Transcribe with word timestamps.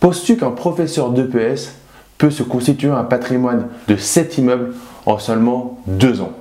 Penses-tu 0.00 0.38
qu'un 0.38 0.50
professeur 0.50 1.10
d'EPS 1.10 1.74
peut 2.16 2.30
se 2.30 2.42
constituer 2.42 2.88
un 2.88 3.04
patrimoine 3.04 3.68
de 3.86 3.96
7 3.96 4.38
immeubles 4.38 4.72
en 5.04 5.18
seulement 5.18 5.78
2 5.88 6.22
ans? 6.22 6.32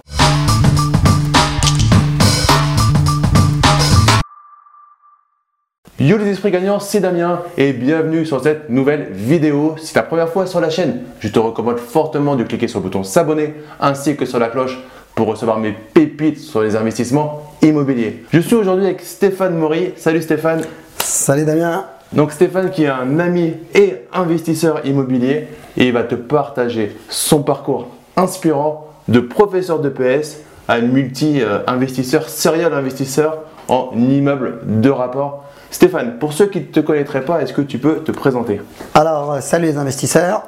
Yo 5.99 6.17
les 6.17 6.29
esprits 6.29 6.51
gagnants, 6.51 6.79
c'est 6.79 7.01
Damien 7.01 7.41
et 7.57 7.73
bienvenue 7.73 8.25
sur 8.25 8.41
cette 8.41 8.69
nouvelle 8.69 9.09
vidéo. 9.11 9.75
Si 9.77 9.87
c'est 9.87 9.95
ta 9.95 10.03
première 10.03 10.29
fois 10.29 10.45
sur 10.45 10.61
la 10.61 10.69
chaîne, 10.69 11.01
je 11.19 11.27
te 11.27 11.37
recommande 11.37 11.79
fortement 11.79 12.37
de 12.37 12.45
cliquer 12.45 12.69
sur 12.69 12.79
le 12.79 12.83
bouton 12.83 13.03
s'abonner 13.03 13.55
ainsi 13.81 14.15
que 14.15 14.25
sur 14.25 14.39
la 14.39 14.47
cloche 14.47 14.79
pour 15.15 15.27
recevoir 15.27 15.59
mes 15.59 15.73
pépites 15.73 16.39
sur 16.39 16.61
les 16.61 16.77
investissements 16.77 17.51
immobiliers. 17.61 18.23
Je 18.31 18.39
suis 18.39 18.55
aujourd'hui 18.55 18.85
avec 18.85 19.01
Stéphane 19.01 19.57
Maury. 19.57 19.91
Salut 19.97 20.21
Stéphane. 20.21 20.61
Salut 20.97 21.43
Damien. 21.43 21.83
Donc 22.13 22.31
Stéphane 22.31 22.71
qui 22.71 22.85
est 22.85 22.89
un 22.89 23.19
ami 23.19 23.53
et 23.75 24.05
investisseur 24.11 24.85
immobilier 24.85 25.47
et 25.77 25.87
il 25.87 25.93
va 25.93 26.03
te 26.03 26.15
partager 26.15 26.97
son 27.07 27.43
parcours 27.43 27.87
inspirant 28.15 28.87
de 29.07 29.19
professeur 29.19 29.79
de 29.79 29.89
PS 29.89 30.41
à 30.67 30.81
multi-investisseur, 30.81 32.29
serial 32.29 32.73
investisseur 32.73 33.43
en 33.67 33.91
immeuble 33.95 34.59
de 34.65 34.89
rapport. 34.89 35.45
Stéphane, 35.71 36.17
pour 36.19 36.33
ceux 36.33 36.47
qui 36.47 36.59
ne 36.59 36.65
te 36.65 36.79
connaîtraient 36.79 37.25
pas, 37.25 37.41
est-ce 37.41 37.53
que 37.53 37.61
tu 37.61 37.77
peux 37.77 37.97
te 37.97 38.11
présenter? 38.11 38.61
Alors, 38.93 39.41
salut 39.41 39.67
les 39.67 39.77
investisseurs. 39.77 40.43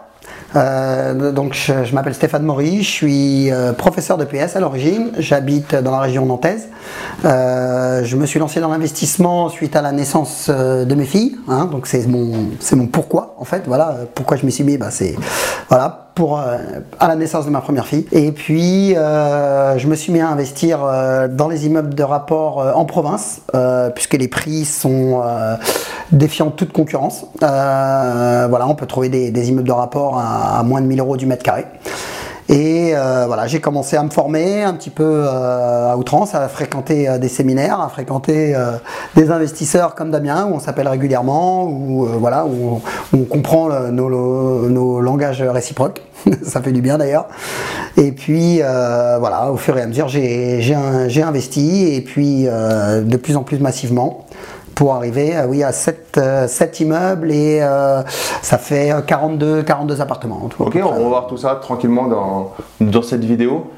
Euh, 0.56 1.32
donc 1.32 1.54
je, 1.54 1.94
m'appelle 1.94 2.14
Stéphane 2.14 2.44
Maury, 2.44 2.84
je 2.84 2.90
suis 2.90 3.52
euh, 3.52 3.74
professeur 3.74 4.18
de 4.18 4.26
PS 4.26 4.56
à 4.56 4.60
l'origine, 4.60 5.12
j'habite 5.18 5.76
dans 5.76 5.92
la 5.92 6.00
région 6.00 6.26
nantaise. 6.26 6.68
Euh, 7.24 8.04
je 8.04 8.18
me 8.18 8.26
suis 8.26 8.40
lancé 8.40 8.60
dans 8.60 8.70
l'investissement 8.70 9.50
suite 9.50 9.76
à 9.76 9.82
la 9.82 9.92
naissance 9.92 10.50
de 10.50 10.96
mes 10.96 11.06
filles, 11.06 11.38
hein. 11.48 11.66
donc 11.66 11.88
c'est 11.88 12.06
mon, 12.08 12.50
mon 12.74 12.88
pourquoi 12.88 13.36
en 13.40 13.46
fait, 13.46 13.64
voilà, 13.66 13.96
pourquoi 14.14 14.38
je 14.38 14.46
m'y 14.46 14.52
suis 14.52 14.64
mis, 14.64 14.78
bah, 14.78 14.92
c'est 14.92 15.16
voilà, 15.70 16.11
pour, 16.16 16.40
à 16.40 17.08
la 17.08 17.16
naissance 17.16 17.46
de 17.46 17.52
ma 17.52 17.62
première 17.62 17.86
fille. 17.86 18.06
Et 18.12 18.32
puis 18.32 18.94
je 18.94 19.88
me 19.88 19.96
suis 19.96 20.12
mis 20.12 20.20
à 20.20 20.30
investir 20.30 20.80
dans 21.30 21.48
les 21.48 21.66
immeubles 21.66 21.96
de 21.96 22.04
rapport 22.04 22.58
en 22.76 22.86
province, 22.86 23.42
puisque 23.96 24.14
les 24.14 24.28
prix 24.28 24.66
sont 24.66 25.22
défiant 26.12 26.52
toute 26.52 26.72
concurrence. 26.72 27.26
Euh, 27.42 28.48
voilà, 28.50 28.68
on 28.68 28.76
peut 28.76 28.86
trouver 28.86 29.10
des, 29.10 29.50
immeubles 29.50 29.68
de 29.68 29.74
rapport 29.74 30.20
à, 30.20 30.62
moins 30.64 30.82
de 30.82 30.88
1000 30.88 31.00
euros 31.00 31.18
du 31.18 31.26
mètre 31.26 31.44
carré. 31.44 31.66
Et 32.52 32.92
euh, 32.94 33.24
voilà, 33.28 33.48
j'ai 33.48 33.62
commencé 33.62 33.96
à 33.96 34.04
me 34.04 34.10
former 34.10 34.64
un 34.64 34.74
petit 34.74 34.90
peu 34.90 35.24
euh, 35.26 35.92
à 35.94 35.96
outrance, 35.96 36.36
à 36.36 36.50
fréquenter 36.50 37.08
des 37.18 37.30
séminaires, 37.30 37.80
à 37.80 37.88
fréquenter 37.88 38.54
des 39.16 39.32
investisseurs 39.32 39.96
comme 39.96 40.12
Damien, 40.12 40.48
où 40.52 40.56
on 40.56 40.60
s'appelle 40.60 40.90
régulièrement, 40.90 41.64
où 41.64 42.06
voilà, 42.20 42.46
où 42.46 42.82
on, 43.14 43.24
comprend 43.24 43.70
nos, 43.92 44.70
nos, 44.70 45.00
langages 45.00 45.42
réciproques. 45.42 46.02
Ça 46.44 46.62
fait 46.62 46.74
du 46.74 46.82
bien 46.82 46.98
d'ailleurs. 46.98 47.28
Et 47.96 48.12
puis 48.12 48.58
voilà, 48.58 49.52
au 49.52 49.58
fur 49.58 49.78
et 49.78 49.82
à 49.82 49.88
mesure, 49.88 50.10
j'ai 50.10 51.24
investi 51.24 51.94
et 51.94 52.02
puis 52.02 52.44
de 52.44 53.18
plus 53.18 53.38
en 53.38 53.44
plus 53.44 53.60
massivement 53.60 54.26
pour 54.82 54.96
arriver 54.96 55.38
euh, 55.38 55.46
oui, 55.46 55.62
à 55.62 55.72
7, 55.72 56.18
euh, 56.18 56.48
immeubles 56.80 57.32
et 57.32 57.60
euh, 57.62 58.02
ça 58.42 58.58
fait 58.58 58.92
42, 59.06 59.62
42 59.62 60.02
appartements. 60.02 60.50
ok, 60.58 60.76
on 60.84 60.90
va 60.90 61.08
voir 61.08 61.28
tout 61.28 61.38
ça 61.38 61.54
tranquillement 61.62 62.08
dans, 62.08 62.56
dans 62.80 63.04
cette 63.04 63.24
vidéo. 63.24 63.70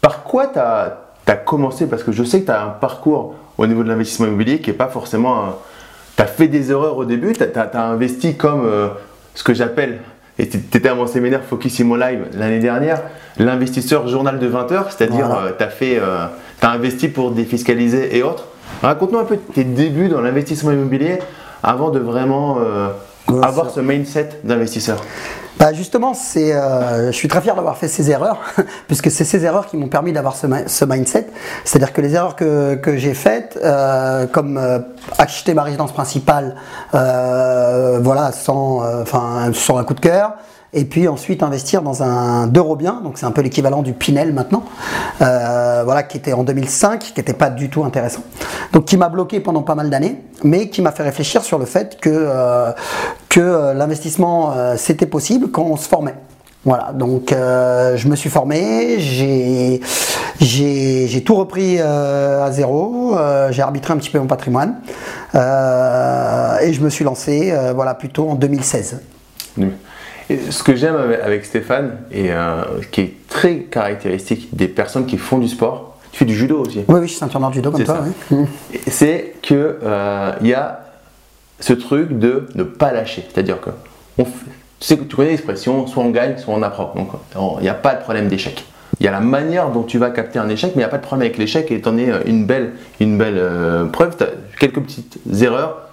Par 0.00 0.24
quoi 0.24 0.48
tu 0.48 0.58
as, 0.58 0.98
as, 1.28 1.36
commencé? 1.36 1.86
Parce 1.86 2.02
que 2.02 2.10
je 2.10 2.24
sais 2.24 2.40
que 2.40 2.46
tu 2.46 2.50
as 2.50 2.60
un 2.60 2.70
parcours 2.70 3.36
au 3.56 3.68
niveau 3.68 3.84
de 3.84 3.88
l'investissement 3.88 4.26
immobilier 4.26 4.60
qui 4.60 4.70
n'est 4.70 4.76
pas 4.76 4.88
forcément... 4.88 5.44
Tu 6.16 6.22
as 6.24 6.26
fait 6.26 6.48
des 6.48 6.72
erreurs 6.72 6.96
au 6.96 7.04
début, 7.04 7.34
tu 7.34 7.44
as, 7.44 7.80
investi 7.80 8.36
comme 8.36 8.68
ce 9.36 9.44
que 9.44 9.54
j'appelle, 9.54 10.00
et 10.40 10.48
tu 10.48 10.56
étais 10.56 10.88
à 10.88 10.96
mon 10.96 11.06
séminaire 11.06 11.42
Focus 11.44 11.78
Immo 11.78 11.96
Live 11.96 12.26
l'année 12.34 12.58
dernière, 12.58 13.00
l'investisseur 13.38 14.08
journal 14.08 14.40
de 14.40 14.46
20 14.48 14.72
heures, 14.72 14.90
c'est-à-dire 14.90 15.28
tu 15.56 15.64
as, 15.64 16.30
as 16.62 16.68
investi 16.68 17.06
pour 17.06 17.30
défiscaliser 17.30 18.16
et 18.16 18.24
autres. 18.24 18.48
Raconte-nous 18.82 19.18
un 19.18 19.24
peu 19.24 19.36
tes 19.36 19.64
débuts 19.64 20.08
dans 20.08 20.20
l'investissement 20.20 20.72
immobilier 20.72 21.18
avant 21.62 21.90
de 21.90 21.98
vraiment 21.98 22.58
euh, 22.60 22.88
avoir 23.42 23.70
ce 23.70 23.80
mindset 23.80 24.40
d'investisseur. 24.44 25.00
Bah 25.58 25.72
justement, 25.72 26.12
c'est, 26.14 26.52
euh, 26.52 27.12
je 27.12 27.16
suis 27.16 27.28
très 27.28 27.40
fier 27.40 27.54
d'avoir 27.54 27.76
fait 27.76 27.86
ces 27.86 28.10
erreurs, 28.10 28.40
puisque 28.88 29.10
c'est 29.10 29.24
ces 29.24 29.44
erreurs 29.44 29.66
qui 29.66 29.76
m'ont 29.76 29.88
permis 29.88 30.12
d'avoir 30.12 30.34
ce, 30.34 30.84
mindset. 30.84 31.28
C'est-à-dire 31.64 31.92
que 31.92 32.00
les 32.00 32.14
erreurs 32.14 32.34
que, 32.34 32.96
j'ai 32.96 33.14
faites, 33.14 33.58
euh, 33.62 34.26
comme 34.26 34.60
acheter 35.18 35.54
ma 35.54 35.62
résidence 35.62 35.92
principale, 35.92 36.56
voilà, 36.92 38.32
sans, 38.32 38.82
enfin, 39.02 39.52
sur 39.52 39.78
un 39.78 39.84
coup 39.84 39.94
de 39.94 40.00
cœur, 40.00 40.32
et 40.74 40.84
puis 40.84 41.06
ensuite 41.06 41.42
investir 41.42 41.82
dans 41.82 42.02
un 42.02 42.46
bien, 42.46 43.00
donc 43.04 43.18
c'est 43.18 43.26
un 43.26 43.30
peu 43.30 43.42
l'équivalent 43.42 43.82
du 43.82 43.92
Pinel 43.92 44.32
maintenant, 44.32 44.64
euh, 45.20 45.82
voilà, 45.84 46.02
qui 46.02 46.16
était 46.16 46.32
en 46.32 46.44
2005, 46.44 47.00
qui 47.00 47.12
n'était 47.16 47.34
pas 47.34 47.50
du 47.50 47.68
tout 47.68 47.84
intéressant. 47.84 48.22
Donc 48.72 48.86
qui 48.86 48.96
m'a 48.96 49.10
bloqué 49.10 49.40
pendant 49.40 49.62
pas 49.62 49.74
mal 49.74 49.90
d'années, 49.90 50.22
mais 50.42 50.70
qui 50.70 50.80
m'a 50.80 50.92
fait 50.92 51.02
réfléchir 51.02 51.42
sur 51.42 51.58
le 51.58 51.66
fait 51.66 52.00
que, 52.00 52.08
euh, 52.10 52.72
que 53.28 53.40
euh, 53.40 53.74
l'investissement 53.74 54.54
c'était 54.76 55.06
possible 55.06 55.50
quand 55.50 55.64
on 55.64 55.76
se 55.76 55.88
formait. 55.88 56.14
Voilà, 56.64 56.92
donc 56.92 57.30
je 57.32 58.08
me 58.08 58.14
suis 58.14 58.30
formé, 58.30 58.98
j'ai 59.00 59.80
tout 61.24 61.34
repris 61.34 61.80
à 61.80 62.50
zéro, 62.52 63.16
j'ai 63.50 63.62
arbitré 63.62 63.92
un 63.92 63.96
petit 63.96 64.10
peu 64.10 64.20
mon 64.20 64.26
patrimoine 64.26 64.76
et 65.34 66.72
je 66.72 66.80
me 66.80 66.88
suis 66.88 67.04
lancé 67.04 67.52
voilà 67.74 67.94
plutôt 67.94 68.30
en 68.30 68.36
2016 68.36 69.00
ce 70.28 70.62
que 70.62 70.74
j'aime 70.74 70.96
avec 71.22 71.44
Stéphane, 71.44 71.98
et 72.10 72.30
euh, 72.30 72.62
qui 72.90 73.00
est 73.02 73.14
très 73.28 73.58
caractéristique 73.60 74.54
des 74.54 74.68
personnes 74.68 75.06
qui 75.06 75.18
font 75.18 75.38
du 75.38 75.48
sport, 75.48 75.96
tu 76.10 76.18
fais 76.18 76.24
du 76.24 76.34
judo 76.34 76.60
aussi. 76.60 76.84
Oui, 76.88 77.00
oui, 77.00 77.02
je 77.02 77.06
suis 77.12 77.18
ceinture 77.18 77.40
noire 77.40 77.52
judo 77.52 77.70
comme 77.70 77.84
toi. 77.84 78.04
Oui. 78.30 78.46
C'est 78.86 79.34
que 79.42 79.78
euh, 79.82 80.32
y 80.42 80.52
a 80.52 80.80
ce 81.60 81.72
truc 81.72 82.18
de 82.18 82.46
ne 82.54 82.64
pas 82.64 82.92
lâcher. 82.92 83.26
C'est-à-dire 83.32 83.60
que 83.60 83.70
tu, 84.18 84.24
sais, 84.80 84.98
tu 84.98 85.16
connais 85.16 85.30
l'expression, 85.30 85.86
soit 85.86 86.02
on 86.02 86.10
gagne, 86.10 86.36
soit 86.36 86.54
on 86.54 86.62
apprend. 86.62 86.92
Donc 86.94 87.08
il 87.60 87.62
n'y 87.62 87.68
a 87.68 87.74
pas 87.74 87.94
de 87.94 88.02
problème 88.02 88.28
d'échec. 88.28 88.64
Il 89.00 89.06
y 89.06 89.08
a 89.08 89.12
la 89.12 89.20
manière 89.20 89.70
dont 89.70 89.84
tu 89.84 89.96
vas 89.96 90.10
capter 90.10 90.38
un 90.38 90.48
échec, 90.50 90.72
mais 90.74 90.82
il 90.82 90.84
n'y 90.84 90.84
a 90.84 90.88
pas 90.88 90.98
de 90.98 91.02
problème 91.02 91.26
avec 91.26 91.38
l'échec. 91.38 91.70
Et 91.70 91.80
en 91.86 91.96
es 91.96 92.10
euh, 92.10 92.18
une 92.26 92.44
belle, 92.44 92.72
une 93.00 93.16
belle 93.16 93.40
preuve. 93.90 94.16
Tu 94.16 94.24
as 94.24 94.28
quelques 94.60 94.80
petites 94.80 95.18
erreurs. 95.40 95.88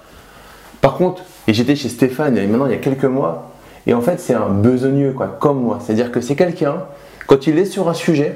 Par 0.82 0.96
contre, 0.96 1.24
et 1.48 1.54
j'étais 1.54 1.76
chez 1.76 1.90
Stéphane, 1.90 2.38
et 2.38 2.46
maintenant 2.46 2.68
il 2.68 2.72
y 2.72 2.76
a 2.76 2.80
quelques 2.80 3.06
mois, 3.06 3.49
et 3.90 3.94
en 3.96 4.02
fait, 4.02 4.20
c'est 4.20 4.36
un 4.36 4.50
besogneux, 4.50 5.14
quoi, 5.14 5.36
comme 5.40 5.64
moi. 5.64 5.80
C'est-à-dire 5.84 6.12
que 6.12 6.22
c'est 6.22 6.36
quelqu'un, 6.36 6.84
quand 7.26 7.48
il 7.48 7.58
est 7.58 7.66
sur 7.66 7.90
un 7.90 7.96
sujet, 7.96 8.36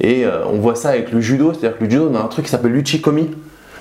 et 0.00 0.24
euh, 0.24 0.46
on 0.46 0.54
voit 0.60 0.76
ça 0.76 0.88
avec 0.88 1.12
le 1.12 1.20
judo, 1.20 1.52
c'est-à-dire 1.52 1.76
que 1.76 1.84
le 1.84 1.90
judo, 1.90 2.08
on 2.10 2.14
a 2.14 2.20
un 2.20 2.28
truc 2.28 2.46
qui 2.46 2.50
s'appelle 2.50 2.72
l'uchikomi. 2.72 3.28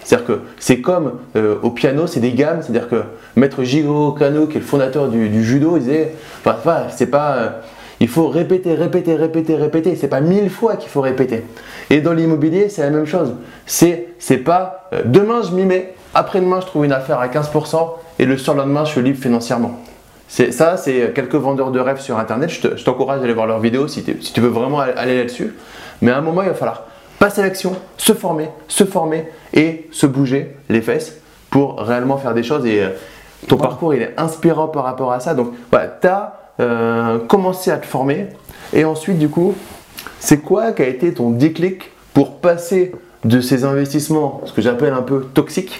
C'est-à-dire 0.04 0.28
que 0.28 0.42
c'est 0.60 0.82
comme 0.82 1.14
euh, 1.38 1.56
au 1.64 1.70
piano, 1.70 2.08
c'est 2.08 2.20
des 2.20 2.34
gammes. 2.34 2.62
C'est-à-dire 2.62 2.90
que 2.90 3.04
Maître 3.38 3.64
Jigoro 3.64 4.12
Kano, 4.12 4.48
qui 4.48 4.58
est 4.58 4.60
le 4.60 4.66
fondateur 4.66 5.08
du, 5.08 5.46
judo, 5.46 5.78
il 5.78 5.84
disait, 5.84 6.14
enfin, 6.46 6.88
c'est 6.94 7.08
pas, 7.08 7.36
euh, 7.38 7.50
il 8.02 8.10
faut 8.10 8.28
répéter, 8.28 8.74
répéter, 8.74 9.16
répéter, 9.16 9.56
répéter. 9.56 9.96
C'est 9.96 10.10
pas 10.10 10.20
mille 10.20 10.50
fois 10.50 10.76
qu'il 10.76 10.90
faut 10.90 11.00
répéter. 11.00 11.46
Et 11.90 12.02
dans 12.02 12.12
l'immobilier, 12.12 12.68
c'est 12.68 12.82
la 12.82 12.90
même 12.90 13.06
chose. 13.06 13.34
C'est, 13.66 14.10
c'est 14.20 14.40
pas 14.40 14.90
demain 15.06 15.42
je 15.42 15.56
m'y 15.56 15.64
mets, 15.64 15.94
après-demain 16.14 16.60
je 16.60 16.66
trouve 16.66 16.84
une 16.84 16.92
affaire 16.92 17.20
à 17.20 17.30
15% 17.30 17.92
et 18.20 18.26
le 18.26 18.38
surlendemain 18.38 18.84
je 18.84 18.92
suis 18.92 19.02
libre 19.02 19.22
financièrement 19.22 19.80
ça, 20.52 20.78
c'est 20.78 21.14
quelques 21.14 21.36
vendeurs 21.36 21.70
de 21.70 21.80
rêves 21.80 22.00
sur 22.00 22.18
Internet. 22.18 22.50
Je 22.50 22.84
t'encourage 22.84 23.22
à 23.22 23.24
aller 23.24 23.34
voir 23.34 23.46
leurs 23.46 23.60
vidéos 23.60 23.88
si, 23.88 24.04
tu 24.04 24.42
veux 24.42 24.50
vraiment 24.50 24.80
aller 24.80 25.18
là-dessus. 25.18 25.54
Mais 26.02 26.12
à 26.12 26.18
un 26.18 26.22
moment, 26.22 26.42
il 26.42 26.50
va 26.50 26.56
falloir 26.56 26.86
passer 27.20 27.42
à 27.42 27.44
l'action, 27.44 27.76
se 27.98 28.14
former, 28.14 28.50
se 28.68 28.84
former 28.84 29.28
et 29.54 29.88
se 29.92 30.08
bouger 30.08 30.56
les 30.70 30.82
fesses 30.82 31.18
pour 31.52 31.80
réellement 31.80 32.18
faire 32.18 32.34
des 32.34 32.42
choses. 32.42 32.66
Et 32.66 32.82
euh, 32.82 32.90
ton 33.48 33.58
parcours, 33.58 33.94
il 33.94 34.02
est 34.02 34.14
inspirant 34.18 34.68
par 34.68 34.86
rapport 34.86 35.12
à 35.12 35.20
ça. 35.20 35.36
Donc, 35.36 35.54
voilà, 35.70 35.88
tu 36.02 36.08
as 36.08 36.40
euh, 36.60 37.20
commencé 37.20 37.70
à 37.70 37.78
te 37.78 37.86
former. 37.86 38.28
Et 38.74 38.86
ensuite, 38.86 39.20
du 39.20 39.30
coup, 39.30 39.54
c'est 40.20 40.40
quoi 40.40 40.72
qui 40.72 40.82
a 40.82 40.88
été 40.88 41.14
ton 41.14 41.30
déclic 41.30 41.92
pour 42.14 42.38
passer 42.38 42.92
de 43.24 43.40
ces 43.40 43.64
investissements, 43.64 44.42
ce 44.46 44.52
que 44.52 44.62
j'appelle 44.62 44.94
un 44.94 45.02
peu 45.02 45.22
toxiques, 45.34 45.80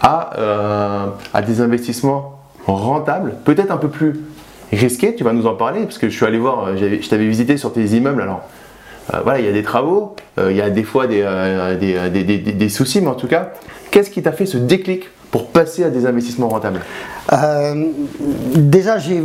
à, 0.00 0.38
euh, 0.38 1.06
à 1.34 1.42
des 1.42 1.60
investissements 1.60 2.37
rentable, 2.76 3.34
peut-être 3.44 3.70
un 3.70 3.76
peu 3.76 3.88
plus 3.88 4.20
risqué, 4.72 5.14
tu 5.14 5.24
vas 5.24 5.32
nous 5.32 5.46
en 5.46 5.54
parler, 5.54 5.82
parce 5.82 5.98
que 5.98 6.08
je 6.08 6.14
suis 6.14 6.26
allé 6.26 6.38
voir, 6.38 6.68
euh, 6.68 6.76
je 6.76 7.08
t'avais 7.08 7.26
visité 7.26 7.56
sur 7.56 7.72
tes 7.72 7.84
immeubles, 7.84 8.22
alors 8.22 8.42
euh, 9.14 9.20
voilà, 9.22 9.40
il 9.40 9.46
y 9.46 9.48
a 9.48 9.52
des 9.52 9.62
travaux, 9.62 10.14
euh, 10.38 10.50
il 10.50 10.56
y 10.56 10.60
a 10.60 10.70
des 10.70 10.82
fois 10.82 11.06
des, 11.06 12.68
soucis, 12.68 13.00
mais 13.00 13.08
en 13.08 13.14
tout 13.14 13.28
cas, 13.28 13.52
qu'est-ce 13.90 14.10
qui 14.10 14.22
t'a 14.22 14.32
fait 14.32 14.46
ce 14.46 14.58
déclic 14.58 15.08
pour 15.30 15.48
passer 15.48 15.84
à 15.84 15.90
des 15.90 16.06
investissements 16.06 16.48
rentables? 16.48 16.80
Déjà, 18.54 18.98
j'ai 18.98 19.20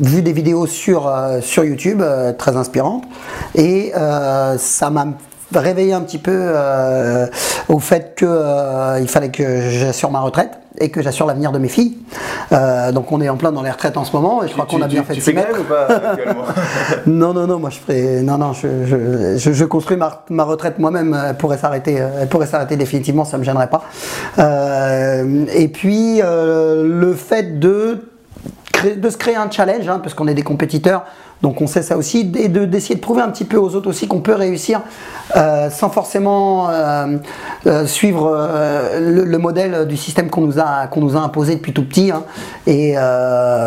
vu 0.00 0.22
des 0.22 0.32
vidéos 0.32 0.66
sur, 0.66 1.10
sur 1.40 1.64
YouTube 1.64 2.02
très 2.36 2.56
inspirantes 2.56 3.04
et 3.54 3.92
ça 4.58 4.90
m'a 4.90 5.06
réveillé 5.54 5.94
un 5.94 6.02
petit 6.02 6.18
peu 6.18 6.52
au 7.70 7.78
fait 7.78 8.14
qu'il 8.14 9.08
fallait 9.08 9.30
que 9.30 9.70
j'assure 9.70 10.10
ma 10.10 10.20
retraite 10.20 10.58
et 10.80 10.90
que 10.90 11.02
j'assure 11.02 11.26
l'avenir 11.26 11.52
de 11.52 11.58
mes 11.58 11.68
filles. 11.68 11.96
Euh, 12.52 12.92
donc 12.92 13.10
on 13.12 13.20
est 13.20 13.28
en 13.28 13.36
plein 13.36 13.52
dans 13.52 13.62
les 13.62 13.70
retraites 13.70 13.96
en 13.96 14.04
ce 14.04 14.12
moment 14.16 14.42
et 14.42 14.48
je 14.48 14.52
crois 14.52 14.66
qu'on 14.66 14.80
a 14.82 14.88
bien 14.88 15.02
fait 15.02 15.12
tu 15.14 15.20
de 15.20 15.24
s'y 15.24 15.32
mettre. 15.34 15.60
ou 15.60 15.64
pas 15.64 15.88
Non, 17.06 17.32
non, 17.34 17.46
non, 17.46 17.58
moi 17.58 17.70
je 17.70 17.78
ferai. 17.78 18.22
Non, 18.22 18.38
non, 18.38 18.52
je, 18.52 18.68
je, 18.86 19.36
je- 19.38 19.52
je 19.52 19.64
construis 19.64 19.96
ma, 19.96 20.24
ma 20.30 20.44
retraite 20.44 20.78
moi-même. 20.78 21.18
Elle 21.28 21.36
pourrait 21.36 21.58
s'arrêter. 21.58 22.00
euh, 22.00 22.08
Elle 22.22 22.28
pourrait 22.28 22.46
s'arrêter 22.46 22.76
définitivement, 22.76 23.24
ça 23.24 23.38
me 23.38 23.44
gênerait 23.44 23.68
pas. 23.70 23.82
Euh, 24.38 25.44
et 25.54 25.68
puis 25.68 26.20
euh, 26.22 26.84
le 26.86 27.14
fait 27.14 27.58
de 27.58 27.98
de 28.84 29.10
se 29.10 29.16
créer 29.16 29.36
un 29.36 29.50
challenge, 29.50 29.88
hein, 29.88 29.98
parce 29.98 30.14
qu'on 30.14 30.28
est 30.28 30.34
des 30.34 30.42
compétiteurs, 30.42 31.04
donc 31.42 31.60
on 31.60 31.66
sait 31.66 31.82
ça 31.82 31.96
aussi, 31.96 32.32
et 32.36 32.48
de 32.48 32.64
d'essayer 32.64 32.96
de 32.96 33.00
prouver 33.00 33.22
un 33.22 33.30
petit 33.30 33.44
peu 33.44 33.56
aux 33.56 33.74
autres 33.74 33.88
aussi 33.88 34.08
qu'on 34.08 34.20
peut 34.20 34.34
réussir 34.34 34.80
euh, 35.36 35.70
sans 35.70 35.88
forcément 35.88 36.68
euh, 36.68 37.18
euh, 37.66 37.86
suivre 37.86 38.48
le, 38.98 39.24
le 39.24 39.38
modèle 39.38 39.86
du 39.86 39.96
système 39.96 40.30
qu'on 40.30 40.40
nous 40.40 40.58
a 40.58 40.88
qu'on 40.88 41.00
nous 41.00 41.16
a 41.16 41.20
imposé 41.20 41.54
depuis 41.54 41.72
tout 41.72 41.84
petit, 41.84 42.10
hein, 42.10 42.24
et 42.66 42.94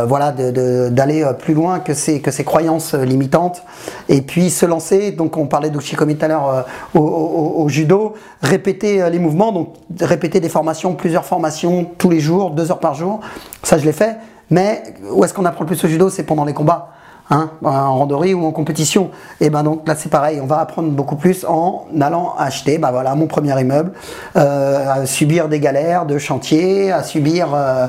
voilà 0.08 0.32
d'aller 0.32 1.26
plus 1.40 1.54
loin 1.54 1.80
que 1.80 1.94
ces 1.94 2.22
que 2.22 2.32
ces 2.32 2.44
croyances 2.44 2.94
limitantes, 2.94 3.64
et 4.10 4.22
puis 4.22 4.50
se 4.50 4.66
lancer. 4.66 5.12
Donc 5.12 5.38
on 5.38 5.48
parlait 5.48 5.70
d'Ushikomi 5.70 6.18
tout 6.18 6.26
à 6.26 6.28
l'heure 6.28 6.66
au, 6.94 7.68
judo, 7.70 8.16
répéter 8.42 9.10
les 9.10 9.20
mouvements, 9.20 9.52
donc 9.52 9.76
répéter 10.00 10.40
des 10.40 10.50
formations, 10.50 10.94
plusieurs 10.94 11.26
formations 11.26 11.86
tous 11.98 12.10
les 12.10 12.20
jours, 12.20 12.52
deux 12.52 12.72
heures 12.72 12.80
par 12.80 12.96
jour. 12.96 13.22
Ça 13.64 13.78
je 13.78 13.86
l'ai 13.86 13.94
fait. 13.94 14.18
Mais 14.52 14.84
où 15.12 15.24
est-ce 15.24 15.34
qu'on 15.34 15.46
apprend 15.46 15.64
le 15.64 15.68
plus 15.68 15.84
au 15.84 15.88
judo 15.88 16.10
C'est 16.10 16.24
pendant 16.24 16.46
les 16.46 16.54
combats. 16.54 16.90
Hein, 17.34 17.50
en 17.64 17.98
randonnée 17.98 18.34
ou 18.34 18.46
en 18.46 18.52
compétition. 18.52 19.10
Et 19.40 19.50
ben 19.50 19.64
donc 19.64 19.88
là 19.88 19.96
c'est 19.96 20.10
pareil, 20.10 20.42
on 20.42 20.48
va 20.48 20.60
apprendre 20.60 20.90
beaucoup 20.90 21.16
plus 21.16 21.46
en 21.46 21.86
allant 22.02 22.36
acheter, 22.38 22.78
ben 22.78 22.92
voilà, 22.92 23.16
mon 23.16 23.28
premier 23.28 23.58
immeuble, 23.58 23.94
euh, 24.36 24.86
à 24.92 25.06
subir 25.06 25.48
des 25.48 25.62
galères 25.62 26.06
de 26.06 26.18
chantier, 26.18 26.92
à 26.92 27.04
subir 27.04 27.48
euh, 27.56 27.88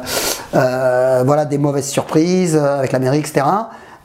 euh, 0.55 1.25
voilà 1.26 1.44
des 1.44 1.59
mauvaises 1.59 1.88
surprises 1.88 2.56
avec 2.56 2.93
la 2.93 3.00
mairie, 3.00 3.19
etc. 3.19 3.44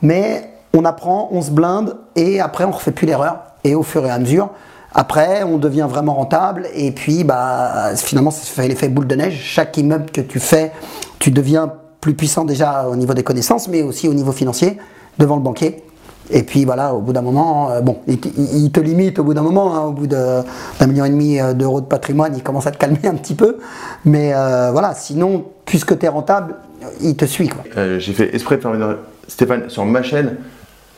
Mais 0.02 0.50
on 0.74 0.84
apprend, 0.84 1.28
on 1.30 1.40
se 1.40 1.52
blinde 1.52 1.96
et 2.16 2.40
après 2.40 2.64
on 2.64 2.72
refait 2.72 2.90
plus 2.90 3.06
l'erreur. 3.06 3.36
Et 3.62 3.76
au 3.76 3.84
fur 3.84 4.04
et 4.04 4.10
à 4.10 4.18
mesure, 4.18 4.50
après, 4.92 5.44
on 5.44 5.58
devient 5.58 5.86
vraiment 5.88 6.14
rentable 6.14 6.66
et 6.74 6.90
puis 6.90 7.22
bah, 7.22 7.94
finalement, 7.94 8.32
ça 8.32 8.40
fait 8.42 8.66
l'effet 8.66 8.88
boule 8.88 9.06
de 9.06 9.14
neige. 9.14 9.38
Chaque 9.40 9.76
immeuble 9.76 10.10
que 10.10 10.20
tu 10.20 10.40
fais, 10.40 10.72
tu 11.20 11.30
deviens 11.30 11.74
plus 12.00 12.14
puissant 12.14 12.44
déjà 12.44 12.86
au 12.88 12.96
niveau 12.96 13.14
des 13.14 13.22
connaissances, 13.22 13.68
mais 13.68 13.82
aussi 13.82 14.08
au 14.08 14.14
niveau 14.14 14.32
financier, 14.32 14.78
devant 15.18 15.36
le 15.36 15.42
banquier. 15.42 15.82
Et 16.30 16.42
puis 16.42 16.64
voilà, 16.66 16.94
au 16.94 17.00
bout 17.00 17.12
d'un 17.14 17.22
moment, 17.22 17.70
euh, 17.70 17.80
bon, 17.80 17.98
il, 18.06 18.20
te- 18.20 18.80
limite 18.80 19.18
au 19.18 19.24
bout 19.24 19.32
d'un 19.34 19.42
moment, 19.42 19.74
hein, 19.74 19.84
au 19.86 19.92
bout 19.92 20.06
d'un 20.06 20.44
million 20.86 21.06
et 21.06 21.10
demi 21.10 21.40
euh, 21.40 21.54
d'euros 21.54 21.80
de 21.80 21.86
patrimoine, 21.86 22.34
il 22.36 22.42
commence 22.42 22.66
à 22.66 22.70
te 22.70 22.76
calmer 22.76 22.98
un 23.06 23.14
petit 23.14 23.34
peu. 23.34 23.56
Mais 24.04 24.32
euh, 24.34 24.70
voilà, 24.70 24.94
sinon, 24.94 25.46
puisque 25.64 25.98
tu 25.98 26.04
es 26.04 26.08
rentable, 26.08 26.56
il 27.00 27.16
te 27.16 27.24
suit. 27.24 27.48
J'ai 27.98 28.12
fait 28.12 28.34
exprès 28.34 28.56
de 28.58 28.62
faire 28.62 28.72
venir 28.72 28.98
Stéphane 29.26 29.68
sur 29.68 29.84
ma 29.86 30.02
chaîne. 30.02 30.36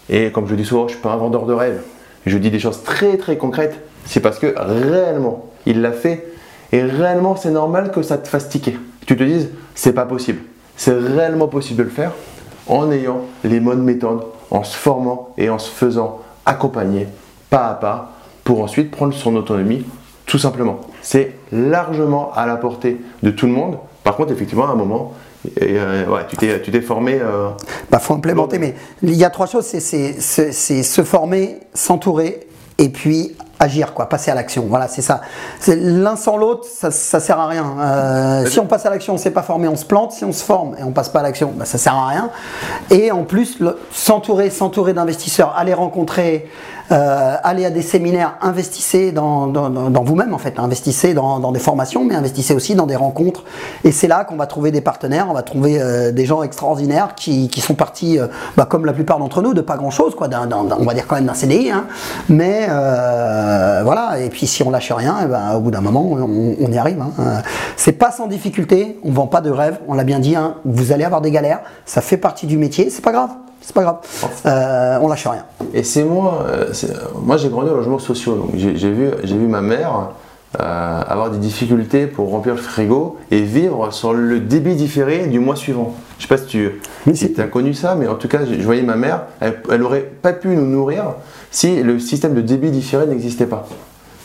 Et 0.08 0.32
comme 0.32 0.49
je 0.49 0.55
dis 0.56 0.64
souvent, 0.64 0.88
je 0.88 0.94
suis 0.94 1.00
pas 1.02 1.12
un 1.12 1.17
vendeur 1.17 1.47
de 1.47 1.52
rêves. 1.55 1.81
Je 2.26 2.37
dis 2.37 2.50
des 2.50 2.58
choses 2.58 2.82
très 2.82 3.17
très 3.17 3.37
concrètes. 3.37 3.76
C'est 4.06 4.20
parce 4.20 4.38
que 4.41 4.52
réellement, 4.56 5.47
il 5.64 5.81
l'a 5.81 5.93
fait. 5.93 6.26
Et 6.73 6.82
réellement, 6.82 7.37
c'est 7.37 7.50
normal 7.50 7.93
que 7.93 8.02
ça 8.02 8.19
te 8.19 8.26
fasse 8.29 8.49
tiquer. 8.49 8.73
Que 8.73 9.06
Tu 9.06 9.17
te 9.17 9.23
dises, 9.23 9.49
c'est 9.76 9.93
pas 9.93 10.06
possible. 10.06 10.41
C'est 10.82 10.94
réellement 10.94 11.47
possible 11.47 11.77
de 11.81 11.82
le 11.82 11.91
faire 11.91 12.12
en 12.67 12.91
ayant 12.91 13.21
les 13.44 13.61
bonnes 13.61 13.82
méthodes, 13.82 14.23
en 14.50 14.65
se 14.65 14.75
formant 14.75 15.29
et 15.37 15.50
en 15.50 15.59
se 15.59 15.71
faisant 15.71 16.21
accompagner 16.47 17.06
pas 17.50 17.67
à 17.67 17.75
pas 17.75 18.12
pour 18.44 18.62
ensuite 18.62 18.91
prendre 18.91 19.12
son 19.12 19.37
autonomie 19.37 19.85
tout 20.25 20.38
simplement. 20.38 20.81
C'est 21.03 21.35
largement 21.53 22.32
à 22.35 22.47
la 22.47 22.56
portée 22.56 22.99
de 23.23 23.31
tout 23.31 23.44
le 23.44 23.53
monde. 23.53 23.77
Par 24.05 24.17
contre, 24.17 24.32
effectivement, 24.32 24.65
à 24.65 24.71
un 24.71 24.75
moment, 24.75 25.12
et, 25.61 25.79
euh, 25.79 26.06
ouais, 26.06 26.23
tu 26.31 26.38
t'es 26.38 26.62
tu 26.62 26.71
t'es 26.71 26.81
formé. 26.81 27.19
euh, 27.21 27.50
Bah, 27.91 27.99
faut 27.99 28.15
implémenter, 28.15 28.59
mais 28.59 28.75
il 29.03 29.15
y 29.17 29.25
a 29.25 29.29
trois 29.29 29.47
choses, 29.47 29.67
c'est- 29.67 29.81
c'est 29.81 30.19
c'est- 30.19 30.53
c'est 30.53 30.83
se 30.83 31.03
former, 31.05 31.59
s'entourer, 31.75 32.41
et 32.79 32.88
puis 32.88 33.37
agir, 33.61 33.93
quoi, 33.95 34.09
passer 34.09 34.31
à 34.31 34.35
l'action. 34.35 34.65
Voilà, 34.69 34.89
c'est 34.89 35.03
ça. 35.03 35.21
C'est 35.61 35.77
L'un 35.77 36.17
sans 36.17 36.37
l'autre, 36.37 36.67
ça, 36.67 36.91
ça 36.91 37.21
sert 37.21 37.39
à 37.39 37.47
rien. 37.47 37.77
Euh, 37.79 38.47
si 38.47 38.59
on 38.59 38.67
passe 38.67 38.87
à 38.87 38.91
l'action, 38.91 39.15
on 39.15 39.19
s'est 39.19 39.31
pas 39.31 39.43
formé, 39.43 39.69
on 39.69 39.77
se 39.77 39.85
plante. 39.85 40.12
Si 40.12 40.25
on 40.25 40.33
se 40.33 40.43
forme 40.43 40.75
et 40.79 40.83
on 40.83 40.93
passe 40.93 41.11
pas 41.11 41.21
à 41.21 41.23
l'action, 41.23 41.53
bah, 41.55 41.67
ça 41.67 41.79
sert 41.79 41.95
à 41.95 42.09
rien. 42.09 42.31
Et 42.91 43.12
en 43.12 43.25
plus, 43.25 43.59
s'entourer, 43.93 44.51
s'entourer 44.51 44.95
d'investisseurs, 44.95 45.55
aller 45.57 45.75
rencontrer, 45.75 46.49
euh, 46.93 47.37
aller 47.43 47.65
à 47.65 47.71
des 47.71 47.83
séminaires, 47.83 48.37
investissez 48.41 49.13
dans, 49.13 49.47
vous-même 50.05 50.35
en 50.35 50.39
fait, 50.39 50.59
investissez 50.59 51.15
dans, 51.15 51.53
des 51.53 51.61
formations, 51.61 52.05
mais 52.05 52.15
investissez 52.15 52.55
aussi 52.55 52.75
dans 52.75 52.87
des 52.87 52.97
rencontres. 52.97 53.45
Et 53.85 53.93
c'est 53.93 54.09
là 54.09 54.25
qu'on 54.25 54.37
va 54.37 54.47
trouver 54.47 54.71
des 54.71 54.81
partenaires, 54.81 55.27
on 55.31 55.35
va 55.35 55.43
trouver 55.43 55.81
euh, 55.81 56.13
des 56.13 56.27
gens 56.27 56.43
extraordinaires 56.43 57.15
qui, 57.15 57.49
sont 57.61 57.75
partis, 57.75 58.19
euh, 58.19 58.27
bah, 58.57 58.67
comme 58.69 58.87
la 58.87 58.93
plupart 58.93 59.19
d'entre 59.19 59.43
nous, 59.43 59.55
de 59.55 59.61
pas 59.61 59.77
grand-chose, 59.77 60.15
quoi, 60.15 60.29
on 60.29 60.85
va 60.85 60.95
dire 60.95 61.07
quand 61.07 61.17
même 61.17 61.27
d'un 61.27 61.35
CDI, 61.35 61.71
hein. 61.71 61.85
mais 62.29 62.67
euh, 62.69 63.83
voilà. 63.85 64.19
Et 64.21 64.29
puis 64.29 64.47
si 64.47 64.63
on 64.63 64.71
lâche 64.71 64.93
rien, 64.93 65.19
eh 65.25 65.27
ben, 65.27 65.55
au 65.55 65.61
bout 65.61 65.71
d'un 65.71 65.81
moment, 65.81 66.07
on, 66.11 66.57
on 66.61 66.73
y 66.73 66.79
arrive. 66.79 67.01
Hein. 67.01 67.43
C'est 67.77 67.93
pas 67.93 68.11
sans 68.11 68.27
difficulté, 68.27 68.99
on 69.05 69.13
vend 69.13 69.27
pas 69.27 69.41
de 69.41 69.51
rêve, 69.51 69.79
on 69.89 69.95
l'a 69.95 70.05
bien 70.05 70.19
dit. 70.19 70.37
hein. 70.37 70.57
Vous 70.65 70.93
allez 70.93 71.05
avoir 71.05 71.21
des 71.21 71.31
galères, 71.31 71.61
ça 71.85 72.01
fait 72.01 72.17
partie 72.17 72.47
du 72.47 72.59
métier, 72.59 72.91
c'est 72.91 73.03
pas 73.03 73.13
grave. 73.13 73.31
C'est 73.61 73.75
pas 73.75 73.83
grave. 73.83 73.99
Euh, 74.47 74.99
on 75.01 75.09
lâche 75.09 75.27
rien. 75.27 75.45
Et 75.75 75.83
c'est 75.83 76.05
moi, 76.05 76.47
euh, 76.49 76.73
moi 77.23 77.37
j'ai 77.37 77.49
grandi 77.49 77.71
en 77.71 77.75
logements 77.75 77.99
sociaux, 77.99 78.35
donc 78.35 78.51
j'ai 78.55 78.73
vu, 78.91 79.11
vu 79.23 79.47
ma 79.47 79.61
mère 79.61 80.11
euh, 80.59 81.03
avoir 81.07 81.31
des 81.31 81.39
difficultés 81.39 82.07
pour 82.07 82.31
remplir 82.31 82.55
le 82.55 82.61
frigo 82.61 83.19
et 83.31 83.43
vivre 83.43 83.93
sur 83.93 84.12
le 84.12 84.41
débit 84.41 84.75
différé 84.75 85.27
du 85.27 85.39
mois 85.39 85.55
suivant. 85.55 85.95
Je 86.19 86.23
sais 86.23 86.29
pas 86.29 86.39
si 86.39 86.47
tu 86.47 86.81
Oui, 87.07 87.17
si 87.17 87.33
si. 87.33 87.41
as 87.41 87.47
connu 87.47 87.75
ça, 87.75 87.95
mais 87.95 88.09
en 88.09 88.17
tout 88.17 88.27
cas, 88.27 88.41
je 88.45 88.61
voyais 88.62 88.83
ma 88.83 88.97
mère, 88.97 89.23
elle, 89.41 89.62
elle 89.71 89.83
aurait 89.83 90.01
pas 90.01 90.33
pu 90.33 90.49
nous 90.49 90.67
nourrir 90.67 91.05
si 91.53 91.83
le 91.83 92.01
système 92.01 92.35
de 92.35 92.41
débit 92.41 92.71
différé 92.71 93.07
n'existait 93.07 93.47
pas. 93.47 93.69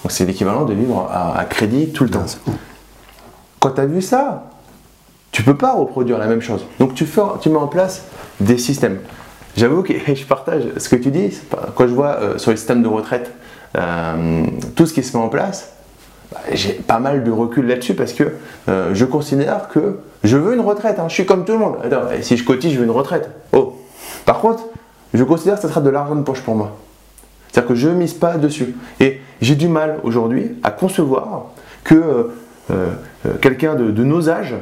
Donc 0.04 0.12
c'est 0.12 0.26
l'équivalent 0.26 0.66
de 0.66 0.74
vivre 0.74 1.08
à, 1.12 1.38
à 1.38 1.46
crédit 1.46 1.90
tout 1.90 2.06
le 2.06 2.10
temps. 2.10 2.26
Quand 3.60 3.72
tu 3.72 3.82
as 3.82 3.86
vu 3.86 4.02
ça, 4.02 4.46
tu 5.32 5.44
peux 5.44 5.58
pas 5.58 5.74
reproduire 5.74 6.18
la 6.18 6.28
même 6.28 6.42
chose. 6.42 6.66
Donc 6.80 6.96
tu, 6.96 7.06
fais, 7.06 7.22
tu 7.42 7.50
mets 7.50 7.58
en 7.58 7.68
place 7.68 8.04
des 8.40 8.58
systèmes. 8.58 9.00
J'avoue 9.56 9.84
que 9.84 9.94
je 10.16 10.25
partage 10.25 10.63
ce 10.78 10.90
que 10.90 10.96
tu 10.96 11.12
dis. 11.12 11.38
Quand 11.75 11.88
je 11.88 11.94
vois 11.94 12.18
euh, 12.19 12.38
sur 12.38 12.52
les 12.52 12.57
systèmes 12.57 12.84
de 12.84 12.88
retraite 12.88 13.31
euh, 13.78 14.46
tout 14.75 14.86
ce 14.86 14.94
qui 14.94 15.04
se 15.04 15.16
met 15.16 15.24
en 15.24 15.30
place, 15.30 15.72
bah, 16.31 16.40
j'ai 16.54 16.74
pas 16.74 17.00
mal 17.00 17.24
de 17.24 17.31
recul 17.31 17.68
là-dessus 17.68 17.94
parce 17.94 18.13
que 18.13 18.34
euh, 18.69 18.92
je 18.94 19.06
considère 19.06 19.69
que 19.69 20.00
je 20.24 20.38
veux 20.38 20.54
une 20.54 20.62
retraite. 20.62 21.00
hein. 21.00 21.06
Je 21.07 21.13
suis 21.13 21.25
comme 21.25 21.46
tout 21.46 21.54
le 21.54 21.60
monde. 21.60 21.78
Si 22.22 22.38
je 22.38 22.44
cotise, 22.44 22.74
je 22.74 22.80
veux 22.80 22.86
une 22.86 22.92
retraite. 22.92 23.30
Oh. 23.53 23.80
Par 24.25 24.39
contre, 24.39 24.63
je 25.13 25.24
considère 25.24 25.56
que 25.56 25.62
ça 25.62 25.70
sera 25.70 25.82
de 25.82 25.89
l'argent 25.89 26.15
de 26.15 26.24
poche 26.24 26.41
pour 26.41 26.56
moi. 26.56 26.75
C'est-à-dire 27.51 27.70
que 27.70 27.75
je 27.75 27.88
ne 27.89 27.94
mise 27.94 28.13
pas 28.13 28.38
dessus. 28.38 28.75
Et 29.00 29.22
j'ai 29.39 29.56
du 29.56 29.68
mal 29.68 30.00
aujourd'hui 30.03 30.56
à 30.63 30.72
concevoir 30.72 31.51
que 31.84 32.32
quelqu'un 33.41 33.75
de, 33.75 34.03
nos 34.03 34.30
âges 34.30 34.56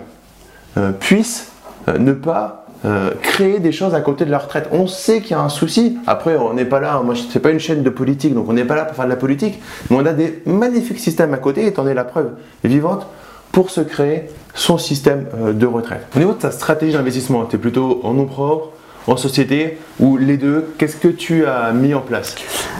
puisse 0.99 1.49
ne 1.87 2.11
pas 2.11 2.62
euh, 2.85 3.11
créer 3.21 3.59
des 3.59 3.71
choses 3.71 3.95
à 3.95 4.01
côté 4.01 4.25
de 4.25 4.31
la 4.31 4.37
retraite. 4.37 4.67
On 4.71 4.87
sait 4.87 5.21
qu'il 5.21 5.31
y 5.31 5.33
a 5.35 5.41
un 5.41 5.49
souci. 5.49 5.97
Après, 6.05 6.35
on 6.35 6.53
n'est 6.53 6.65
pas 6.65 6.81
là. 6.81 7.01
Moi, 7.01 7.15
c'est 7.31 7.39
pas 7.39 7.51
une 7.51 7.59
chaîne 7.59 7.81
de 7.81 7.89
politique, 7.89 8.33
donc 8.33 8.49
on 8.49 8.53
n'est 8.53 8.65
pas 8.65 8.75
là 8.75 8.83
pour 8.83 8.95
faire 8.95 9.05
de 9.05 9.09
la 9.09 9.15
politique. 9.15 9.61
Mais 9.89 9.95
on 9.97 10.05
a 10.05 10.13
des 10.13 10.41
magnifiques 10.45 10.99
systèmes 10.99 11.33
à 11.33 11.37
côté, 11.37 11.65
et 11.65 11.71
t'en 11.71 11.87
es 11.87 11.93
la 11.93 12.03
preuve 12.03 12.31
vivante 12.63 13.07
pour 13.53 13.69
se 13.69 13.81
créer 13.81 14.29
son 14.53 14.77
système 14.77 15.27
euh, 15.35 15.53
de 15.53 15.65
retraite. 15.65 16.07
Au 16.15 16.19
niveau 16.19 16.33
de 16.33 16.39
ta 16.39 16.51
stratégie 16.51 16.93
d'investissement, 16.93 17.45
tu 17.45 17.55
es 17.55 17.59
plutôt 17.59 18.01
en 18.03 18.13
nom 18.13 18.25
propre, 18.25 18.72
en 19.07 19.17
société 19.17 19.79
ou 19.99 20.17
les 20.17 20.37
deux 20.37 20.73
Qu'est-ce 20.77 20.95
que 20.95 21.07
tu 21.07 21.45
as 21.45 21.71
mis 21.71 21.93
en 21.93 22.01
place? 22.01 22.35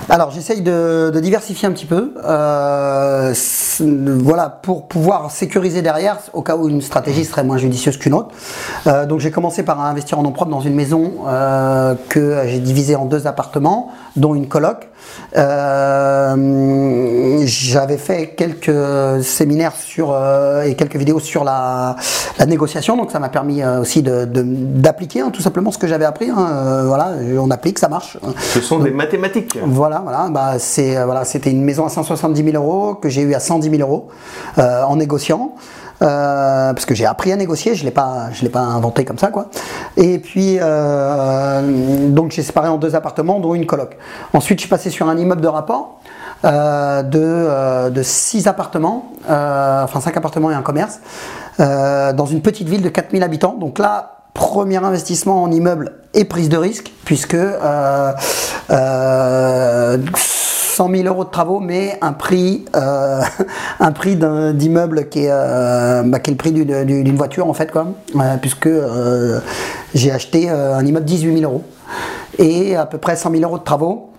Alors 0.09 0.31
j'essaye 0.31 0.61
de, 0.61 1.11
diversifier 1.21 1.67
un 1.67 1.71
petit 1.71 1.85
peu, 1.85 2.13
euh, 2.25 3.33
voilà, 3.79 4.49
pour 4.49 4.87
pouvoir 4.87 5.31
sécuriser 5.31 5.81
derrière, 5.81 6.17
au 6.33 6.41
cas 6.41 6.57
où 6.57 6.67
une 6.67 6.81
stratégie 6.81 7.23
serait 7.23 7.43
moins 7.43 7.57
judicieuse 7.57 7.97
qu'une 7.97 8.13
autre. 8.13 8.29
Euh, 8.87 9.05
donc 9.05 9.19
j'ai 9.19 9.31
commencé 9.31 9.63
par 9.63 9.79
investir 9.79 10.19
en 10.19 10.23
nom 10.23 10.31
propre 10.31 10.51
dans 10.51 10.61
une 10.61 10.75
maison 10.75 11.13
euh, 11.27 11.95
que 12.09 12.43
j'ai 12.45 12.59
divisée 12.59 12.95
en 12.95 13.05
deux 13.05 13.27
appartements, 13.27 13.91
dont 14.15 14.35
une 14.35 14.47
coloc. 14.47 14.89
Euh, 15.35 17.41
J'avais 17.45 17.97
fait 17.97 18.33
quelques 18.37 19.23
séminaires 19.23 19.75
sur 19.75 20.11
euh, 20.13 20.63
et 20.63 20.75
quelques 20.75 20.95
vidéos 20.95 21.19
sur 21.19 21.43
la, 21.43 21.95
la 22.39 22.45
négociation, 22.45 22.95
donc 22.97 23.11
ça 23.11 23.19
m'a 23.19 23.29
permis 23.29 23.61
euh, 23.61 23.81
aussi 23.81 24.01
de- 24.01 24.25
de- 24.25 24.43
d'appliquer 24.45 25.21
hein, 25.21 25.29
tout 25.31 25.41
simplement 25.41 25.71
ce 25.71 25.77
que 25.77 25.87
j'avais 25.87 26.05
appris. 26.05 26.29
hein. 26.29 26.83
Voilà, 26.85 27.11
on 27.39 27.49
applique, 27.51 27.79
ça 27.79 27.89
marche. 27.89 28.17
Ce 28.39 28.61
sont 28.61 28.79
des 28.79 28.91
mathématiques. 28.91 29.57
Voilà, 29.65 29.99
voilà, 30.03 30.27
bah 30.29 30.53
c'est 30.59 31.03
voilà, 31.03 31.25
c'était 31.25 31.51
une 31.51 31.63
maison 31.63 31.85
à 31.85 31.89
170 31.89 32.51
000 32.51 32.55
euros 32.63 32.95
que 32.95 33.09
j'ai 33.09 33.21
eu 33.21 33.33
à 33.33 33.39
110 33.39 33.69
000 33.77 33.81
euros 33.81 34.07
en 34.57 34.95
négociant. 34.95 35.53
Euh, 36.01 36.73
parce 36.73 36.85
que 36.85 36.95
j'ai 36.95 37.05
appris 37.05 37.31
à 37.31 37.35
négocier, 37.35 37.75
je 37.75 37.83
je 37.83 37.85
l'ai 38.43 38.49
pas 38.49 38.59
inventé 38.59 39.05
comme 39.05 39.17
ça 39.17 39.27
quoi. 39.27 39.47
Et 39.97 40.19
puis 40.19 40.57
euh, 40.59 42.09
donc 42.09 42.31
j'ai 42.31 42.41
séparé 42.41 42.67
en 42.67 42.77
deux 42.77 42.95
appartements, 42.95 43.39
dont 43.39 43.53
une 43.53 43.65
coloc. 43.65 43.97
Ensuite, 44.33 44.59
je 44.59 44.63
suis 44.63 44.69
passé 44.69 44.89
sur 44.89 45.07
un 45.07 45.17
immeuble 45.17 45.41
de 45.41 45.47
rapport 45.47 45.99
euh, 46.45 47.03
de, 47.03 47.89
de 47.89 48.03
six 48.03 48.47
appartements, 48.47 49.11
enfin 49.27 50.01
cinq 50.01 50.17
appartements 50.17 50.51
et 50.51 50.55
un 50.55 50.61
commerce. 50.61 50.99
dans 51.59 52.25
une 52.25 52.41
petite 52.41 52.67
ville 52.67 52.81
de 52.81 52.89
4000 52.89 53.23
habitants. 53.23 53.55
Donc 53.59 53.79
là, 53.79 54.17
premier 54.33 54.77
investissement 54.77 55.43
en 55.43 55.51
immeuble 55.51 55.93
et 56.13 56.25
prise 56.25 56.49
de 56.49 56.57
risque, 56.57 56.91
puisque 57.05 57.37
100 60.75 60.89
000 60.89 61.03
euros 61.07 61.23
de 61.23 61.29
travaux, 61.29 61.59
mais 61.59 61.97
un 62.01 62.13
prix, 62.13 62.65
euh, 62.75 63.21
un 63.79 63.91
prix 63.91 64.17
d'immeuble 64.53 65.07
qui, 65.09 65.25
est, 65.25 65.29
euh, 65.31 66.01
bah, 66.03 66.19
qui 66.19 66.31
est 66.31 66.33
le 66.33 66.37
prix 66.37 66.51
d'une- 66.51 67.15
voiture 67.15 67.47
en 67.47 67.53
fait, 67.53 67.71
quoi, 67.71 67.87
Euh, 68.15 68.37
puisque 68.41 68.69
j'ai 69.93 70.11
acheté 70.11 70.49
un 70.49 70.83
immeuble 70.85 71.05
18 71.05 71.37
000 71.39 71.51
euros 71.51 71.63
et 72.39 72.75
à 72.75 72.85
peu 72.87 72.97
près 72.97 73.15
100 73.15 73.29
000 73.31 73.43
euros 73.43 73.59
de 73.59 73.63
travaux. 73.63 74.09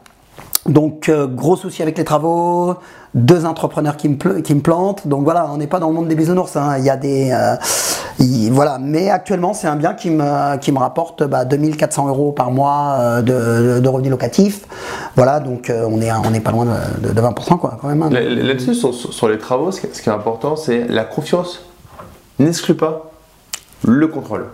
Donc 0.66 1.11
gros 1.34 1.56
souci 1.56 1.82
avec 1.82 1.99
les 1.99 2.04
travaux, 2.04 2.76
deux 3.14 3.44
entrepreneurs 3.44 3.96
qui 3.96 4.08
me, 4.08 4.40
qui 4.40 4.54
me 4.54 4.61
plantent. 4.61 5.06
Donc 5.06 5.25
voilà, 5.25 5.49
on 5.52 5.58
n'est 5.58 5.66
pas 5.66 5.78
dans 5.80 5.88
le 5.88 5.94
monde 5.94 6.08
des 6.08 6.14
bisounours. 6.14 6.56
hein. 6.56 6.76
Il 6.78 6.84
y 6.84 6.90
a 6.90 6.96
des 6.96 7.32
il- 8.18 8.50
voilà, 8.52 8.78
mais 8.80 9.11
actuellement 9.11 9.54
c'est 9.54 9.66
un 9.66 9.76
bien 9.76 9.94
qui 9.94 10.11
me 10.11 10.56
qui 10.59 10.73
me 10.73 10.78
rapporte 10.78 11.25
bah, 11.25 11.44
2400 11.44 12.09
euros 12.09 12.33
par 12.33 12.50
mois 12.50 12.97
euh, 13.00 13.23
de, 13.23 13.80
de 13.80 13.88
revenus 13.88 14.11
locatifs. 14.11 14.61
Voilà, 15.16 15.40
donc 15.40 15.71
euh, 15.71 15.87
on 15.90 16.00
est 16.00 16.11
on 16.12 16.30
n'est 16.30 16.40
pas 16.40 16.52
loin 16.52 16.64
de, 16.66 17.09
de- 17.09 17.12
de 17.14 17.21
20% 17.21 17.59
quoi 17.59 17.78
quand 17.80 17.88
même. 17.88 18.02
hein. 18.02 18.11
Là- 18.11 18.21
Là-dessus, 18.23 18.75
sur, 18.75 18.94
sur- 18.94 19.12
les 19.28 19.38
travaux, 19.38 19.71
ce 19.73 19.80
qui, 19.80 19.87
est 20.09 20.12
important, 20.12 20.56
c'est 20.56 20.87
la 20.88 21.04
confiance 21.04 21.64
n'exclut 22.38 22.75
pas 22.75 23.11
le 23.85 24.06
contrôle. 24.09 24.47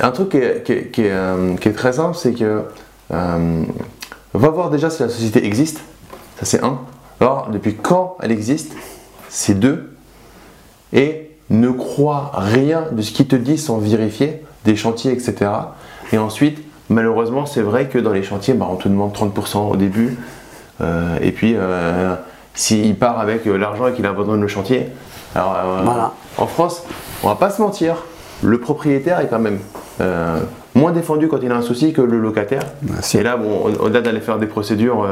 Un 0.00 0.10
truc 0.10 0.30
qui 0.30 0.36
est, 0.38 0.62
qui 0.62 0.72
est- 0.72 0.90
est, 1.02 1.10
euh, 1.10 1.54
est 1.68 1.72
très 1.72 1.92
simple, 1.94 2.16
c'est 2.16 2.32
que 2.32 2.62
va 4.34 4.48
voir 4.50 4.70
déjà 4.70 4.90
si 4.90 5.02
la 5.02 5.08
société 5.08 5.44
existe, 5.46 5.78
ça 6.38 6.44
c'est 6.44 6.62
un. 6.62 6.78
Alors, 7.20 7.48
depuis 7.50 7.74
quand 7.76 8.16
elle 8.22 8.30
existe, 8.32 8.72
c'est 9.30 9.54
deux. 9.58 9.94
Et 10.92 11.25
ne 11.50 11.70
crois 11.70 12.30
rien 12.34 12.84
de 12.92 13.02
ce 13.02 13.12
qu'il 13.12 13.26
te 13.26 13.36
dit 13.36 13.58
sans 13.58 13.78
vérifier, 13.78 14.42
des 14.64 14.76
chantiers, 14.76 15.12
etc. 15.12 15.34
Et 16.12 16.18
ensuite, 16.18 16.62
malheureusement, 16.88 17.46
c'est 17.46 17.62
vrai 17.62 17.86
que 17.88 17.98
dans 17.98 18.12
les 18.12 18.22
chantiers, 18.22 18.54
bah, 18.54 18.66
on 18.70 18.76
te 18.76 18.88
demande 18.88 19.12
30% 19.12 19.70
au 19.70 19.76
début. 19.76 20.16
Euh, 20.80 21.16
et 21.22 21.32
puis, 21.32 21.54
euh, 21.56 22.14
s'il 22.54 22.96
part 22.96 23.18
avec 23.20 23.46
euh, 23.46 23.56
l'argent 23.56 23.86
et 23.88 23.92
qu'il 23.92 24.06
abandonne 24.06 24.40
le 24.40 24.48
chantier, 24.48 24.88
alors 25.34 25.54
euh, 25.56 25.80
Voilà. 25.84 26.12
en 26.38 26.46
France, 26.46 26.82
on 27.22 27.28
va 27.28 27.34
pas 27.36 27.50
se 27.50 27.62
mentir, 27.62 27.96
le 28.42 28.58
propriétaire 28.58 29.20
est 29.20 29.28
quand 29.28 29.38
même 29.38 29.58
moins 30.74 30.92
défendu 30.92 31.26
quand 31.28 31.38
il 31.42 31.50
a 31.50 31.56
un 31.56 31.62
souci 31.62 31.92
que 31.94 32.02
le 32.02 32.18
locataire. 32.20 32.62
c'est- 33.00 33.18
et 33.18 33.22
là, 33.22 33.36
bon, 33.38 33.64
au- 33.64 33.84
au-delà 33.86 34.02
d'aller 34.02 34.20
faire 34.20 34.38
des 34.38 34.46
procédures, 34.46 35.06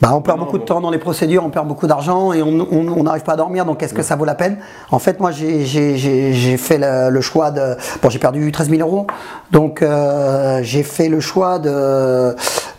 Bah, 0.00 0.10
on 0.14 0.20
perd 0.20 0.38
Non, 0.38 0.44
beaucoup 0.44 0.58
de 0.58 0.64
temps 0.64 0.80
dans 0.80 0.90
les 0.90 0.98
procédures, 0.98 1.44
on 1.44 1.50
perd 1.50 1.66
beaucoup 1.66 1.86
d'argent 1.86 2.32
et 2.32 2.42
on 2.42 3.02
n'arrive 3.02 3.22
pas 3.24 3.32
à 3.32 3.36
dormir. 3.36 3.64
Donc, 3.64 3.82
est-ce 3.82 3.94
que 3.94 4.02
ça 4.02 4.14
vaut 4.16 4.24
la 4.24 4.34
peine? 4.36 4.58
En 4.90 4.98
fait, 4.98 5.18
moi, 5.20 5.30
j'ai- 5.32 6.56
fait 6.56 6.78
le, 6.78 7.10
le 7.10 7.20
choix 7.20 7.50
de. 7.50 7.76
Bon, 8.02 8.08
j'ai 8.10 8.18
perdu 8.18 8.50
13 8.52 8.70
000 8.70 8.80
euros. 8.88 9.06
Donc, 9.50 9.82
euh, 9.82 10.60
j'ai 10.62 10.82
fait 10.82 11.08
le 11.08 11.20
choix 11.20 11.58
de 11.58 12.34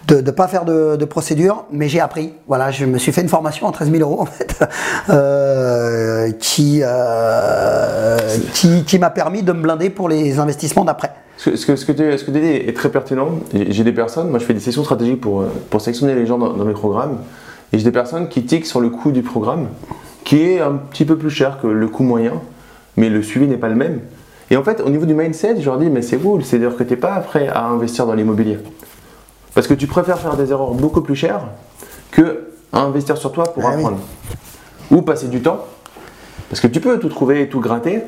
de 0.07 0.21
ne 0.21 0.31
pas 0.31 0.47
faire 0.47 0.65
de, 0.65 0.95
de 0.95 1.05
procédure, 1.05 1.65
mais 1.71 1.87
j'ai 1.87 1.99
appris. 1.99 2.33
Voilà, 2.47 2.71
je 2.71 2.83
me 2.85 2.97
suis 2.97 3.11
fait 3.11 3.21
une 3.21 3.29
formation 3.29 3.67
en 3.67 3.71
13 3.71 3.91
000 3.91 4.01
euros, 4.01 4.21
en 4.23 4.25
fait, 4.25 4.57
euh, 5.11 6.31
qui, 6.39 6.81
euh, 6.83 8.17
qui, 8.53 8.83
qui 8.85 8.97
m'a 8.97 9.11
permis 9.11 9.43
de 9.43 9.51
me 9.53 9.61
blinder 9.61 9.91
pour 9.91 10.09
les 10.09 10.39
investissements 10.39 10.83
d'après. 10.83 11.11
Ce 11.41 11.49
que, 11.51 11.55
ce 11.55 11.65
que, 11.65 11.75
ce 11.77 11.85
que 11.85 11.91
tu 11.93 12.17
ce 12.17 12.23
que 12.25 12.31
tu 12.31 12.41
dis 12.41 12.47
est 12.47 12.75
très 12.75 12.89
pertinent. 12.91 13.29
J'ai 13.53 13.85
des 13.85 13.93
personnes, 13.93 14.29
moi 14.29 14.39
je 14.39 14.43
fais 14.45 14.53
des 14.53 14.59
sessions 14.59 14.83
stratégiques 14.83 15.21
pour, 15.21 15.39
euh, 15.41 15.47
pour 15.69 15.79
sélectionner 15.79 16.13
les 16.13 16.25
gens 16.25 16.37
dans, 16.37 16.51
dans 16.51 16.65
mes 16.65 16.73
programmes, 16.73 17.19
et 17.71 17.77
j'ai 17.77 17.85
des 17.85 17.93
personnes 17.93 18.27
qui 18.27 18.43
tiquent 18.43 18.65
sur 18.65 18.81
le 18.81 18.89
coût 18.89 19.11
du 19.13 19.21
programme, 19.21 19.69
qui 20.25 20.41
est 20.41 20.59
un 20.59 20.73
petit 20.73 21.05
peu 21.05 21.15
plus 21.17 21.29
cher 21.29 21.59
que 21.61 21.67
le 21.67 21.87
coût 21.87 22.03
moyen, 22.03 22.33
mais 22.97 23.09
le 23.09 23.23
suivi 23.23 23.47
n'est 23.47 23.55
pas 23.57 23.69
le 23.69 23.75
même. 23.75 24.01
Et 24.51 24.57
en 24.57 24.63
fait, 24.63 24.81
au 24.81 24.89
niveau 24.89 25.05
du 25.05 25.13
mindset, 25.13 25.61
je 25.61 25.65
leur 25.65 25.77
dis, 25.77 25.89
mais 25.89 26.01
c'est 26.01 26.17
cool, 26.17 26.43
c'est-à-dire 26.43 26.75
que 26.75 26.83
tu 26.83 26.89
n'es 26.89 26.97
pas 26.97 27.17
prêt 27.21 27.47
à 27.47 27.67
investir 27.67 28.05
dans 28.05 28.15
l'immobilier. 28.15 28.57
Parce 29.55 29.65
que 29.67 29.73
tu 29.75 29.87
préfères 29.87 30.19
faire 30.19 30.35
des 30.35 30.51
erreurs 30.51 30.73
beaucoup 30.73 31.01
plus 31.01 31.15
chères 31.15 31.43
que 32.11 32.49
à 32.73 32.81
investir 32.81 33.15
sur 33.15 33.31
toi 33.31 33.45
pour 33.45 33.63
Ah 33.65 33.69
oui. 33.69 33.75
apprendre. 33.75 33.99
Ou 34.91 35.01
passer 35.03 35.27
du 35.27 35.41
temps, 35.41 35.63
parce 36.49 36.59
que 36.59 36.67
tu 36.67 36.81
peux 36.81 36.99
tout 36.99 37.09
trouver 37.09 37.43
et 37.43 37.47
tout 37.47 37.61
gratter, 37.61 38.01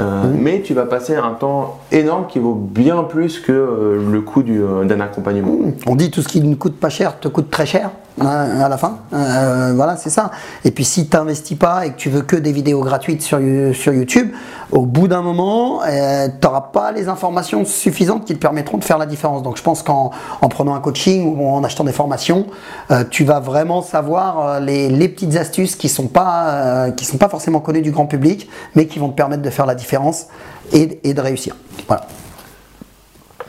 euh, 0.00 0.22
mais 0.36 0.62
tu 0.62 0.74
vas 0.74 0.86
passer 0.86 1.14
un 1.14 1.32
temps 1.32 1.78
énorme 1.92 2.26
qui 2.28 2.38
vaut 2.38 2.54
bien 2.54 3.02
plus 3.04 3.38
que 3.38 3.52
euh, 3.52 4.10
le 4.10 4.20
coût 4.20 4.42
du, 4.42 4.62
euh, 4.62 4.84
d'un 4.84 5.00
accompagnement. 5.00 5.56
On 5.86 5.94
dit 5.94 6.10
tout 6.10 6.22
ce 6.22 6.28
qui 6.28 6.40
ne 6.40 6.54
coûte 6.54 6.78
pas 6.78 6.88
cher 6.88 7.20
te 7.20 7.28
coûte 7.28 7.50
très 7.50 7.66
cher 7.66 7.90
à 8.20 8.68
la 8.68 8.76
fin. 8.76 8.98
Euh, 9.12 9.72
voilà, 9.74 9.96
c'est 9.96 10.10
ça. 10.10 10.30
Et 10.64 10.70
puis 10.70 10.84
si 10.84 11.08
tu 11.08 11.16
n'investis 11.16 11.56
pas 11.56 11.86
et 11.86 11.92
que 11.92 11.96
tu 11.96 12.10
veux 12.10 12.22
que 12.22 12.36
des 12.36 12.52
vidéos 12.52 12.82
gratuites 12.82 13.22
sur, 13.22 13.38
sur 13.74 13.92
YouTube, 13.92 14.30
au 14.72 14.86
bout 14.86 15.08
d'un 15.08 15.22
moment, 15.22 15.80
tu 15.84 16.46
n'auras 16.46 16.60
pas 16.72 16.92
les 16.92 17.08
informations 17.08 17.64
suffisantes 17.64 18.24
qui 18.24 18.34
te 18.34 18.38
permettront 18.38 18.78
de 18.78 18.84
faire 18.84 18.98
la 18.98 19.06
différence. 19.06 19.42
Donc 19.42 19.56
je 19.56 19.62
pense 19.62 19.82
qu'en 19.82 20.10
en 20.40 20.48
prenant 20.48 20.74
un 20.74 20.80
coaching 20.80 21.36
ou 21.36 21.48
en 21.48 21.64
achetant 21.64 21.84
des 21.84 21.92
formations, 21.92 22.46
euh, 22.90 23.04
tu 23.08 23.24
vas 23.24 23.40
vraiment 23.40 23.82
savoir 23.82 24.40
euh, 24.40 24.60
les, 24.60 24.88
les 24.88 25.08
petites 25.08 25.36
astuces 25.36 25.76
qui 25.76 25.86
ne 25.86 25.92
sont, 25.92 26.06
pas, 26.06 26.50
euh, 26.50 26.92
sont 27.02 27.18
pas 27.18 27.28
forcément 27.28 27.60
connues 27.60 27.82
du 27.82 27.90
grand 27.90 28.06
public, 28.06 28.48
mais 28.74 28.86
qui 28.86 28.98
vont 28.98 29.08
te 29.08 29.16
permettre 29.16 29.42
de 29.42 29.50
faire 29.50 29.66
la 29.66 29.74
différence 29.74 30.26
et, 30.72 31.00
et 31.04 31.14
de 31.14 31.20
réussir. 31.20 31.56
Voilà. 31.86 32.06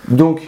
Donc, 0.08 0.42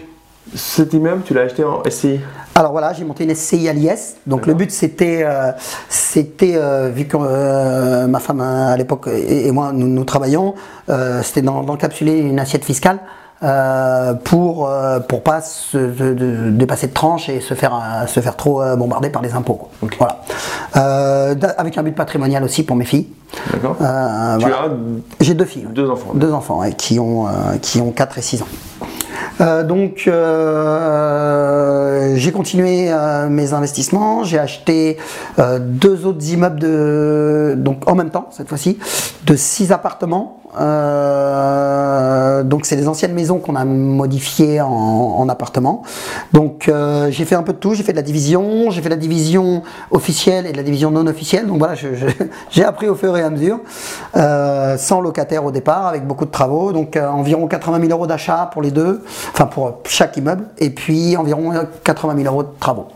cet 0.55 0.93
immeuble, 0.93 1.21
tu 1.23 1.33
l'as 1.33 1.41
acheté 1.41 1.63
en 1.63 1.81
SCI 1.89 2.19
Alors 2.55 2.71
voilà, 2.71 2.93
j'ai 2.93 3.03
monté 3.05 3.23
une 3.23 3.33
SCI 3.33 3.67
à 3.69 3.73
l'IS. 3.73 4.15
Donc 4.27 4.45
le 4.45 4.53
but 4.53 4.71
c'était, 4.71 5.21
euh, 5.23 5.51
c'était 5.89 6.53
euh, 6.55 6.89
vu 6.93 7.05
que 7.05 7.17
euh, 7.19 8.07
ma 8.07 8.19
femme 8.19 8.41
à 8.41 8.75
l'époque 8.77 9.07
et, 9.07 9.47
et 9.47 9.51
moi 9.51 9.71
nous, 9.73 9.88
nous 9.88 10.03
travaillons, 10.03 10.53
euh, 10.89 11.21
c'était 11.23 11.41
d'en- 11.41 11.63
d'encapsuler 11.63 12.17
une 12.19 12.39
assiette 12.39 12.65
fiscale. 12.65 13.00
pour 14.23 14.69
pour 15.09 15.21
pas 15.23 15.41
se, 15.41 15.77
de- 15.77 16.13
de- 16.13 16.50
dépasser 16.51 16.88
de 16.88 16.93
tranche 16.93 17.27
et 17.29 17.41
se 17.41 17.53
faire 17.55 17.73
se 18.07 18.19
faire 18.21 18.35
trop 18.38 18.63
bombarder 18.77 19.09
par 19.09 19.21
les 19.21 19.33
impôts 19.33 19.55
quoi. 19.55 19.69
Voilà 19.97 20.19
avec 21.57 21.77
un 21.77 21.83
but 21.83 21.93
patrimonial 21.95 22.43
aussi 22.43 22.63
pour 22.63 22.75
mes 22.77 22.85
filles 22.85 23.07
D'accord 23.51 23.75
voilà. 23.79 24.69
j'ai 25.19 25.33
deux 25.33 25.45
filles 25.45 25.67
deux 25.71 25.89
enfants. 25.89 26.12
Deux 26.13 26.31
enfants 26.31 26.59
ouais, 26.59 26.73
qui, 26.73 27.00
ont, 27.00 27.25
qui 27.62 27.81
ont 27.81 27.91
4 27.91 28.17
et 28.19 28.21
6 28.21 28.41
ans. 28.43 28.47
Euh, 29.43 29.63
donc 29.63 30.05
euh, 30.07 32.13
j'ai 32.15 32.31
continué 32.31 32.91
euh, 32.91 33.27
mes 33.27 33.53
investissements, 33.53 34.23
j'ai 34.23 34.39
acheté 34.39 34.97
deux 35.59 36.05
autres 36.05 36.25
immeubles 36.29 37.62
donc 37.62 37.89
en 37.89 37.95
même 37.95 38.09
temps 38.09 38.29
cette 38.31 38.47
fois-ci, 38.47 38.79
de 39.25 39.35
6 39.35 39.71
appartements. 39.71 40.42
Euh, 40.60 42.43
donc 42.43 42.65
c'est 42.65 42.75
les 42.75 42.88
anciennes 42.88 43.13
maisons 43.13 43.39
qu'on 43.39 43.55
a 43.55 43.65
modifiées 43.65 44.62
en, 44.62 44.69
en 44.69 45.29
appartements. 45.29 45.83
Donc 46.31 46.67
euh, 46.67 47.10
j'ai 47.12 47.25
fait 47.25 47.36
un 47.36 47.43
peu 47.43 47.53
de 47.53 47.57
tout, 47.57 47.74
j'ai 47.74 47.83
fait 47.83 47.91
de 47.91 47.98
la 47.98 48.03
division, 48.03 48.69
j'ai 48.69 48.81
fait 48.81 48.89
de 48.89 48.93
la 48.93 49.00
division 49.00 49.63
officielle 49.91 50.45
et 50.45 50.51
de 50.51 50.57
la 50.57 50.63
division 50.63 50.91
non 50.91 51.07
officielle. 51.07 51.48
Donc 51.48 51.60
voilà, 51.60 51.75
j'ai 52.51 52.63
appris 52.63 52.88
au 52.88 52.95
fur 52.95 53.15
et 53.17 53.22
à 53.22 53.29
mesure, 53.29 53.60
euh, 54.15 54.77
sans 54.77 55.01
locataire 55.01 55.45
au 55.45 55.51
départ, 55.51 55.88
avec 55.88 56.05
beaucoup 56.05 56.25
de 56.25 56.31
travaux. 56.31 56.72
Donc 56.72 56.98
environ 56.98 57.48
80 57.48 57.79
000 57.79 57.91
euros 57.91 58.07
d'achat 58.07 58.50
pour 58.51 58.62
les 58.62 58.72
deux, 58.72 59.03
enfin 59.31 59.45
pour 59.45 59.79
chaque 59.86 60.17
immeuble, 60.17 60.45
et 60.60 60.69
puis 60.69 61.17
environ 61.17 61.51
80 61.83 62.15
000 62.17 62.27
euros 62.27 62.43
de 62.43 62.50
travaux. 62.60 62.88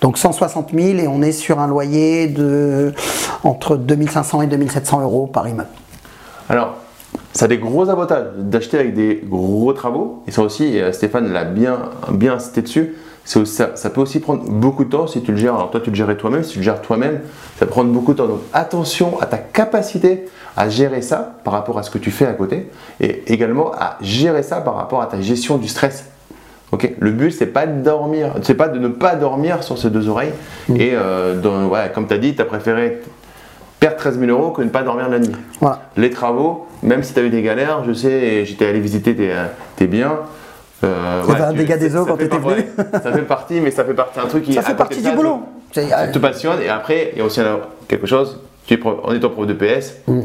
Donc 0.00 0.18
160 0.18 0.70
000 0.74 0.98
et 0.98 1.08
on 1.08 1.22
est 1.22 1.32
sur 1.32 1.60
un 1.60 1.66
loyer 1.66 2.28
de 2.28 2.92
entre 3.42 3.76
2500 3.76 4.42
et 4.42 4.46
2700 4.46 5.00
euros 5.02 5.26
par 5.26 5.48
immeuble. 5.48 5.68
Alors, 6.48 6.74
ça 7.34 7.44
a 7.44 7.48
des 7.48 7.58
gros 7.58 7.90
avantages 7.90 8.26
d'acheter 8.38 8.78
avec 8.78 8.94
des 8.94 9.20
gros 9.28 9.72
travaux. 9.72 10.22
Et 10.26 10.30
ça 10.30 10.40
aussi, 10.42 10.76
et, 10.76 10.82
euh, 10.82 10.92
Stéphane 10.92 11.32
l'a 11.32 11.44
bien, 11.44 11.78
bien 12.12 12.34
incité 12.34 12.62
dessus. 12.62 12.94
aussi- 13.36 13.46
ça, 13.46 13.70
ça 13.74 13.90
peut 13.90 14.00
aussi 14.00 14.20
prendre 14.20 14.44
beaucoup 14.48 14.84
de 14.84 14.90
temps 14.90 15.06
si 15.06 15.20
tu 15.22 15.32
le 15.32 15.36
gères. 15.38 15.54
Alors 15.54 15.70
toi, 15.70 15.80
tu 15.82 15.90
le 15.90 15.96
gérais 15.96 16.16
toi-même. 16.16 16.42
Si 16.44 16.52
tu 16.52 16.58
le 16.58 16.64
gères 16.64 16.80
toi-même, 16.80 17.20
ça 17.58 17.66
peut 17.66 17.70
prendre 17.72 17.90
beaucoup 17.90 18.12
de 18.12 18.18
temps. 18.18 18.26
Donc 18.28 18.40
attention 18.52 19.18
à 19.20 19.26
ta 19.26 19.38
capacité 19.38 20.26
à 20.56 20.68
gérer 20.68 21.02
ça 21.02 21.36
par 21.42 21.54
rapport 21.54 21.78
à 21.78 21.82
ce 21.82 21.90
que 21.90 21.98
tu 21.98 22.10
fais 22.12 22.26
à 22.26 22.32
côté. 22.34 22.70
Et 23.00 23.24
également 23.32 23.72
à 23.72 23.96
gérer 24.00 24.42
ça 24.42 24.60
par 24.60 24.76
rapport 24.76 25.02
à 25.02 25.06
ta 25.06 25.20
gestion 25.20 25.56
du 25.58 25.68
stress. 25.68 26.04
Le 26.98 27.12
but 27.12 27.30
c'est 27.30 27.46
pas 27.46 27.66
de 27.68 27.82
dormir, 27.82 28.34
c'est 28.42 28.54
pas 28.56 28.66
de 28.66 28.80
ne 28.80 28.88
pas 28.88 29.14
dormir 29.14 29.62
sur 29.62 29.78
ces 29.78 29.90
deux 29.90 30.08
oreilles. 30.08 30.32
Et 30.74 30.90
euh, 30.94 31.40
dans- 31.40 31.66
ouais, 31.68 31.92
comme 31.94 32.08
tu 32.08 32.14
as 32.14 32.18
dit, 32.18 32.34
tu 32.34 32.42
as 32.42 32.44
préféré 32.44 33.00
perdre 33.84 33.98
13 33.98 34.18
000 34.18 34.30
euros 34.30 34.50
que 34.50 34.62
ne 34.62 34.70
pas 34.70 34.82
dormir 34.82 35.10
la 35.10 35.18
nuit. 35.18 35.32
Voilà. 35.60 35.82
Les 35.98 36.08
travaux, 36.08 36.66
même 36.82 37.02
si 37.02 37.12
tu 37.12 37.20
as 37.20 37.22
eu 37.22 37.28
des 37.28 37.42
galères, 37.42 37.82
je 37.86 37.92
sais, 37.92 38.46
j'étais 38.46 38.66
allé 38.66 38.80
visiter 38.80 39.14
tes, 39.14 39.30
euh, 39.30 39.44
tes 39.76 39.86
biens. 39.86 40.20
euh, 40.84 41.22
un 41.28 41.50
tu- 41.52 41.58
dégât 41.58 41.76
des 41.76 41.90
ça- 41.90 42.00
eaux 42.02 42.06
ça 42.06 42.10
quand 42.12 42.16
venu. 42.16 42.54
ouais, 42.56 42.66
ça 43.02 43.12
fait 43.12 43.22
partie, 43.22 43.60
mais 43.60 43.70
ça 43.70 43.84
fait 43.84 43.92
partie 43.94 44.18
d'un 44.18 44.26
truc 44.26 44.44
qui 44.44 44.54
Ça 44.54 44.62
fait 44.62 44.74
partie 44.74 44.98
du 45.02 45.08
ça, 45.08 45.14
boulot. 45.14 45.40
C'est- 45.72 45.86
te- 45.88 46.12
te 46.14 46.18
passionne. 46.18 46.60
Et 46.62 46.68
après, 46.70 47.10
il 47.12 47.18
y 47.18 47.22
a 47.22 47.24
aussi 47.26 47.40
quelque 47.88 48.06
chose, 48.06 48.40
tu 48.66 48.74
es 48.74 48.76
prof- 48.78 49.00
en 49.04 49.12
étant 49.14 49.28
prof 49.30 49.46
de 49.46 49.52
PS, 49.54 49.96
Mmh. 50.06 50.20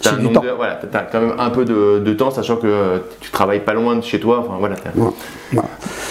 tu 0.00 0.32
temps. 0.32 0.42
voilà, 0.56 0.78
as 0.92 0.98
quand 1.00 1.20
même 1.20 1.34
un 1.38 1.50
peu 1.50 1.64
de, 1.66 1.98
de 2.04 2.12
temps, 2.14 2.30
sachant 2.30 2.56
que 2.56 2.66
euh, 2.66 2.98
tu 3.20 3.30
travailles 3.30 3.60
pas 3.60 3.74
loin 3.74 3.96
de 3.96 4.02
chez 4.02 4.20
toi. 4.20 4.40
Enfin. 4.40 4.54
Voilà. 4.58 4.76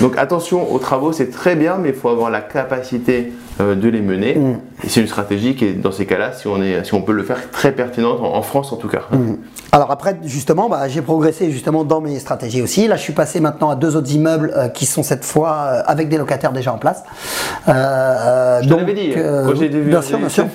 donc 0.01 0.17
attention 0.17 0.72
aux 0.72 0.79
travaux, 0.79 1.12
c'est 1.12 1.29
très 1.31 1.55
bien, 1.55 1.77
mais 1.77 1.89
il 1.89 1.96
faut 1.96 2.10
avoir 2.10 2.29
la 2.29 2.41
capacité 2.41 3.31
euh, 3.62 3.75
de 3.75 3.88
les 3.89 4.01
mener. 4.01 4.38
Et 4.84 4.89
c'est 4.89 5.01
une 5.01 5.08
stratégie 5.08 5.56
qui 5.56 5.65
est, 5.65 5.74
dans 5.74 5.91
ces 5.91 6.06
cas-là, 6.06 6.34
si 6.34 6.48
on, 6.48 6.62
est, 6.62 6.84
si 6.84 6.94
on 6.94 7.01
peut 7.01 7.12
le 7.12 7.24
faire, 7.24 7.51
très 7.51 7.72
pertinente, 7.72 8.20
en, 8.22 8.36
en 8.36 8.41
France 8.41 8.74
en 8.74 8.77
tout 8.77 8.88
cas. 8.88 9.03
Alors 9.72 9.91
après, 9.91 10.18
justement, 10.24 10.68
bah, 10.70 10.88
j'ai 10.88 11.01
progressé 11.01 11.51
justement 11.51 11.84
dans 11.84 12.01
mes 12.01 12.20
stratégies 12.20 12.62
aussi. 12.62 12.88
Là, 12.88 12.96
je 12.96 13.01
suis 13.01 13.13
passé 13.13 13.39
maintenant 13.39 13.70
à 13.70 13.75
deux 13.75 13.96
autres 13.96 14.12
immeubles 14.12 14.51
euh, 14.56 14.68
qui 14.68 14.86
sont 14.86 15.03
cette 15.03 15.24
fois 15.24 15.51
euh, 15.51 15.82
avec 15.86 16.10
des 16.10 16.18
locataires 16.18 16.51
déjà 16.51 16.74
en 16.74 16.77
place. 16.77 17.03
Je 17.68 17.72
t'avais 18.68 18.94
dit, 18.94 19.13
quand 19.13 19.56
j'ai 19.56 19.70
vu 19.70 19.89
bien 19.89 20.01
sûr, 20.01 20.18
bien 20.18 20.30
sûr. 20.30 20.46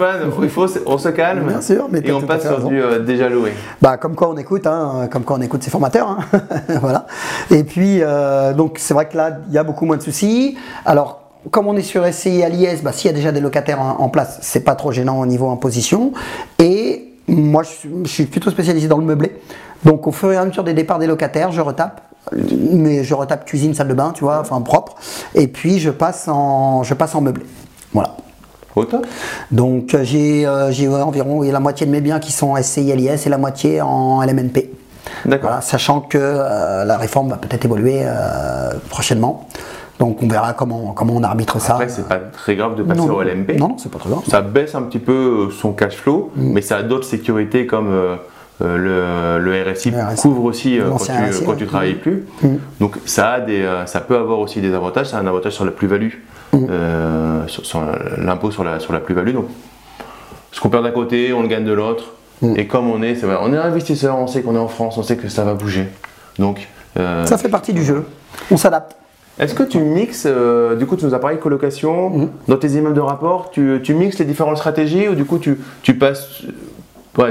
il 0.42 0.48
faut, 0.48 0.66
on 0.86 0.98
se 0.98 1.08
calme 1.08 1.46
bien 1.46 1.60
sûr, 1.60 1.88
mais 1.90 2.00
et 2.04 2.12
on 2.12 2.20
passe 2.22 2.42
sur 2.42 2.68
du 2.68 2.82
déjà 3.04 3.28
loué. 3.28 3.52
Bah, 3.80 3.96
comme 3.96 4.14
quoi 4.14 4.28
on 4.28 4.36
écoute, 4.36 4.66
hein, 4.66 5.08
comme 5.10 5.24
quoi 5.24 5.36
on 5.38 5.42
écoute 5.42 5.62
ses 5.62 5.70
formateurs. 5.70 6.08
Hein. 6.08 6.40
voilà. 6.80 7.06
Et 7.50 7.64
puis, 7.64 8.00
donc 8.56 8.76
c'est 8.78 8.94
vrai 8.94 9.06
que 9.08 9.16
là, 9.16 9.38
il 9.48 9.54
y 9.54 9.58
a 9.58 9.64
beaucoup 9.64 9.86
moins 9.86 9.96
de 9.96 10.02
soucis. 10.02 10.56
Alors, 10.84 11.25
comme 11.50 11.66
on 11.66 11.76
est 11.76 11.82
sur 11.82 12.06
SCI 12.06 12.42
à 12.42 12.48
l'IS, 12.48 12.82
bah, 12.82 12.92
s'il 12.92 13.10
y 13.10 13.14
a 13.14 13.16
déjà 13.16 13.32
des 13.32 13.40
locataires 13.40 13.80
en, 13.80 14.00
en 14.00 14.08
place, 14.08 14.38
c'est 14.42 14.64
pas 14.64 14.74
trop 14.74 14.92
gênant 14.92 15.20
au 15.20 15.26
niveau 15.26 15.50
imposition. 15.50 16.12
Et 16.58 17.12
moi, 17.28 17.62
je 17.62 18.08
suis 18.08 18.24
plutôt 18.26 18.50
spécialisé 18.50 18.88
dans 18.88 18.98
le 18.98 19.04
meublé. 19.04 19.32
Donc, 19.84 20.06
au 20.06 20.12
fur 20.12 20.32
et 20.32 20.36
à 20.36 20.44
mesure 20.44 20.64
des 20.64 20.74
départs 20.74 20.98
des 20.98 21.06
locataires, 21.06 21.52
je 21.52 21.60
retape. 21.60 22.00
Mais 22.32 23.04
je 23.04 23.14
retape 23.14 23.44
cuisine, 23.44 23.74
salle 23.74 23.88
de 23.88 23.94
bain, 23.94 24.12
tu 24.14 24.24
vois, 24.24 24.40
enfin 24.40 24.60
propre. 24.60 24.96
Et 25.34 25.46
puis, 25.46 25.78
je 25.78 25.90
passe 25.90 26.28
en, 26.28 26.82
je 26.82 26.94
passe 26.94 27.14
en 27.14 27.20
meublé. 27.20 27.44
Voilà. 27.92 28.16
Autant. 28.74 29.02
Donc, 29.50 29.94
euh, 29.94 30.04
j'ai 30.04 30.44
euh, 30.44 31.02
environ 31.02 31.42
la 31.42 31.60
moitié 31.60 31.86
de 31.86 31.90
mes 31.90 32.00
biens 32.00 32.20
qui 32.20 32.30
sont 32.30 32.48
en 32.48 32.62
SCI 32.62 32.94
LIS 32.94 33.26
et 33.26 33.28
la 33.28 33.38
moitié 33.38 33.80
en 33.80 34.22
LMNP. 34.22 34.70
D'accord. 35.24 35.62
sachant 35.62 36.00
que 36.00 36.18
euh, 36.20 36.84
la 36.84 36.98
réforme 36.98 37.30
va 37.30 37.36
peut-être 37.36 37.64
évoluer 37.64 38.02
prochainement. 38.90 39.46
Donc 39.98 40.22
on 40.22 40.28
verra 40.28 40.52
comment, 40.52 40.92
comment 40.92 41.14
on 41.16 41.22
arbitre 41.22 41.60
ça. 41.60 41.74
Après, 41.74 41.88
c'est 41.88 42.06
pas 42.06 42.18
très 42.18 42.54
grave 42.54 42.76
de 42.76 42.82
passer 42.82 43.00
au 43.00 43.22
LMP. 43.22 43.58
Non, 43.58 43.68
non, 43.68 43.78
c'est 43.78 43.90
pas 43.90 43.98
très 43.98 44.10
grave. 44.10 44.22
Ça 44.28 44.42
baisse 44.42 44.74
un 44.74 44.82
petit 44.82 44.98
peu 44.98 45.48
euh, 45.48 45.50
son 45.50 45.72
cash 45.72 45.96
flow, 45.96 46.30
mm. 46.36 46.52
mais 46.52 46.60
ça 46.60 46.78
a 46.78 46.82
d'autres 46.82 47.06
sécurités 47.06 47.66
comme 47.66 47.88
euh, 47.88 48.16
euh, 48.62 49.38
le, 49.38 49.44
le, 49.44 49.72
RSI, 49.72 49.92
couvre 50.18 50.44
aussi 50.44 50.78
quand, 50.86 50.98
tu, 50.98 51.44
quand 51.44 51.54
tu 51.54 51.66
travailles 51.66 51.94
mm. 51.94 51.98
plus. 51.98 52.26
Mm. 52.42 52.56
Donc 52.80 52.96
ça, 53.06 53.32
a 53.32 53.40
des, 53.40 53.66
ça 53.86 54.00
peut 54.00 54.16
avoir 54.16 54.38
aussi 54.40 54.60
des 54.60 54.74
avantages. 54.74 55.06
Ça 55.06 55.16
a 55.16 55.20
un 55.20 55.26
avantage 55.26 55.52
sur 55.52 55.64
la 55.64 55.72
plus-value, 55.72 56.12
sur, 57.46 57.84
l'impôt 58.18 58.50
sur 58.50 58.64
la, 58.64 58.80
sur 58.80 58.92
la 58.92 59.00
plus-value. 59.00 59.32
Donc 59.32 59.46
ce 60.52 60.60
qu'on 60.60 60.68
perd 60.68 60.84
d'un 60.84 60.90
côté, 60.90 61.32
on 61.32 61.42
le 61.42 61.48
gagne 61.48 61.64
de 61.64 61.72
l'autre. 61.72 62.12
Et 62.54 62.66
comme 62.66 62.90
on 62.90 63.02
est, 63.02 63.14
c'est 63.14 63.24
on 63.24 63.54
est 63.54 63.56
investisseur, 63.56 64.18
on 64.18 64.26
sait 64.26 64.42
qu'on 64.42 64.56
est 64.56 64.58
en 64.58 64.68
France, 64.68 64.98
on 64.98 65.02
sait 65.02 65.16
que 65.16 65.28
ça 65.30 65.42
va 65.42 65.54
bouger. 65.54 65.86
Donc 66.38 66.68
ça 66.94 67.38
fait 67.38 67.48
partie 67.48 67.72
du 67.72 67.82
jeu. 67.82 68.04
On 68.50 68.58
s'adapte. 68.58 68.94
Est-ce 69.38 69.54
que 69.54 69.62
tu 69.62 69.78
mixes, 69.78 70.26
euh, 70.26 70.76
du 70.76 70.86
coup 70.86 70.96
tu 70.96 71.04
nous 71.04 71.14
as 71.14 71.18
parlé 71.18 71.36
de 71.36 71.42
colocation, 71.42 72.10
mhm. 72.10 72.28
dans 72.48 72.56
tes 72.56 72.68
immeubles 72.68 72.94
de 72.94 73.00
rapport, 73.00 73.50
tu, 73.50 73.80
tu, 73.82 73.94
mixes 73.94 74.18
les 74.18 74.24
différentes 74.24 74.56
stratégies 74.56 75.08
ou 75.08 75.14
du 75.14 75.24
coup 75.24 75.38
tu, 75.38 75.58
tu 75.82 75.94
passes 75.94 76.42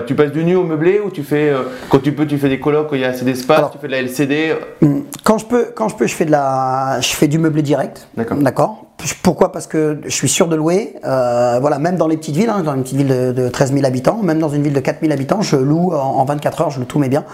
tu 0.07 0.15
passes 0.15 0.31
du 0.31 0.43
nu 0.43 0.55
au 0.55 0.63
meublé 0.63 0.99
ou 0.99 1.11
tu 1.11 1.23
fais, 1.23 1.49
euh, 1.49 1.63
quand 1.89 1.99
tu 1.99 2.11
peux, 2.11 2.25
tu 2.25 2.37
fais 2.37 2.49
des 2.49 2.59
colocs 2.59 2.91
où 2.91 2.95
il 2.95 3.01
y 3.01 3.05
a 3.05 3.09
assez 3.09 3.25
d'espace, 3.25 3.71
tu 3.71 3.77
fais 3.77 3.87
de 3.87 3.91
la 3.91 3.99
LCD 3.99 4.55
mm, 4.81 4.99
quand 5.25 5.39
je 5.39 5.45
peux, 5.47 5.65
quand 5.75 5.89
je 5.89 5.95
peux, 5.95 6.05
je 6.05 6.13
fais 6.13 6.25
de 6.25 6.31
la, 6.31 6.99
je 7.01 7.07
fais 7.07 7.27
du 7.27 7.39
meublé 7.39 7.63
direct. 7.63 8.07
D'accord. 8.15 8.37
D'accord. 8.37 8.85
Pourquoi? 9.23 9.51
Parce 9.51 9.65
que 9.65 9.99
je 10.05 10.11
suis 10.11 10.29
sûr 10.29 10.47
de 10.47 10.55
louer. 10.55 10.97
Euh, 11.03 11.57
voilà, 11.59 11.79
même 11.79 11.97
dans 11.97 12.07
les 12.07 12.15
petites 12.15 12.35
villes, 12.35 12.49
hein, 12.49 12.61
dans 12.61 12.75
une 12.75 12.83
petite 12.83 12.97
ville 12.97 13.07
de, 13.07 13.49
13 13.49 13.73
000 13.73 13.85
habitants, 13.85 14.19
même 14.21 14.37
dans 14.37 14.49
une 14.49 14.61
ville 14.61 14.71
de 14.73 14.79
4 14.79 14.99
000 15.01 15.11
habitants, 15.11 15.41
je 15.41 15.55
loue 15.55 15.93
en, 15.93 16.23
24 16.25 16.61
heures, 16.61 16.69
je 16.69 16.79
loue 16.79 16.85
tous 16.85 16.99
mes 16.99 17.09
biens. 17.09 17.25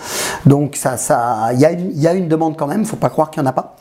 Donc 0.45 0.77
ça, 0.77 0.95
ça, 0.95 1.50
il 1.51 1.60
y, 1.60 1.65
a 1.65 1.71
une, 1.71 1.91
y 1.93 2.07
a 2.07 2.13
une 2.13 2.29
demande 2.29 2.55
quand 2.55 2.67
même. 2.67 2.86
Faut 2.86 2.95
pas 2.95 3.10
croire 3.10 3.29
qu'il 3.29 3.43
y 3.43 3.45
en 3.45 3.50
a 3.50 3.51
pas. 3.51 3.75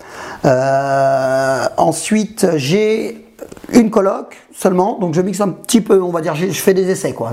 Euh, 0.44 1.66
ensuite, 1.76 2.48
j'ai 2.56 3.24
une 3.72 3.90
coloc 3.90 4.36
seulement, 4.52 4.98
donc 4.98 5.14
je 5.14 5.20
mixe 5.20 5.40
un 5.40 5.50
petit 5.50 5.80
peu, 5.80 6.02
on 6.02 6.10
va 6.10 6.20
dire, 6.20 6.34
je 6.34 6.50
fais 6.50 6.74
des 6.74 6.90
essais 6.90 7.12
quoi. 7.12 7.30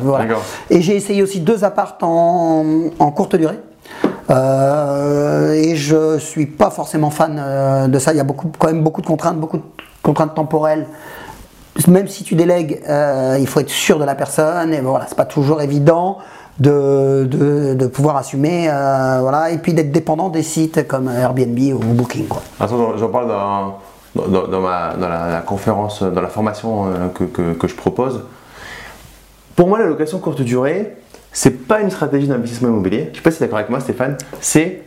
Et 0.69 0.81
j'ai 0.81 0.96
essayé 0.96 1.24
aussi 1.24 1.39
deux 1.39 1.63
appartes 1.63 2.03
en, 2.03 3.12
courte 3.15 3.36
durée. 3.36 3.60
Euh, 4.29 5.53
et 5.53 5.75
je 5.75 6.17
suis 6.19 6.46
pas 6.46 6.69
forcément 6.69 7.10
fan 7.10 7.38
euh, 7.39 7.88
de 7.88 8.00
ça. 8.00 8.13
Il 8.13 8.17
y 8.17 8.19
a 8.19 8.24
beaucoup, 8.24 8.51
quand 8.57 8.67
même 8.67 8.84
beaucoup 8.84 9.01
de 9.01 9.07
contraintes, 9.07 9.38
beaucoup 9.38 9.57
de 9.57 9.63
contraintes 10.03 10.36
temporelles. 10.36 10.88
Même 11.88 12.08
si 12.08 12.23
tu 12.23 12.36
délègues, 12.36 12.82
euh, 12.89 13.38
il 13.39 13.47
faut 13.47 13.60
être 13.60 13.69
sûr 13.69 13.99
de 13.99 14.04
la 14.04 14.15
personne. 14.15 14.73
Et 14.73 14.82
voilà, 14.82 15.06
c'est 15.08 15.17
pas 15.17 15.25
toujours 15.25 15.62
évident 15.62 16.17
de, 16.60 17.28
de, 17.30 17.88
pouvoir 17.88 18.17
assumer, 18.17 18.67
voilà, 19.21 19.52
et 19.52 19.60
puis 19.60 19.75
d'être 19.75 19.91
dépendant 19.91 20.30
des 20.30 20.41
sites 20.41 20.88
comme 20.88 21.08
Airbnb 21.08 21.60
ou 21.75 21.93
Booking. 21.93 22.28
Quoi. 22.28 22.41
j'en 22.60 23.10
parle 23.10 23.28
dans 23.28 23.75
dans, 24.25 24.62
ma, 24.62 24.95
dans 24.95 25.10
la, 25.10 25.41
conférence, 25.45 26.04
dans 26.04 26.21
la 26.21 26.28
formation 26.28 26.88
euh, 26.88 27.08
que, 27.10 27.54
que, 27.54 27.67
je 27.67 27.75
propose. 27.75 28.23
Pour 29.56 29.67
moi, 29.67 29.80
la 29.80 29.86
location 29.86 30.19
courte 30.19 30.41
durée, 30.41 30.97
c'est 31.38 31.67
pas 31.67 31.82
une 31.82 31.91
stratégie 31.91 32.26
d'investissement 32.26 32.69
immobilier. 32.69 33.04
Je 33.04 33.10
ne 33.12 33.15
sais 33.17 33.21
pas 33.21 33.30
si 33.30 33.38
tu 33.38 33.43
es 33.43 33.45
d'accord 33.45 33.60
avec 33.60 33.69
moi, 33.69 33.80
Stéphane. 33.80 34.17
C'est 34.41 34.82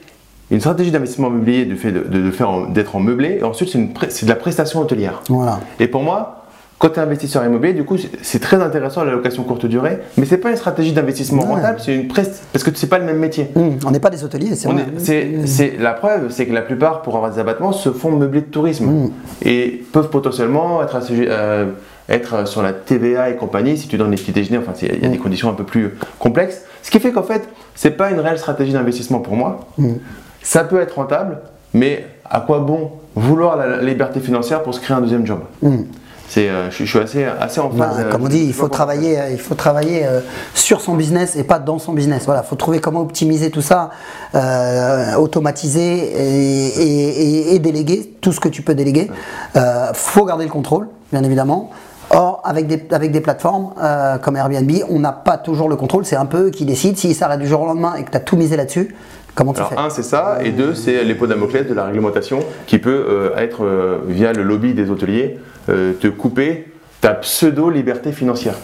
une 0.51 0.59
stratégie 0.59 0.91
d'investissement 0.91 1.29
immobilier 1.29 1.65
du 1.65 1.77
fait 1.77 1.93
de, 1.93 2.01
de, 2.01 2.31
faire 2.33 2.67
d'être 2.67 2.97
en 2.97 2.99
meublé. 2.99 3.39
Et 3.39 3.45
ensuite, 3.45 3.69
c'est 4.09 4.25
de 4.25 4.29
la 4.29 4.35
prestation 4.35 4.81
hôtelière. 4.81 5.23
Voilà. 5.29 5.61
Et 5.79 5.87
pour 5.87 6.03
moi, 6.03 6.41
quand 6.81 6.89
tu 6.89 6.99
es 6.99 7.03
investisseur 7.03 7.45
immobilier, 7.45 7.75
du 7.75 7.85
coup, 7.85 7.97
c'est 8.23 8.41
très 8.41 8.57
intéressant 8.57 9.05
la 9.05 9.13
location 9.13 9.45
courte 9.45 9.67
durée, 9.67 9.99
mais 10.17 10.25
c'est 10.25 10.39
pas 10.39 10.51
une 10.51 10.57
stratégie 10.57 10.93
d'investissement 10.93 11.43
rentable, 11.43 11.79
c'est 11.79 11.95
une 11.95 12.09
presse 12.09 12.43
parce 12.53 12.65
que 12.65 12.71
c'est 12.75 12.89
pas 12.89 12.99
le 12.99 13.05
même 13.05 13.19
métier. 13.19 13.51
Mmh, 13.55 13.87
on 13.87 13.91
n'est 13.91 14.01
pas 14.01 14.09
des 14.09 14.25
hôteliers, 14.25 14.57
c'est 14.57 14.67
vrai. 14.67 14.87
C'est 15.45 15.77
la 15.79 15.93
preuve, 15.93 16.31
c'est 16.31 16.47
que 16.47 16.53
la 16.53 16.63
plupart, 16.63 17.03
pour 17.03 17.15
avoir 17.17 17.31
des 17.31 17.39
abattements, 17.39 17.73
se 17.73 17.91
font 17.91 18.11
meubler 18.11 18.41
de 18.41 18.47
tourisme 18.47 18.87
mmh. 18.87 19.11
et 19.43 19.85
peuvent 19.93 20.09
potentiellement 20.09 20.83
être, 20.83 20.99
euh, 21.11 21.67
être 22.11 22.47
sur 22.47 22.63
la 22.63 22.73
TVA 22.73 23.31
et 23.31 23.37
compagnie 23.37 23.79
si 23.79 23.89
tu 23.89 23.97
donnes 23.97 24.11
les 24.11 24.17
petits 24.17 24.33
déjeuners. 24.33 24.59
Enfin, 24.59 24.73
il 24.83 25.03
y 25.03 25.07
a, 25.07 25.09
des 25.09 25.17
mmh. 25.17 25.23
conditions 25.23 25.49
un 25.49 25.55
peu 25.55 25.65
plus 25.65 25.95
complexes. 26.19 26.63
Ce 26.83 26.91
qui 26.91 27.01
fait 27.01 27.13
qu'en 27.13 27.23
fait, 27.23 27.49
c'est 27.75 27.93
pas 27.93 28.11
une 28.11 28.21
réelle 28.21 28.39
stratégie 28.39 28.73
d'investissement 28.73 29.21
pour 29.21 29.37
moi. 29.37 29.69
Ça 30.43 30.65
peut 30.65 30.81
être 30.81 30.97
rentable, 30.97 31.39
mais 31.73 32.07
à 32.29 32.41
quoi 32.41 32.59
bon 32.61 32.93
vouloir 33.15 33.57
la 33.57 33.83
liberté 33.83 34.21
financière 34.21 34.63
pour 34.63 34.75
se 34.75 34.81
créer 34.81 34.97
un 34.97 35.01
deuxième 35.01 35.27
job? 35.27 35.41
Euh, 36.39 36.71
je, 36.71 36.85
suis 36.85 36.99
assez, 36.99 37.25
assez 37.25 37.61
en 37.61 37.71
phase. 37.71 37.97
Bah, 37.97 38.05
comme 38.11 38.25
on 38.25 38.29
dit, 38.29 38.45
il 38.45 38.53
faut 38.53 38.69
travailler, 38.69 39.19
euh, 39.19 39.31
il 39.31 39.39
faut 39.39 39.55
travailler 39.55 40.07
euh, 40.07 40.21
sur 40.55 40.81
son 40.81 40.95
business 40.95 41.37
et 41.37 41.43
pas 41.43 41.59
dans 41.59 41.79
son 41.79 41.93
business. 41.93 42.25
Voilà, 42.25 42.43
faut 42.43 42.57
trouver 42.57 42.81
comment 42.81 43.01
optimiser 43.01 43.51
tout 43.51 43.63
ça, 43.63 43.91
automatiser 45.19 46.13
et, 47.53 47.59
déléguer 47.59 48.15
tout 48.21 48.33
ce 48.33 48.41
que 48.41 48.49
tu 48.49 48.63
peux 48.63 48.75
déléguer. 48.75 49.11
Il 49.55 49.61
faut 49.95 50.25
garder 50.25 50.45
le 50.45 50.51
contrôle, 50.51 50.89
bien 51.13 51.23
évidemment. 51.25 51.71
Or, 52.11 52.43
avec 52.45 52.67
des, 52.67 52.83
avec 52.91 53.13
des 53.13 53.21
plateformes 53.21 53.73
comme 54.23 54.37
Airbnb, 54.37 54.71
on 54.89 54.99
n'a 54.99 55.13
pas 55.13 55.39
toujours 55.39 55.69
le 55.69 55.77
contrôle. 55.77 56.05
C'est 56.05 56.17
un 56.17 56.27
peu 56.27 56.49
eux 56.49 56.51
qui 56.51 56.65
décident. 56.65 56.97
S'ils 56.97 57.15
s'arrêtent 57.15 57.41
du 57.41 57.47
jour 57.47 57.63
au 57.63 57.67
lendemain 57.67 57.95
et 57.95 58.05
que 58.05 58.11
tu 58.11 58.17
as 58.17 58.21
tout 58.21 58.37
misé 58.37 58.57
là-dessus, 58.57 58.95
Comment 59.37 59.53
tu 59.53 59.61
Alors, 59.61 59.79
un, 59.79 59.91
c'est 59.91 60.03
ça, 60.03 60.41
et 60.43 60.51
deux, 60.51 60.75
c'est 60.75 61.05
l'épée 61.05 61.29
d'Amoclès 61.29 61.65
de 61.65 61.73
la 61.73 61.85
réglementation 61.85 62.41
qui 62.67 62.79
peut 62.79 63.33
être, 63.37 63.65
via 64.09 64.33
le 64.33 64.43
lobby 64.43 64.75
des 64.75 64.91
hôteliers, 64.91 65.39
euh, 65.69 65.93
te 65.93 66.09
couper 66.09 66.70
ta 67.01 67.15
pseudo-liberté 67.15 68.13
financière. 68.13 68.55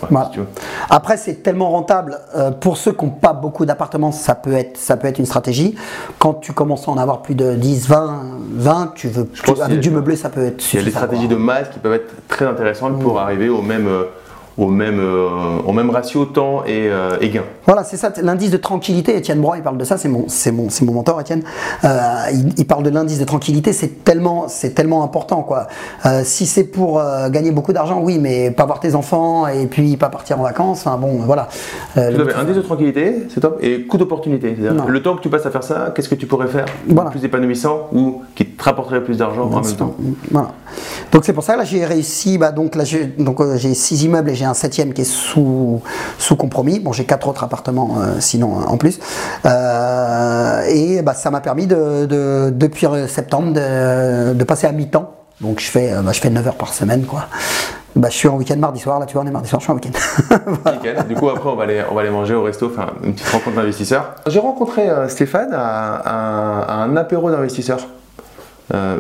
Après, 0.90 1.16
c'est 1.16 1.42
tellement 1.42 1.70
rentable. 1.70 2.18
Euh, 2.36 2.50
pour 2.50 2.76
ceux 2.76 2.92
qui 2.92 3.04
n'ont 3.04 3.10
pas 3.10 3.32
beaucoup 3.32 3.64
d'appartements, 3.64 4.12
ça, 4.12 4.34
peut 4.34 4.52
être, 4.52 4.76
ça 4.76 4.96
peut 4.96 5.08
être 5.08 5.18
une 5.18 5.26
stratégie. 5.26 5.74
Quand 6.18 6.34
tu 6.34 6.52
commences 6.52 6.86
à 6.86 6.90
en 6.90 6.98
avoir 6.98 7.22
plus 7.22 7.34
de 7.34 7.54
10, 7.54 7.88
20, 7.88 8.22
20 8.52 8.92
tu 8.94 9.08
veux, 9.08 9.28
avec 9.62 9.80
du 9.80 9.90
meublé, 9.90 10.16
ça 10.16 10.28
peut 10.28 10.44
être 10.44 10.62
Il 10.72 10.76
y 10.76 10.82
a 10.82 10.84
des 10.84 10.90
stratégies 10.90 11.28
de 11.28 11.36
masse 11.36 11.68
qui 11.70 11.78
peuvent 11.78 11.94
être 11.94 12.12
très 12.28 12.44
intéressantes 12.44 12.98
pour 13.00 13.14
mm. 13.14 13.18
arriver 13.18 13.48
au 13.48 13.62
même, 13.62 13.88
euh, 13.88 14.04
au 14.58 14.68
même, 14.68 15.00
euh, 15.00 15.58
au 15.66 15.72
même 15.72 15.90
ratio 15.90 16.24
temps 16.24 16.64
et, 16.64 16.88
euh, 16.88 17.18
et 17.20 17.28
gain. 17.28 17.42
Voilà, 17.66 17.84
c'est 17.84 17.96
ça, 17.96 18.10
l'indice 18.22 18.50
de 18.50 18.56
tranquillité. 18.56 19.16
Étienne 19.16 19.40
Broy, 19.40 19.58
il 19.58 19.62
parle 19.62 19.76
de 19.76 19.84
ça, 19.84 19.98
c'est 19.98 20.08
mon, 20.08 20.24
c'est 20.28 20.52
mon, 20.52 20.70
c'est 20.70 20.84
mon 20.84 20.92
mentor, 20.92 21.20
Étienne. 21.20 21.42
Euh, 21.84 22.14
il, 22.56 22.66
parle 22.66 22.82
de 22.82 22.90
l'indice 22.90 23.18
de 23.18 23.24
tranquillité, 23.24 23.72
c'est 23.72 24.04
tellement, 24.04 24.48
c'est 24.48 24.70
tellement 24.70 25.02
important, 25.04 25.42
quoi. 25.42 25.68
si 26.24 26.46
c'est 26.46 26.64
pour 26.64 27.02
gagner 27.30 27.50
beaucoup 27.50 27.72
d'argent, 27.72 28.00
oui, 28.02 28.18
mais 28.18 28.50
pas 28.50 28.64
voir 28.64 28.80
tes 28.80 28.94
enfants 28.94 29.46
et 29.46 29.66
puis 29.66 29.96
pas 29.96 30.08
partir 30.08 30.40
en 30.40 30.42
vacances, 30.42 30.80
enfin 30.80 30.96
bon, 30.96 31.18
voilà. 31.24 31.48
Indice 31.96 32.56
de 32.56 32.62
tranquillité, 32.62 33.26
c'est 33.32 33.40
top. 33.40 33.58
Et 33.60 33.82
coût 33.82 33.98
d'opportunité. 33.98 34.56
Le 34.86 35.02
temps 35.02 35.16
que 35.16 35.22
tu 35.22 35.28
passes 35.28 35.46
à 35.46 35.50
faire 35.50 35.64
ça, 35.64 35.92
qu'est-ce 35.94 36.08
que 36.08 36.14
tu 36.14 36.26
pourrais 36.26 36.48
faire 36.48 36.66
plus 37.10 37.24
épanouissant 37.24 37.88
ou 37.92 38.22
qui 38.34 38.46
te 38.46 38.62
rapporterait 38.62 39.04
plus 39.04 39.18
d'argent 39.18 39.50
en 39.50 39.60
même 39.60 39.76
temps? 39.76 39.94
Voilà. 40.30 40.52
Donc 41.12 41.24
c'est 41.24 41.32
pour 41.32 41.44
ça, 41.44 41.56
là, 41.56 41.64
j'ai 41.64 41.84
réussi, 41.84 42.38
bah, 42.38 42.52
donc 42.52 42.74
là, 42.74 42.84
j'ai, 42.84 43.04
donc, 43.06 43.40
j'ai 43.56 43.74
six 43.74 44.04
immeubles 44.04 44.30
et 44.30 44.34
j'ai 44.34 44.45
un 44.46 44.54
septième 44.54 44.92
qui 44.92 45.02
est 45.02 45.04
sous, 45.04 45.82
sous 46.18 46.36
compromis. 46.36 46.80
Bon, 46.80 46.92
j'ai 46.92 47.04
quatre 47.04 47.28
autres 47.28 47.44
appartements 47.44 47.98
euh, 48.00 48.16
sinon 48.20 48.54
en 48.66 48.76
plus. 48.76 48.98
Euh, 49.44 50.62
et 50.68 51.02
bah, 51.02 51.14
ça 51.14 51.30
m'a 51.30 51.40
permis 51.40 51.66
de, 51.66 52.06
depuis 52.50 52.86
septembre 53.08 53.52
de, 53.52 54.44
passer 54.44 54.66
à 54.66 54.72
mi-temps. 54.72 55.14
Donc 55.40 55.60
je 55.60 55.70
fais, 55.70 55.92
bah, 56.02 56.12
je 56.12 56.20
fais 56.20 56.30
9 56.30 56.46
heures 56.46 56.54
par 56.56 56.72
semaine 56.72 57.04
quoi. 57.04 57.26
Bah, 57.94 58.08
je 58.10 58.16
suis 58.16 58.28
en 58.28 58.36
week-end 58.36 58.56
mardi 58.56 58.78
soir, 58.78 59.00
là 59.00 59.06
tu 59.06 59.14
vois, 59.14 59.22
on 59.22 59.26
est 59.26 59.30
mardi 59.30 59.48
soir, 59.48 59.60
je 59.60 59.64
suis 59.64 59.72
en 59.72 59.76
week-end. 59.76 61.04
Du 61.08 61.14
coup, 61.14 61.30
après, 61.30 61.48
on 61.48 61.56
va 61.56 61.64
aller, 61.64 61.82
on 61.90 61.94
va 61.94 62.02
aller 62.02 62.10
manger 62.10 62.34
au 62.34 62.42
resto, 62.42 62.68
faire 62.68 62.92
une 63.02 63.14
petite 63.14 63.28
rencontre 63.28 63.56
d'investisseurs. 63.56 64.16
J'ai 64.26 64.38
rencontré 64.38 64.88
euh, 64.90 65.08
Stéphane 65.08 65.50
à, 65.54 66.82
un 66.82 66.94
apéro 66.96 67.30
d'investisseurs. 67.30 67.86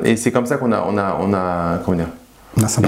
et 0.02 0.16
c'est 0.16 0.32
comme 0.32 0.46
ça 0.46 0.56
qu'on 0.56 0.72
a, 0.72 0.82
on 0.88 0.96
a, 0.96 1.18
on 1.20 1.34
a, 1.34 1.78
comment 1.84 1.98
dire. 1.98 2.08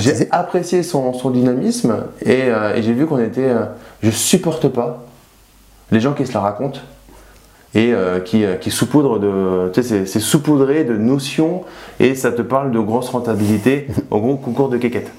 J'ai 0.01 0.29
apprécié 0.31 0.83
son, 0.83 1.13
son 1.13 1.31
dynamisme 1.31 2.05
et, 2.25 2.45
euh, 2.45 2.75
et 2.75 2.83
j'ai 2.83 2.93
vu 2.93 3.07
qu'on 3.07 3.19
était. 3.19 3.43
euh, 3.43 3.65
je 4.03 4.11
supporte 4.11 4.69
pas 4.69 5.05
les 5.91 6.01
gens 6.01 6.15
qui 6.15 6.27
se 6.27 6.33
la 6.33 6.41
racontent 6.41 6.81
et 7.75 7.93
euh, 7.93 8.21
qui, 8.21 8.45
euh, 8.45 8.55
qui 8.55 8.71
saupoudrent 8.71 9.19
de. 9.19 9.71
Tu 9.75 9.83
sais, 9.83 10.07
c'est- 10.07 10.21
saupoudré 10.21 10.85
de 10.85 10.97
notions 10.97 11.65
et 12.01 12.15
ça 12.15 12.33
te 12.33 12.41
parle 12.43 12.71
de 12.73 12.79
grosse 12.81 13.11
rentabilité 13.11 13.89
au 14.11 14.21
gros 14.21 14.37
concours 14.37 14.71
de 14.71 14.79
quéquette. 14.79 15.11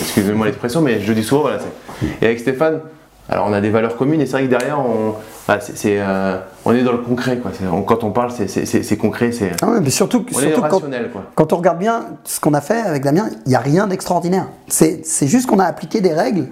Excusez-moi 0.00 0.46
l'expression, 0.46 0.80
mais 0.80 1.00
je 1.00 1.12
dis 1.12 1.22
souvent, 1.22 1.42
voilà. 1.42 1.58
c'est- 1.60 2.06
Et 2.22 2.26
avec 2.26 2.40
Stéphane, 2.40 2.80
alors 3.28 3.46
on 3.48 3.52
a 3.52 3.60
des 3.60 3.70
valeurs 3.70 3.96
communes 3.96 4.20
et 4.20 4.26
c'est 4.26 4.32
vrai 4.32 4.44
que 4.44 4.50
derrière, 4.50 4.78
on, 4.80 5.14
c'est- 5.60 5.76
c'est, 5.76 5.96
euh, 6.00 6.36
on 6.64 6.72
est 6.74 6.82
dans 6.82 6.92
le 6.92 6.98
concret. 6.98 7.38
Quoi. 7.38 7.50
On- 7.72 7.82
quand 7.82 8.04
on 8.04 8.10
parle, 8.10 8.30
c'est- 8.32 8.96
concret, 8.98 9.32
c'est. 9.32 9.50
Ah 9.62 9.70
ouais, 9.70 9.80
mais 9.80 9.90
surtout, 9.90 10.24
On 10.34 10.38
est 10.38 10.42
surtout 10.42 10.60
quand, 10.62 10.68
rationnel, 10.76 11.10
quoi. 11.10 11.22
quand 11.34 11.52
on 11.52 11.56
regarde 11.56 11.78
bien 11.78 12.04
ce 12.24 12.40
qu'on 12.40 12.52
a 12.54 12.60
fait 12.60 12.80
avec 12.80 13.02
Damien, 13.04 13.28
il 13.46 13.48
n'y 13.50 13.54
a 13.54 13.60
rien 13.60 13.86
d'extraordinaire. 13.86 14.46
C'est 14.68 15.02
juste 15.22 15.46
qu'on 15.48 15.58
a 15.60 15.64
appliqué 15.64 16.00
des 16.00 16.12
règles. 16.12 16.46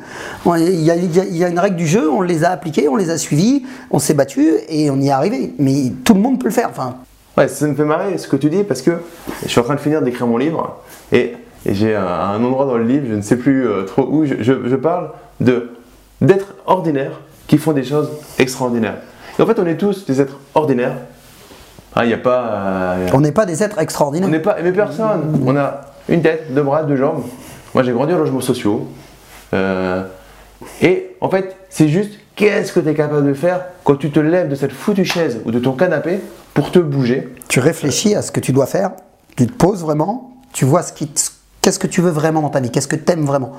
Il 0.47 0.81
y, 0.81 0.91
y 0.91 1.37
y 1.39 1.45
a 1.45 1.49
une 1.49 1.59
règle 1.59 1.77
du 1.77 1.87
jeu, 1.87 2.11
on 2.11 2.23
les 2.23 2.45
a 2.45 2.51
appliquées, 2.51 2.89
on 2.89 2.97
les 2.97 3.11
a 3.11 3.19
suivies, 3.19 3.65
on 3.91 3.99
s'est 3.99 4.15
battu 4.15 4.49
et 4.69 4.91
on 4.91 4.97
y 5.01 5.09
est 5.09 5.13
arrivé. 5.13 5.53
Mais 5.59 5.93
tout 6.05 6.15
le 6.15 6.21
monde 6.21 6.39
peut 6.39 6.47
le 6.49 6.55
faire. 6.55 6.69
Enfin, 6.71 6.97
Ouais, 7.37 7.47
ça 7.49 7.67
me 7.67 7.75
fait 7.75 7.85
marrer 7.85 8.19
ce 8.19 8.27
que 8.27 8.37
tu 8.37 8.51
dis 8.51 8.65
parce 8.65 8.83
que 8.83 8.91
je 9.45 9.49
suis 9.49 9.61
en 9.61 9.65
train 9.65 9.77
de 9.77 9.81
finir 9.81 10.03
d'écrire 10.03 10.27
mon 10.27 10.37
livre 10.37 10.79
et, 11.13 11.37
et 11.65 11.75
j'ai 11.75 11.95
un, 11.95 12.05
un 12.05 12.43
endroit 12.45 12.67
dans 12.67 12.77
le 12.77 12.83
livre, 12.85 13.07
je 13.09 13.15
ne 13.15 13.23
sais 13.23 13.37
plus 13.37 13.67
euh, 13.69 13.85
trop 13.85 14.03
où, 14.11 14.27
je, 14.27 14.35
je- 14.41 14.69
je 14.69 14.77
parle 14.77 15.11
de 15.41 15.71
d'êtres 16.21 16.55
ordinaires 16.67 17.21
qui 17.47 17.59
font 17.59 17.73
des 17.73 17.85
choses 17.85 18.11
extraordinaires. 18.39 18.97
Et 19.39 19.43
en 19.43 19.47
fait, 19.47 19.59
on 19.59 19.67
est 19.67 19.77
tous 19.77 20.05
des 20.07 20.21
êtres 20.21 20.39
ordinaires. 20.55 20.95
Il 22.01 22.07
n'y 22.07 22.13
a 22.15 22.19
pas. 22.19 22.45
euh, 22.45 23.09
on 23.13 23.21
n'est 23.21 23.33
pas 23.33 23.47
des 23.47 23.63
êtres 23.63 23.77
on 23.79 23.83
extraordinaires. 23.83 24.29
n'est 24.29 24.39
pas 24.41 24.59
aimé 24.61 24.71
personne. 24.73 25.41
On 25.45 25.57
a 25.57 25.81
une 26.09 26.23
tête, 26.23 26.55
deux 26.55 26.63
bras, 26.63 26.85
deux 26.85 26.97
jambes. 26.97 27.25
Moi, 27.75 27.83
j'ai 27.83 27.93
grandi 27.93 28.13
en 28.13 28.19
logements 28.19 28.41
sociaux. 28.41 28.87
Euh, 29.55 30.05
et 30.83 31.17
en 31.21 31.29
fait, 31.29 31.57
c'est 31.69 31.89
juste 31.89 32.13
qu'est-ce 32.37 32.73
que 32.73 32.81
tu 32.81 32.89
es 32.89 32.95
capable 32.95 33.27
de 33.27 33.35
faire 33.35 33.63
quand 33.85 33.97
tu 33.97 34.11
te 34.11 34.21
lèves 34.21 34.49
de 34.49 34.55
cette 34.55 34.73
foutue 34.73 35.05
chaise 35.05 35.41
ou 35.45 35.51
de 35.51 35.59
ton 35.59 35.73
canapé 35.73 36.21
pour 36.55 36.71
te 36.71 36.79
bouger? 36.79 37.35
Tu 37.49 37.59
réfléchis 37.61 38.15
à 38.15 38.23
ce 38.23 38.31
que 38.31 38.41
tu 38.41 38.53
dois 38.53 38.67
faire, 38.67 38.93
tu 39.37 39.47
te 39.47 39.53
poses 39.53 39.83
vraiment, 39.83 40.33
tu 40.53 40.65
vois 40.65 40.83
ce 40.83 40.93
qui 40.93 41.09
te- 41.09 41.21
qu'est-ce 41.63 41.79
que 41.79 41.87
tu 41.87 42.01
veux 42.01 42.11
vraiment 42.11 42.41
dans 42.43 42.49
ta 42.49 42.61
vie, 42.61 42.71
qu'est-ce 42.71 42.89
que 42.89 42.97
tu 42.97 43.13
aimes 43.13 43.25
vraiment? 43.27 43.53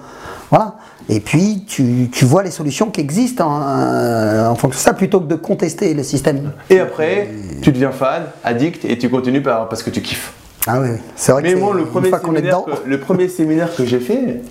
Voilà. 0.50 0.76
Et 1.10 1.20
puis, 1.20 1.64
tu, 1.68 2.10
tu 2.12 2.26
vois 2.26 2.44
les 2.44 2.52
solutions 2.52 2.90
qui 2.92 3.00
existent 3.02 3.48
en, 3.50 3.62
euh, 3.64 4.48
en 4.48 4.56
fonction 4.56 4.80
de 4.80 4.84
ça, 4.84 4.94
plutôt 4.94 5.20
que 5.22 5.26
de 5.28 5.36
contester 5.36 5.94
le 5.94 6.04
système. 6.04 6.52
Et 6.70 6.80
après, 6.80 7.30
tu 7.62 7.72
deviens 7.72 7.92
fan, 7.92 8.24
addict, 8.44 8.84
et 8.86 8.98
tu 8.98 9.10
continues 9.10 9.42
par, 9.42 9.70
parce 9.70 9.82
que 9.84 9.90
tu 9.90 10.02
kiffes. 10.02 10.34
Ah 10.68 10.80
oui, 10.80 10.90
oui. 10.94 10.98
c'est 11.16 11.32
vrai 11.32 11.42
que 11.42 11.48
Mais 11.48 11.54
c'est- 11.56 11.60
moi, 11.60 11.74
le 11.74 11.82
une 11.82 11.88
premier, 11.88 12.10
fois 12.10 12.20
qu'on 12.20 12.34
est 12.34 12.38
séminaire 12.38 12.62
dedans, 12.66 12.76
que, 12.84 12.90
le 12.90 13.00
premier 13.00 13.28
séminaire 13.30 13.76
que 13.76 13.86
j'ai 13.86 14.00
fait, 14.00 14.42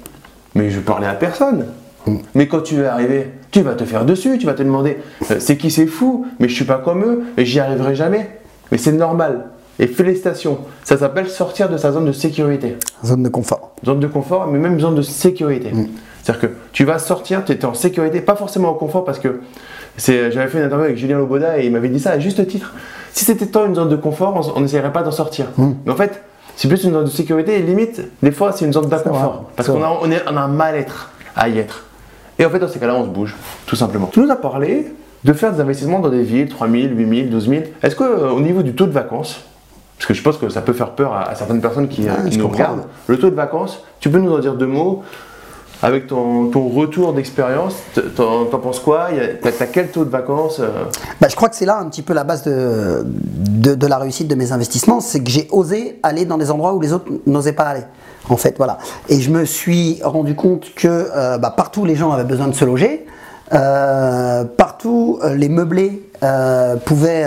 mais 0.54 0.70
je 0.70 0.80
parlais 0.80 1.06
à 1.06 1.14
personne. 1.14 1.66
Mais 2.34 2.48
quand 2.48 2.62
tu 2.62 2.80
vas 2.82 2.94
arriver, 2.94 3.30
tu 3.50 3.60
vas 3.60 3.74
te 3.74 3.84
faire 3.84 4.04
dessus, 4.06 4.38
tu 4.38 4.46
vas 4.46 4.54
te 4.54 4.62
demander 4.62 4.96
euh, 5.30 5.36
c'est 5.38 5.56
qui 5.58 5.70
c'est 5.70 5.86
fou, 5.86 6.26
mais 6.40 6.48
je 6.48 6.54
suis 6.54 6.64
pas 6.64 6.78
comme 6.78 7.04
eux, 7.04 7.24
et 7.36 7.44
j'y 7.44 7.60
arriverai 7.60 7.94
jamais. 7.94 8.40
Mais 8.72 8.78
c'est 8.78 8.92
normal. 8.92 9.49
Et 9.80 9.86
félicitations, 9.86 10.58
ça 10.84 10.98
s'appelle 10.98 11.28
sortir 11.28 11.70
de 11.70 11.78
sa 11.78 11.90
zone 11.90 12.04
de 12.04 12.12
sécurité. 12.12 12.76
zone 13.02 13.22
de 13.22 13.30
confort. 13.30 13.72
Zone 13.84 13.98
de 13.98 14.06
confort, 14.06 14.46
mais 14.46 14.58
même 14.58 14.78
zone 14.78 14.94
de 14.94 15.02
sécurité. 15.02 15.72
C'est-à-dire 16.22 16.48
que 16.48 16.54
tu 16.72 16.84
vas 16.84 16.98
sortir, 16.98 17.44
tu 17.46 17.52
es 17.52 17.64
en 17.64 17.72
sécurité, 17.72 18.20
pas 18.20 18.36
forcément 18.36 18.68
en 18.68 18.74
confort 18.74 19.06
parce 19.06 19.18
que 19.18 19.40
j'avais 19.96 20.48
fait 20.48 20.58
une 20.58 20.64
interview 20.64 20.84
avec 20.84 20.98
Julien 20.98 21.16
Loboda 21.16 21.58
et 21.58 21.64
il 21.64 21.72
m'avait 21.72 21.88
dit 21.88 21.98
ça 21.98 22.10
à 22.10 22.18
juste 22.18 22.46
titre. 22.46 22.74
Si 23.14 23.24
c'était 23.24 23.46
tant 23.46 23.64
une 23.64 23.74
zone 23.74 23.88
de 23.88 23.96
confort, 23.96 24.52
on 24.54 24.60
n'essayerait 24.60 24.92
pas 24.92 25.02
d'en 25.02 25.10
sortir. 25.10 25.46
Mais 25.56 25.92
en 25.92 25.96
fait, 25.96 26.22
c'est 26.56 26.68
plus 26.68 26.84
une 26.84 26.92
zone 26.92 27.04
de 27.04 27.10
sécurité 27.10 27.58
et 27.58 27.62
limite, 27.62 28.02
des 28.22 28.32
fois, 28.32 28.52
c'est 28.52 28.66
une 28.66 28.74
zone 28.74 28.90
d'inconfort. 28.90 29.46
Parce 29.56 29.68
qu'on 29.70 29.82
a, 29.82 29.98
on 30.02 30.10
est, 30.10 30.22
on 30.30 30.36
a 30.36 30.40
un 30.42 30.48
mal-être 30.48 31.10
à 31.34 31.48
y 31.48 31.58
être. 31.58 31.84
Et 32.38 32.44
en 32.44 32.50
fait, 32.50 32.58
dans 32.58 32.68
ces 32.68 32.78
cas-là, 32.80 32.96
on 32.96 33.04
se 33.04 33.08
bouge, 33.08 33.34
tout 33.64 33.76
simplement. 33.76 34.10
Tu 34.12 34.20
nous 34.20 34.30
as 34.30 34.36
parlé 34.36 34.92
de 35.24 35.32
faire 35.32 35.54
des 35.54 35.60
investissements 35.60 36.00
dans 36.00 36.10
des 36.10 36.22
villes, 36.22 36.50
3000, 36.50 36.94
8000, 36.98 37.30
12000. 37.30 37.68
Est-ce 37.82 37.96
qu'au 37.96 38.40
niveau 38.40 38.62
du 38.62 38.74
taux 38.74 38.86
de 38.86 38.92
vacances, 38.92 39.42
parce 40.00 40.08
que 40.08 40.14
je 40.14 40.22
pense 40.22 40.38
que 40.38 40.48
ça 40.48 40.62
peut 40.62 40.72
faire 40.72 40.92
peur 40.92 41.12
à, 41.12 41.28
à 41.28 41.34
certaines 41.34 41.60
personnes 41.60 41.86
qui, 41.88 42.08
Ah, 42.08 42.26
qui 42.26 42.38
nous 42.38 42.44
comprends. 42.48 42.56
regardent, 42.64 42.84
le 43.06 43.18
taux 43.18 43.28
de 43.28 43.34
vacances, 43.34 43.82
tu 44.00 44.08
peux 44.08 44.16
nous 44.18 44.32
en 44.32 44.38
dire 44.38 44.54
deux 44.54 44.66
mots 44.66 45.02
avec 45.82 46.06
ton, 46.06 46.48
ton 46.48 46.68
retour 46.68 47.12
d'expérience, 47.12 47.74
t'en 48.16 48.46
penses 48.46 48.80
quoi? 48.80 49.08
T'as 49.42 49.66
quel 49.66 49.90
taux 49.90 50.04
de 50.06 50.10
vacances 50.10 50.58
euh? 50.60 50.68
Bah, 51.20 51.28
je 51.30 51.36
crois 51.36 51.48
que 51.50 51.56
c'est 51.56 51.66
là 51.66 51.78
un 51.78 51.86
petit 51.90 52.00
peu 52.02 52.12
la 52.14 52.24
base 52.24 52.42
de, 52.44 53.02
de, 53.04 53.74
de 53.74 53.86
la 53.86 53.98
réussite 53.98 54.26
de 54.28 54.34
mes 54.34 54.52
investissements, 54.52 55.00
c'est 55.00 55.22
que 55.22 55.30
j'ai 55.30 55.48
osé 55.50 55.98
aller 56.02 56.24
dans 56.24 56.38
des 56.38 56.50
endroits 56.50 56.72
où 56.74 56.80
les 56.80 56.92
autres 56.94 57.10
n'osaient 57.26 57.52
pas 57.54 57.64
aller. 57.64 57.84
En 58.30 58.36
fait, 58.36 58.54
voilà. 58.58 58.78
Et 59.10 59.20
je 59.20 59.30
me 59.30 59.44
suis 59.44 60.00
rendu 60.02 60.34
compte 60.34 60.74
que 60.74 60.88
euh, 60.88 61.36
bah, 61.38 61.52
partout 61.54 61.84
les 61.84 61.96
gens 61.96 62.10
avaient 62.12 62.24
besoin 62.24 62.48
de 62.48 62.54
se 62.54 62.64
loger, 62.64 63.06
euh, 63.54 64.44
partout 64.44 65.18
les 65.34 65.48
meublés 65.48 66.02
euh, 66.22 66.76
pouvaient, 66.76 67.26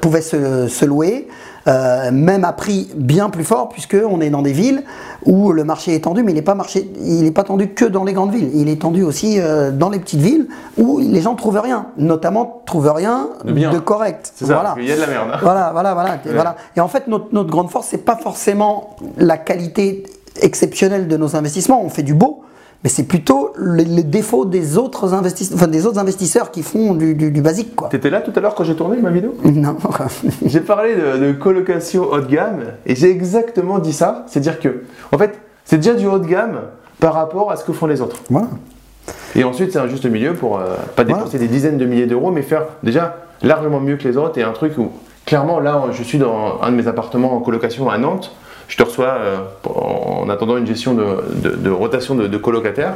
pouvaient 0.00 0.22
se, 0.22 0.68
se 0.68 0.84
louer. 0.84 1.28
Euh, 1.68 2.10
même 2.10 2.44
à 2.44 2.52
prix 2.52 2.88
bien 2.94 3.28
plus 3.30 3.44
fort 3.44 3.68
puisque 3.68 3.96
on 4.08 4.20
est 4.20 4.30
dans 4.30 4.42
des 4.42 4.52
villes 4.52 4.82
où 5.26 5.52
le 5.52 5.64
marché 5.64 5.94
est 5.94 6.04
tendu 6.04 6.22
mais 6.22 6.32
il 6.32 6.34
n'est 6.34 6.42
pas 6.42 6.54
marché 6.54 6.90
il 7.02 7.22
n'est 7.24 7.30
pas 7.30 7.42
tendu 7.44 7.68
que 7.74 7.84
dans 7.84 8.04
les 8.04 8.12
grandes 8.14 8.32
villes 8.32 8.50
il 8.54 8.68
est 8.68 8.80
tendu 8.80 9.02
aussi 9.02 9.38
euh, 9.38 9.70
dans 9.70 9.90
les 9.90 9.98
petites 9.98 10.20
villes 10.20 10.48
où 10.78 10.98
les 10.98 11.20
gens 11.20 11.34
trouvent 11.34 11.60
rien 11.60 11.86
notamment 11.98 12.62
trouvent 12.66 12.92
rien 12.94 13.28
De 13.44 13.52
bien. 13.52 13.72
de 13.72 13.78
correct 13.78 14.32
C'est 14.34 14.46
ça, 14.46 14.54
voilà. 14.54 14.70
parce 14.70 14.82
y 14.86 14.92
a 14.92 14.96
de 14.96 15.00
la 15.00 15.06
merde. 15.06 15.28
Voilà, 15.42 15.70
voilà, 15.72 15.94
voilà, 15.94 16.14
et 16.26 16.32
voilà. 16.32 16.56
Et 16.76 16.80
en 16.80 16.88
fait, 16.88 17.06
notre, 17.08 17.26
notre 17.32 17.50
grande 17.50 17.70
force, 17.70 17.88
c'est 17.90 18.04
pas 18.04 18.16
forcément 18.16 18.96
la 19.16 19.36
qualité 19.36 20.04
exceptionnelle 20.40 21.08
de 21.08 21.16
nos 21.16 21.36
investissements. 21.36 21.82
On 21.82 21.88
fait 21.88 22.02
du 22.02 22.14
beau, 22.14 22.42
mais 22.82 22.88
c'est 22.90 23.02
plutôt 23.04 23.52
les, 23.58 23.84
les 23.84 24.02
défauts 24.02 24.44
des 24.46 24.78
autres 24.78 25.12
investisseurs, 25.14 25.56
enfin, 25.56 25.68
des 25.68 25.84
autres 25.86 25.98
investisseurs 25.98 26.50
qui 26.50 26.62
font 26.62 26.94
du, 26.94 27.14
du- 27.14 27.30
du 27.30 27.42
basique, 27.42 27.76
quoi. 27.76 27.88
T'étais 27.88 28.08
là 28.10 28.20
tout 28.20 28.32
à 28.34 28.40
l'heure 28.40 28.54
quand 28.54 28.64
j'ai 28.64 28.74
tourné 28.76 28.96
ma 28.98 29.10
vidéo? 29.10 29.34
Non. 29.44 29.76
J'ai 30.46 30.60
parlé 30.60 30.94
de, 30.94 31.26
de 31.26 31.32
colocation 31.32 32.04
haut 32.10 32.20
de 32.20 32.26
gamme 32.26 32.60
et 32.86 32.94
j'ai 32.94 33.10
exactement 33.10 33.78
dit 33.78 33.92
ça. 33.92 34.24
C'est-à-dire 34.28 34.58
que, 34.60 34.84
en 35.12 35.18
fait, 35.18 35.38
c'est 35.64 35.76
déjà 35.76 35.94
du 35.94 36.06
haut 36.06 36.18
de 36.18 36.26
gamme 36.26 36.60
par 37.00 37.14
rapport 37.14 37.50
à 37.50 37.56
ce 37.56 37.64
que 37.64 37.72
font 37.72 37.86
les 37.86 38.00
autres. 38.00 38.16
voilà. 38.30 38.48
Et 39.36 39.44
ensuite, 39.44 39.72
c'est 39.72 39.78
un 39.78 39.86
juste 39.88 40.06
milieu 40.06 40.34
pour 40.34 40.58
euh, 40.58 40.74
pas 40.96 41.04
dépenser 41.04 41.38
des 41.38 41.48
dizaines 41.48 41.78
de 41.78 41.84
milliers 41.86 42.06
d'euros, 42.06 42.30
mais 42.30 42.42
faire 42.42 42.64
déjà 42.82 43.16
largement 43.42 43.80
mieux 43.80 43.96
que 43.96 44.06
les 44.08 44.16
autres 44.16 44.38
et 44.38 44.42
un 44.42 44.52
truc 44.52 44.76
où, 44.78 44.88
clairement, 45.26 45.60
là, 45.60 45.82
je 45.92 46.02
suis 46.02 46.18
dans 46.18 46.60
un 46.62 46.70
de 46.70 46.76
mes 46.76 46.86
appartements 46.88 47.34
en 47.34 47.40
colocation 47.40 47.88
à 47.90 47.98
Nantes. 47.98 48.34
Je 48.70 48.76
te 48.76 48.82
reçois 48.84 49.16
euh, 49.18 49.36
en 49.66 50.28
attendant 50.30 50.56
une 50.56 50.66
gestion 50.66 50.94
de, 50.94 51.04
de- 51.42 51.56
de 51.56 51.70
rotation 51.70 52.14
de, 52.14 52.28
de 52.28 52.36
colocataires. 52.38 52.94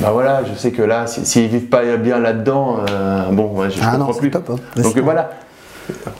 Bah 0.00 0.10
voilà, 0.12 0.42
je 0.44 0.58
sais 0.58 0.72
que 0.72 0.82
là, 0.82 1.06
si- 1.06 1.24
s'ils 1.24 1.46
vivent 1.46 1.68
pas 1.68 1.96
bien 1.96 2.18
là-dedans, 2.18 2.78
euh, 2.90 3.30
bon, 3.30 3.52
ouais, 3.56 3.70
je, 3.70 3.76
je 3.76 3.80
Ah 3.82 3.92
comprends 3.92 4.12
non, 4.12 4.18
plus. 4.18 4.30
top, 4.30 4.50
hein. 4.50 4.56
Donc 4.82 4.96
euh, 4.96 5.00
voilà, 5.02 5.30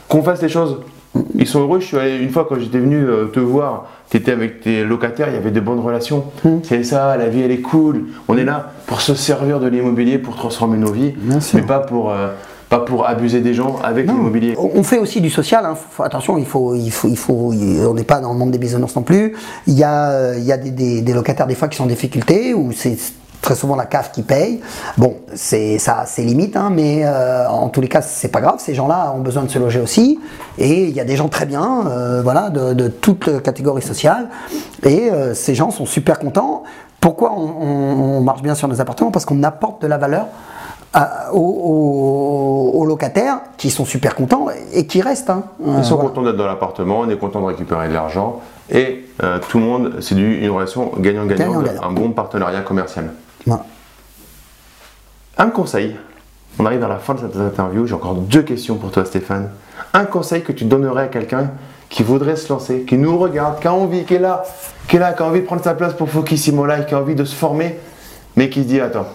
qu'on 0.07 0.23
fasse 0.23 0.41
les 0.41 0.47
choses. 0.49 0.79
Ils 1.35 1.45
sont 1.45 1.59
heureux. 1.61 1.81
Je 1.81 1.85
suis 1.87 1.97
allé 1.97 2.17
une 2.19 2.29
fois 2.29 2.45
quand 2.47 2.57
j'étais 2.57 2.79
venu 2.79 2.95
euh, 3.03 3.25
te 3.25 3.39
voir, 3.41 3.87
tu 4.09 4.15
étais 4.17 4.31
avec 4.31 4.61
tes 4.61 4.85
locataires, 4.85 5.27
il 5.27 5.33
y 5.33 5.37
avait 5.37 5.51
de 5.51 5.59
bonnes 5.59 5.79
relations. 5.81 6.23
Hmm. 6.45 6.59
C'est 6.63 6.83
ça, 6.85 7.17
la 7.17 7.27
vie 7.27 7.41
elle 7.41 7.51
est 7.51 7.61
cool. 7.61 8.05
On 8.29 8.37
est 8.37 8.45
là 8.45 8.71
pour 8.85 9.01
se 9.01 9.13
servir 9.13 9.59
de 9.59 9.67
l'immobilier, 9.67 10.19
pour 10.19 10.37
transformer 10.37 10.77
nos 10.77 10.91
vies, 10.91 11.13
Bien 11.17 11.41
sûr. 11.41 11.59
mais 11.59 11.65
pas 11.65 11.79
pour, 11.79 12.11
pas 12.69 12.79
pour 12.79 13.07
abuser 13.07 13.41
des 13.41 13.53
gens 13.53 13.77
avec 13.83 14.07
l'immobilier. 14.07 14.55
On 14.57 14.83
fait 14.83 14.97
aussi 14.99 15.21
du 15.21 15.29
social. 15.29 15.65
hein. 15.65 15.75
Attention, 16.03 16.37
il 16.37 16.45
faut, 16.45 16.75
il 16.75 16.91
faut, 16.91 17.07
il 17.07 17.17
faut. 17.17 17.53
on 17.53 17.93
n'est 17.93 18.03
pas 18.03 18.19
dans 18.19 18.33
le 18.33 18.37
monde 18.37 18.51
des 18.51 18.57
bisounours 18.57 18.95
non 18.95 19.03
plus. 19.03 19.35
Il 19.67 19.73
y 19.73 19.83
a, 19.83 20.09
euh, 20.11 20.35
il 20.37 20.43
y 20.43 20.51
a 20.51 20.57
des, 20.57 20.71
des- 20.71 21.01
des 21.01 21.13
locataires 21.13 21.47
des 21.47 21.55
fois 21.55 21.67
qui 21.69 21.77
sont 21.77 21.85
en 21.85 21.87
difficulté 21.87 22.53
ou 22.53 22.71
c'est 22.73 22.97
très 23.41 23.55
souvent 23.55 23.77
la 23.77 23.85
CAF 23.85 24.11
qui 24.11 24.23
paye. 24.23 24.59
Bon, 24.97 25.15
c'est 25.33 25.77
ça, 25.77 26.03
c'est 26.05 26.23
limite, 26.23 26.57
hein, 26.57 26.69
mais 26.69 27.03
euh, 27.05 27.47
en 27.47 27.69
tous 27.69 27.79
les 27.79 27.87
cas, 27.87 28.01
c'est 28.01 28.27
pas 28.27 28.41
grave. 28.41 28.55
Ces 28.57 28.73
gens-là 28.75 29.13
ont 29.15 29.21
besoin 29.21 29.43
de 29.43 29.49
se 29.49 29.59
loger 29.59 29.79
aussi. 29.79 30.19
Et 30.57 30.85
il 30.85 30.95
y 30.95 30.99
a 30.99 31.05
des 31.05 31.15
gens 31.15 31.29
très 31.29 31.45
bien, 31.45 31.85
euh, 31.87 32.21
voilà, 32.21 32.49
de, 32.49 32.73
de 32.73 32.89
toute 32.89 33.41
catégorie 33.43 33.81
sociale. 33.83 34.27
Et 34.83 35.09
euh, 35.09 35.33
ces 35.33 35.55
gens 35.55 35.71
sont 35.71 35.85
super 35.85 36.19
contents. 36.19 36.63
Pourquoi 36.99 37.31
on, 37.31 37.45
on- 37.61 38.17
on 38.17 38.21
marche 38.21 38.41
bien 38.41 38.55
sur 38.55 38.67
nos 38.67 38.81
appartements? 38.81 39.11
Parce 39.11 39.23
qu'on 39.23 39.41
apporte 39.43 39.81
de 39.81 39.87
la 39.87 39.97
valeur 39.97 40.25
à- 40.97 41.33
aux, 41.33 42.85
locataires 42.87 43.39
qui 43.57 43.69
sont 43.69 43.85
super 43.85 44.15
contents 44.15 44.47
et 44.73 44.87
qui 44.87 45.01
restent. 45.01 45.29
hein. 45.29 45.43
Euh, 45.65 45.75
Ils 45.77 45.83
sont 45.85 45.95
voilà. 45.95 46.09
contents 46.09 46.23
d'être 46.23 46.37
dans 46.37 46.47
l'appartement, 46.47 46.99
on 47.01 47.09
est 47.09 47.17
content 47.17 47.41
de 47.41 47.45
récupérer 47.45 47.87
de 47.89 47.93
l'argent 47.93 48.41
et 48.71 49.05
euh, 49.23 49.39
tout 49.49 49.59
le 49.59 49.65
monde, 49.65 49.93
c'est 49.99 50.15
une 50.15 50.49
relation 50.49 50.91
gagnant-gagnant, 50.97 51.51
Gagnant-gagnant. 51.61 51.83
un 51.83 51.91
bon 51.91 52.11
partenariat 52.11 52.61
commercial. 52.61 53.11
Voilà. 53.45 53.63
Un 55.37 55.49
conseil, 55.49 55.95
on 56.59 56.65
arrive 56.65 56.83
à 56.83 56.87
la 56.87 56.97
fin 56.97 57.13
de 57.13 57.19
cette 57.19 57.35
interview, 57.35 57.85
j'ai 57.85 57.93
encore 57.93 58.15
deux 58.15 58.41
questions 58.41 58.75
pour 58.75 58.91
toi 58.91 59.05
Stéphane. 59.05 59.51
Un 59.93 60.05
conseil 60.05 60.41
que 60.43 60.51
tu 60.51 60.65
donnerais 60.65 61.03
à 61.03 61.07
quelqu'un 61.07 61.51
qui 61.89 62.03
voudrait 62.03 62.35
se 62.35 62.49
lancer, 62.51 62.81
qui 62.83 62.97
nous 62.97 63.17
regarde, 63.17 63.59
qui 63.59 63.67
a 63.67 63.73
envie, 63.73 64.03
qui 64.05 64.15
est 64.15 64.19
là, 64.19 64.43
qui 64.87 64.95
est 64.95 64.99
là, 64.99 65.13
qui 65.13 65.21
a 65.21 65.25
envie 65.27 65.41
de 65.41 65.45
prendre 65.45 65.63
sa 65.63 65.73
place 65.75 65.93
pour 65.93 66.09
Focusimo 66.09 66.65
Live, 66.65 66.85
qui 66.87 66.95
a 66.95 66.99
envie 66.99 67.15
de 67.15 67.23
se 67.23 67.35
former, 67.35 67.77
mais 68.35 68.49
qui 68.49 68.63
se 68.63 68.67
dit 68.67 68.79
attends, 68.81 69.05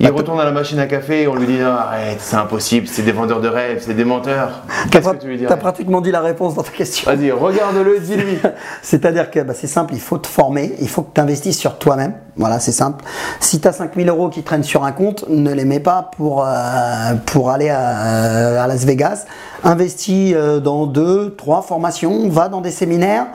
Il 0.00 0.06
Bah, 0.06 0.12
retourne 0.16 0.40
à 0.40 0.44
la 0.44 0.52
machine 0.52 0.78
à 0.78 0.86
café 0.86 1.22
et 1.22 1.28
on 1.28 1.34
lui 1.34 1.46
dit 1.46 1.58
non, 1.58 1.70
arrête, 1.72 2.18
c'est 2.20 2.36
impossible, 2.36 2.86
c'est 2.86 3.02
des 3.02 3.12
vendeurs 3.12 3.40
de 3.40 3.48
rêves, 3.48 3.82
c'est 3.84 3.94
des 3.94 4.04
menteurs. 4.04 4.62
T'as 4.90 5.00
Qu'est-ce 5.00 5.12
que 5.12 5.16
tu 5.16 5.26
lui 5.28 5.38
t'as 5.38 5.46
dirais 5.46 5.58
pratiquement 5.58 6.00
dit 6.00 6.10
la 6.10 6.20
réponse 6.20 6.54
dans 6.54 6.62
ta 6.62 6.70
question. 6.70 7.10
Vas-y, 7.10 7.30
regarde-le, 7.32 7.98
dis-lui. 8.00 8.38
C'est-à-dire 8.82 9.30
que 9.30 9.40
bah, 9.40 9.54
c'est 9.56 9.66
simple, 9.66 9.94
il 9.94 10.00
faut 10.00 10.18
te 10.18 10.26
former, 10.26 10.74
il 10.80 10.88
faut 10.88 11.02
que 11.02 11.12
tu 11.14 11.20
investisses 11.20 11.58
sur 11.58 11.78
toi-même. 11.78 12.14
Voilà, 12.36 12.60
c'est 12.60 12.72
simple. 12.72 13.04
Si 13.40 13.60
tu 13.60 13.66
as 13.68 13.72
5000 13.72 14.08
euros 14.08 14.28
qui 14.28 14.42
traînent 14.42 14.62
sur 14.62 14.84
un 14.84 14.92
compte, 14.92 15.24
ne 15.28 15.52
les 15.52 15.64
mets 15.64 15.80
pas 15.80 16.10
pour, 16.16 16.44
euh, 16.44 16.48
pour 17.26 17.50
aller 17.50 17.68
à, 17.70 18.62
à 18.62 18.66
Las 18.66 18.84
Vegas. 18.84 19.24
Investis 19.64 20.34
euh, 20.36 20.60
dans 20.60 20.86
deux, 20.86 21.34
trois 21.36 21.62
formations, 21.62 22.28
va 22.28 22.48
dans 22.48 22.60
des 22.60 22.70
séminaires. 22.70 23.26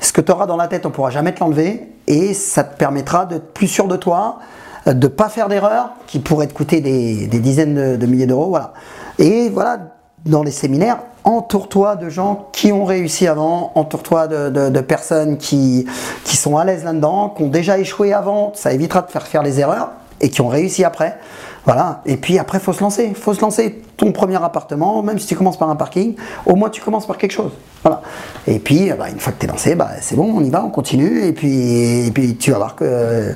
Ce 0.00 0.12
que 0.12 0.20
tu 0.20 0.30
auras 0.30 0.46
dans 0.46 0.56
la 0.56 0.68
tête, 0.68 0.86
on 0.86 0.90
ne 0.90 0.94
pourra 0.94 1.10
jamais 1.10 1.32
te 1.32 1.40
l'enlever 1.40 1.88
et 2.06 2.34
ça 2.34 2.62
te 2.62 2.76
permettra 2.76 3.26
d'être 3.26 3.52
plus 3.54 3.66
sûr 3.68 3.88
de 3.88 3.96
toi, 3.96 4.38
euh, 4.38 4.42
de 4.86 5.06
pas 5.06 5.28
faire 5.28 5.48
d'erreurs 5.48 5.90
qui 6.06 6.18
pourraient 6.18 6.46
te 6.46 6.54
coûter 6.54 6.80
des, 6.80 7.26
dizaines 7.26 7.96
de, 7.96 8.06
milliers 8.06 8.26
d'euros. 8.26 8.48
Voilà. 8.48 8.72
Et 9.18 9.48
voilà, 9.48 9.78
dans 10.26 10.42
les 10.42 10.50
séminaires, 10.50 10.98
entoure-toi 11.24 11.96
de 11.96 12.08
gens 12.08 12.48
qui 12.52 12.72
ont 12.72 12.84
réussi 12.84 13.26
avant, 13.26 13.72
entoure-toi 13.74 14.28
de 14.28 14.80
personnes 14.80 15.38
qui, 15.38 15.86
qui 16.24 16.36
sont 16.36 16.56
à 16.56 16.64
l'aise 16.64 16.84
là-dedans, 16.84 17.30
qui 17.30 17.42
ont 17.42 17.48
déjà 17.48 17.78
échoué 17.78 18.12
avant, 18.12 18.52
ça 18.54 18.72
évitera 18.72 19.02
de 19.02 19.10
faire 19.10 19.26
faire 19.26 19.42
les 19.42 19.60
erreurs 19.60 19.90
et 20.20 20.30
qui 20.30 20.40
ont 20.40 20.48
réussi 20.48 20.84
après. 20.84 21.18
Voilà. 21.64 22.02
Et 22.04 22.16
puis 22.16 22.38
après, 22.38 22.58
faut 22.58 22.72
se 22.72 22.80
lancer. 22.80 23.14
faut 23.14 23.34
se 23.34 23.40
lancer. 23.40 23.82
Ton 23.96 24.12
premier 24.12 24.42
appartement, 24.42 25.02
même 25.02 25.18
si 25.18 25.26
tu 25.26 25.36
commences 25.36 25.56
par 25.56 25.70
un 25.70 25.76
parking, 25.76 26.14
au 26.46 26.56
moins 26.56 26.68
tu 26.68 26.80
commences 26.80 27.06
par 27.06 27.16
quelque 27.16 27.32
chose. 27.32 27.52
Voilà. 27.82 28.02
Et 28.46 28.58
puis, 28.58 28.90
bah, 28.98 29.08
une 29.08 29.20
fois 29.20 29.32
que 29.32 29.40
tu 29.40 29.46
lancé, 29.46 29.74
bah, 29.74 29.90
c'est 30.00 30.16
bon, 30.16 30.34
on 30.36 30.42
y 30.42 30.50
va, 30.50 30.64
on 30.64 30.70
continue. 30.70 31.24
Et 31.24 31.32
puis, 31.32 32.36
tu 32.38 32.50
vas 32.50 32.58
voir 32.58 32.76
que, 32.76 33.34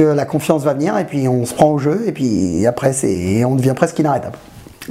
la 0.00 0.24
confiance 0.24 0.62
va 0.62 0.74
venir. 0.74 0.96
Et 0.98 1.04
puis 1.04 1.28
on 1.28 1.44
se 1.44 1.54
prend 1.54 1.70
au 1.70 1.78
jeu. 1.78 2.04
Et 2.06 2.12
puis 2.12 2.66
après, 2.66 2.92
on 3.44 3.54
devient 3.54 3.74
presque 3.76 3.98
inarrêtable. 3.98 4.38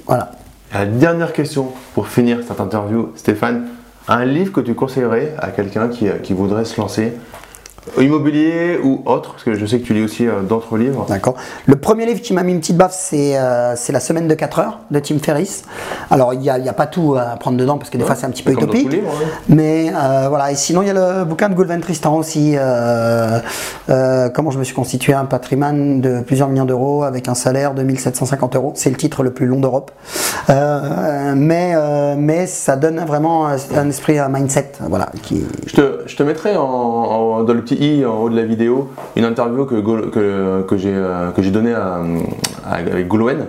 Voilà. 0.05 0.31
La 0.73 0.85
dernière 0.85 1.33
question 1.33 1.69
pour 1.93 2.07
finir 2.07 2.39
cette 2.47 2.61
interview, 2.61 3.11
Stéphane, 3.15 3.67
un 4.07 4.23
livre 4.23 4.53
que 4.53 4.61
tu 4.61 4.73
conseillerais 4.73 5.33
à 5.37 5.49
quelqu'un 5.49 5.89
qui, 5.89 6.07
qui 6.23 6.33
voudrait 6.33 6.63
se 6.63 6.79
lancer, 6.79 7.13
immobilier 7.99 8.79
ou 8.83 9.01
autre, 9.05 9.31
parce 9.31 9.43
que 9.43 9.53
je 9.55 9.65
sais 9.65 9.79
que 9.79 9.85
tu 9.85 9.93
lis 9.93 10.03
aussi 10.03 10.27
euh, 10.27 10.41
d'autres 10.41 10.77
livres. 10.77 11.05
D'accord. 11.09 11.35
Le 11.65 11.75
premier 11.77 12.05
livre 12.05 12.21
qui 12.21 12.33
m'a 12.33 12.43
mis 12.43 12.51
une 12.53 12.59
petite 12.59 12.77
baffe, 12.77 12.95
c'est 12.97 13.37
euh, 13.37 13.75
c'est 13.75 13.91
La 13.91 13.99
semaine 13.99 14.27
de 14.27 14.33
4 14.35 14.59
heures 14.59 14.79
de 14.91 14.99
Tim 14.99 15.17
Ferriss. 15.19 15.63
Alors, 16.09 16.33
il 16.33 16.39
n'y 16.39 16.49
a, 16.49 16.57
y 16.59 16.69
a 16.69 16.73
pas 16.73 16.85
tout 16.87 17.15
à 17.17 17.35
prendre 17.37 17.57
dedans 17.57 17.77
parce 17.77 17.89
que 17.89 17.97
des 17.97 18.03
fois 18.03 18.15
c'est 18.15 18.25
un 18.25 18.29
petit 18.29 18.43
peu 18.43 18.51
utopique. 18.51 18.91
ouais. 18.91 19.01
Mais 19.49 19.91
euh, 19.95 20.27
voilà. 20.29 20.51
Et 20.51 20.55
sinon, 20.55 20.81
il 20.83 20.87
y 20.87 20.91
a 20.91 20.93
le 20.93 21.25
bouquin 21.25 21.49
de 21.49 21.55
Goulven 21.55 21.81
Tristan 21.81 22.15
aussi. 22.15 22.55
comment 23.87 24.51
je 24.51 24.59
me 24.59 24.63
suis 24.63 24.75
constitué 24.75 25.13
un 25.13 25.25
patrimoine 25.25 26.01
de 26.01 26.21
plusieurs 26.21 26.49
millions 26.49 26.65
d'euros 26.65 27.03
avec 27.03 27.27
un 27.27 27.35
salaire 27.35 27.73
de 27.73 27.83
1750 27.83 28.55
euros. 28.55 28.73
C'est 28.75 28.89
le 28.89 28.95
titre 28.97 29.23
le 29.23 29.31
plus 29.31 29.47
long 29.47 29.59
d'Europe. 29.59 29.91
Mais, 30.49 31.73
mais 32.17 32.47
ça 32.47 32.75
donne 32.75 32.99
vraiment 33.05 33.47
un, 33.47 33.55
un 33.75 33.89
esprit, 33.89 34.19
un 34.19 34.29
mindset. 34.29 34.73
Voilà. 34.81 35.09
Qui, 35.23 35.43
Je 35.65 35.75
te, 35.75 35.99
je 36.05 36.15
te 36.15 36.23
mettrai 36.23 36.55
en, 36.57 36.63
en- 36.63 37.43
dans 37.43 37.53
le 37.53 37.61
petit 37.61 37.70
i 37.75 38.05
en 38.05 38.21
haut 38.21 38.29
de 38.29 38.35
la 38.35 38.43
vidéo 38.43 38.89
une 39.15 39.25
interview 39.25 39.65
que, 39.65 39.75
que, 39.81 40.61
que 40.67 40.77
j'ai 40.77 40.93
euh, 40.93 41.31
que 41.31 41.41
donnée 41.49 41.75
avec 42.65 43.07
Goulwen. 43.07 43.45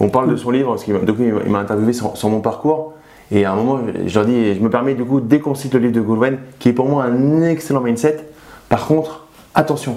On 0.00 0.08
parle 0.08 0.30
de 0.30 0.36
son 0.36 0.50
livre, 0.50 0.70
parce 0.70 0.84
qu'il 0.84 0.94
m'a- 0.94 1.58
interviewé 1.60 1.92
sur, 1.92 2.14
mon 2.28 2.40
parcours. 2.40 2.94
Et 3.30 3.44
à 3.44 3.52
un 3.52 3.56
moment, 3.56 3.80
je 4.04 4.14
leur 4.14 4.26
dis, 4.26 4.54
je 4.54 4.60
me 4.60 4.68
permets 4.68 4.94
du 4.94 5.04
coup, 5.04 5.20
dès 5.20 5.40
qu'on 5.40 5.54
cite 5.54 5.74
le 5.74 5.80
livre 5.80 5.92
de 5.92 6.00
Goulwen, 6.00 6.38
qui 6.58 6.68
est 6.68 6.72
pour 6.72 6.88
moi 6.88 7.04
un 7.04 7.42
excellent 7.42 7.80
mindset, 7.80 8.28
par 8.68 8.86
contre, 8.86 9.26
attention, 9.54 9.96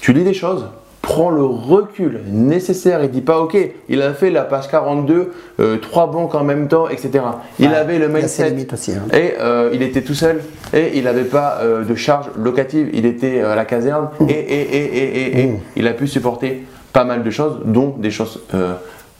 tu 0.00 0.12
lis 0.12 0.24
des 0.24 0.34
choses, 0.34 0.66
prends 1.04 1.30
le 1.30 1.44
recul 1.44 2.20
nécessaire 2.26 3.02
et 3.02 3.08
dis 3.08 3.20
pas, 3.20 3.38
ok, 3.38 3.56
il 3.88 4.02
a 4.02 4.12
fait 4.14 4.30
la 4.30 4.42
page 4.42 4.68
42, 4.70 5.32
euh, 5.60 5.76
trois 5.78 6.10
banques 6.10 6.34
en 6.34 6.44
même 6.44 6.68
temps, 6.68 6.88
etc. 6.88 7.10
Il 7.58 7.68
Ouais, 7.68 7.74
avait 7.74 7.98
le 7.98 8.08
mindset. 8.08 8.54
aussi, 8.72 8.92
hein. 8.92 9.02
Et 9.16 9.34
euh, 9.40 9.70
il 9.72 9.82
était 9.82 10.02
tout 10.02 10.14
seul 10.14 10.40
et 10.72 10.92
il 10.98 11.04
n'avait 11.04 11.24
pas 11.24 11.58
euh, 11.62 11.84
de 11.84 11.94
charge 11.94 12.26
locative, 12.36 12.88
il 12.92 13.06
était 13.06 13.40
à 13.40 13.54
la 13.54 13.64
caserne 13.64 14.08
et, 14.28 14.32
et, 14.32 14.86
et, 14.86 15.40
et, 15.44 15.52
il 15.76 15.86
a 15.86 15.92
pu 15.92 16.06
supporter 16.06 16.64
pas 16.92 17.04
mal 17.04 17.22
de 17.22 17.30
choses, 17.30 17.60
dont 17.64 17.94
des 17.98 18.10
choses 18.10 18.42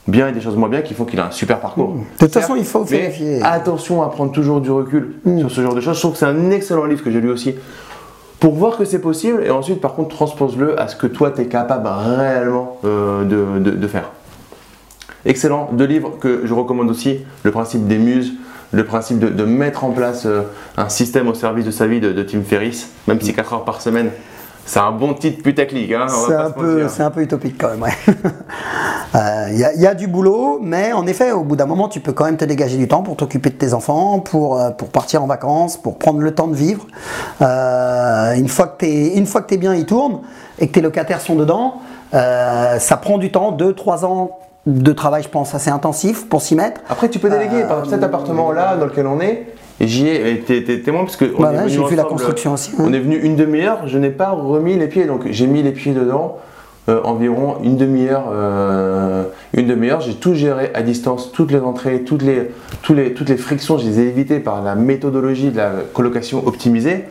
bien 0.07 0.29
et 0.29 0.33
des 0.33 0.41
choses 0.41 0.57
moins 0.57 0.69
bien 0.69 0.83
qui 0.83 0.95
font 0.95 1.05
qu'il 1.05 1.19
a 1.21 1.27
un 1.27 1.31
super 1.31 1.61
parcours. 1.61 1.95
De 1.95 2.27
toute 2.27 2.33
façon, 2.33 2.55
il 2.57 2.65
faut 2.65 2.85
vérifier. 2.85 3.41
Attention 3.43 4.03
à 4.03 4.11
prendre 4.11 4.33
toujours 4.33 4.61
du 4.61 4.71
recul 4.71 5.15
sur 5.39 5.51
ce 5.51 5.61
genre 5.61 5.75
de 5.75 5.81
choses. 5.81 5.97
Je 5.97 6.01
trouve 6.01 6.13
que 6.13 6.19
c'est 6.19 6.27
un 6.27 6.51
excellent 6.51 6.85
livre 6.85 7.03
que 7.03 7.11
j'ai 7.11 7.21
lu 7.21 7.31
aussi 7.31 7.55
pour 8.45 8.53
voir 8.57 8.77
que 8.77 8.85
c'est 8.85 8.99
possible 8.99 9.43
et 9.43 9.49
ensuite 9.51 9.81
par 9.81 9.95
contre 9.95 10.15
transpose-le 10.15 10.79
à 10.79 10.87
ce 10.87 10.97
que 10.97 11.07
toi 11.07 11.31
tu 11.31 11.41
es 11.41 11.47
capable 11.47 11.89
réellement 11.89 12.77
euh, 12.85 13.25
de, 13.25 13.59
de- 13.59 13.75
de 13.75 13.89
faire. 13.89 14.11
Excellent, 15.25 15.71
deux 15.73 15.87
livres 15.87 16.19
que 16.21 16.43
je 16.45 16.53
recommande 16.53 16.91
aussi, 16.91 17.21
le 17.43 17.51
principe 17.51 17.87
des 17.87 17.97
muses, 17.97 18.35
le 18.73 18.85
principe 18.85 19.19
de, 19.19 19.29
de 19.29 19.45
mettre 19.47 19.85
en 19.85 19.93
place 19.93 20.27
euh, 20.27 20.43
un 20.77 20.91
système 20.91 21.27
au 21.29 21.33
service 21.33 21.65
de 21.65 21.71
sa 21.71 21.87
vie 21.87 22.01
de, 22.01 22.23
Tim 22.23 22.43
Ferriss, 22.43 22.91
même 23.09 23.19
si 23.19 23.33
4 23.33 23.55
heures 23.55 23.65
par 23.65 23.81
semaine, 23.81 24.11
c'est 24.67 24.81
un 24.81 24.93
bon 24.93 25.15
titre 25.15 25.43
putaclic. 25.43 25.91
Hein, 25.93 26.05
C'est 26.09 26.35
un, 26.35 27.07
un 27.07 27.11
peu 27.11 27.23
utopique 27.23 27.57
quand 27.59 27.71
même, 27.71 27.81
ouais. 27.83 27.97
Euh, 29.15 29.47
Il 29.51 29.59
y, 29.59 29.65
a- 29.65 29.73
il 29.75 29.81
y 29.81 29.87
a 29.87 29.95
du 29.95 30.09
boulot, 30.09 30.59
mais 30.61 30.93
en 30.93 31.07
effet, 31.07 31.31
au 31.31 31.43
bout 31.45 31.55
d'un 31.57 31.67
moment, 31.67 31.89
tu 31.89 32.01
peux 32.01 32.13
quand 32.13 32.25
même 32.25 32.37
te 32.37 32.45
dégager 32.45 32.77
du 32.77 32.89
temps 32.89 33.03
pour 33.03 33.17
t'occuper 33.17 33.51
de 33.51 33.55
tes 33.55 33.73
enfants, 33.73 34.19
pour, 34.19 34.59
euh, 34.61 34.71
pour 34.71 34.89
partir 34.89 35.23
en 35.23 35.27
vacances, 35.27 35.77
pour 35.77 35.99
prendre 35.99 36.21
le 36.21 36.35
temps 36.35 36.49
de 36.49 36.55
vivre. 36.57 36.87
Euh, 37.43 38.33
une 38.35 38.49
fois 38.49 38.67
que 38.67 38.79
t'es- 38.79 39.17
une 39.17 39.27
fois 39.27 39.43
que 39.43 39.49
tes 39.49 39.57
biens 39.57 39.75
y 39.75 39.85
tournent 39.85 40.21
et 40.59 40.67
que 40.69 40.73
tes 40.73 40.81
locataires 40.81 41.21
sont 41.21 41.35
dedans, 41.37 41.75
euh, 42.15 42.79
ça 42.79 42.97
prend 42.97 43.19
du 43.19 43.31
temps, 43.31 43.53
2-3 43.53 44.05
ans 44.05 44.39
de 44.67 44.93
travail, 44.93 45.23
je 45.23 45.29
pense, 45.29 45.55
assez 45.55 45.71
intensif 45.71 46.29
pour 46.29 46.41
s'y 46.43 46.55
mettre. 46.55 46.81
Après, 46.89 47.09
tu 47.09 47.19
peux 47.19 47.29
déléguer. 47.31 47.61
Par 47.63 47.79
exemple, 47.81 47.89
cet 47.91 48.03
appartement-là 48.03 48.77
dans 48.79 48.87
lequel 48.87 49.07
on 49.07 49.21
est, 49.21 49.47
et 49.81 49.87
j'y 49.87 50.09
ai 50.09 50.33
été 50.33 50.83
témoin 50.83 51.05
parce 51.05 51.17
que 51.17 51.27
on 51.37 51.43
Bah 51.43 51.49
est 51.53 51.57
ouais, 51.57 51.63
venu 51.65 51.71
j'ai 51.71 51.85
vu 51.85 51.97
la 51.97 52.05
construction 52.05 52.53
aussi, 52.55 52.73
On 52.79 52.93
est 52.93 52.99
venu 53.01 53.17
une 53.19 53.37
demi-heure, 53.37 53.87
je 53.87 53.99
n'ai 53.99 54.11
pas 54.11 54.31
remis 54.31 54.77
les 54.77 54.87
pieds, 54.89 55.05
donc 55.05 55.23
j'ai 55.31 55.47
mis 55.47 55.63
les 55.63 55.73
pieds 55.73 55.93
dedans. 55.93 56.37
Euh, 56.89 57.01
environ 57.05 57.57
une 57.63 57.77
demi-heure, 57.77 58.25
euh, 58.33 59.25
une 59.55 59.67
demi-heure, 59.67 60.01
j'ai 60.01 60.15
tout 60.15 60.35
géré 60.35 60.71
à 60.75 60.83
distance, 60.83 61.33
toutes 61.33 61.51
les 61.51 61.61
entrées, 61.61 62.03
toutes 62.05 62.23
les, 62.23 62.51
tous 62.83 62.93
les, 62.95 63.15
toutes 63.15 63.29
les 63.31 63.37
frictions, 63.39 63.79
je 63.79 63.87
les 63.87 64.01
ai 64.01 64.09
évitées 64.09 64.39
par 64.41 64.63
la 64.63 64.75
méthodologie 64.75 65.51
de 65.51 65.57
la 65.57 65.71
colocation 65.95 66.47
optimisée, 66.47 67.05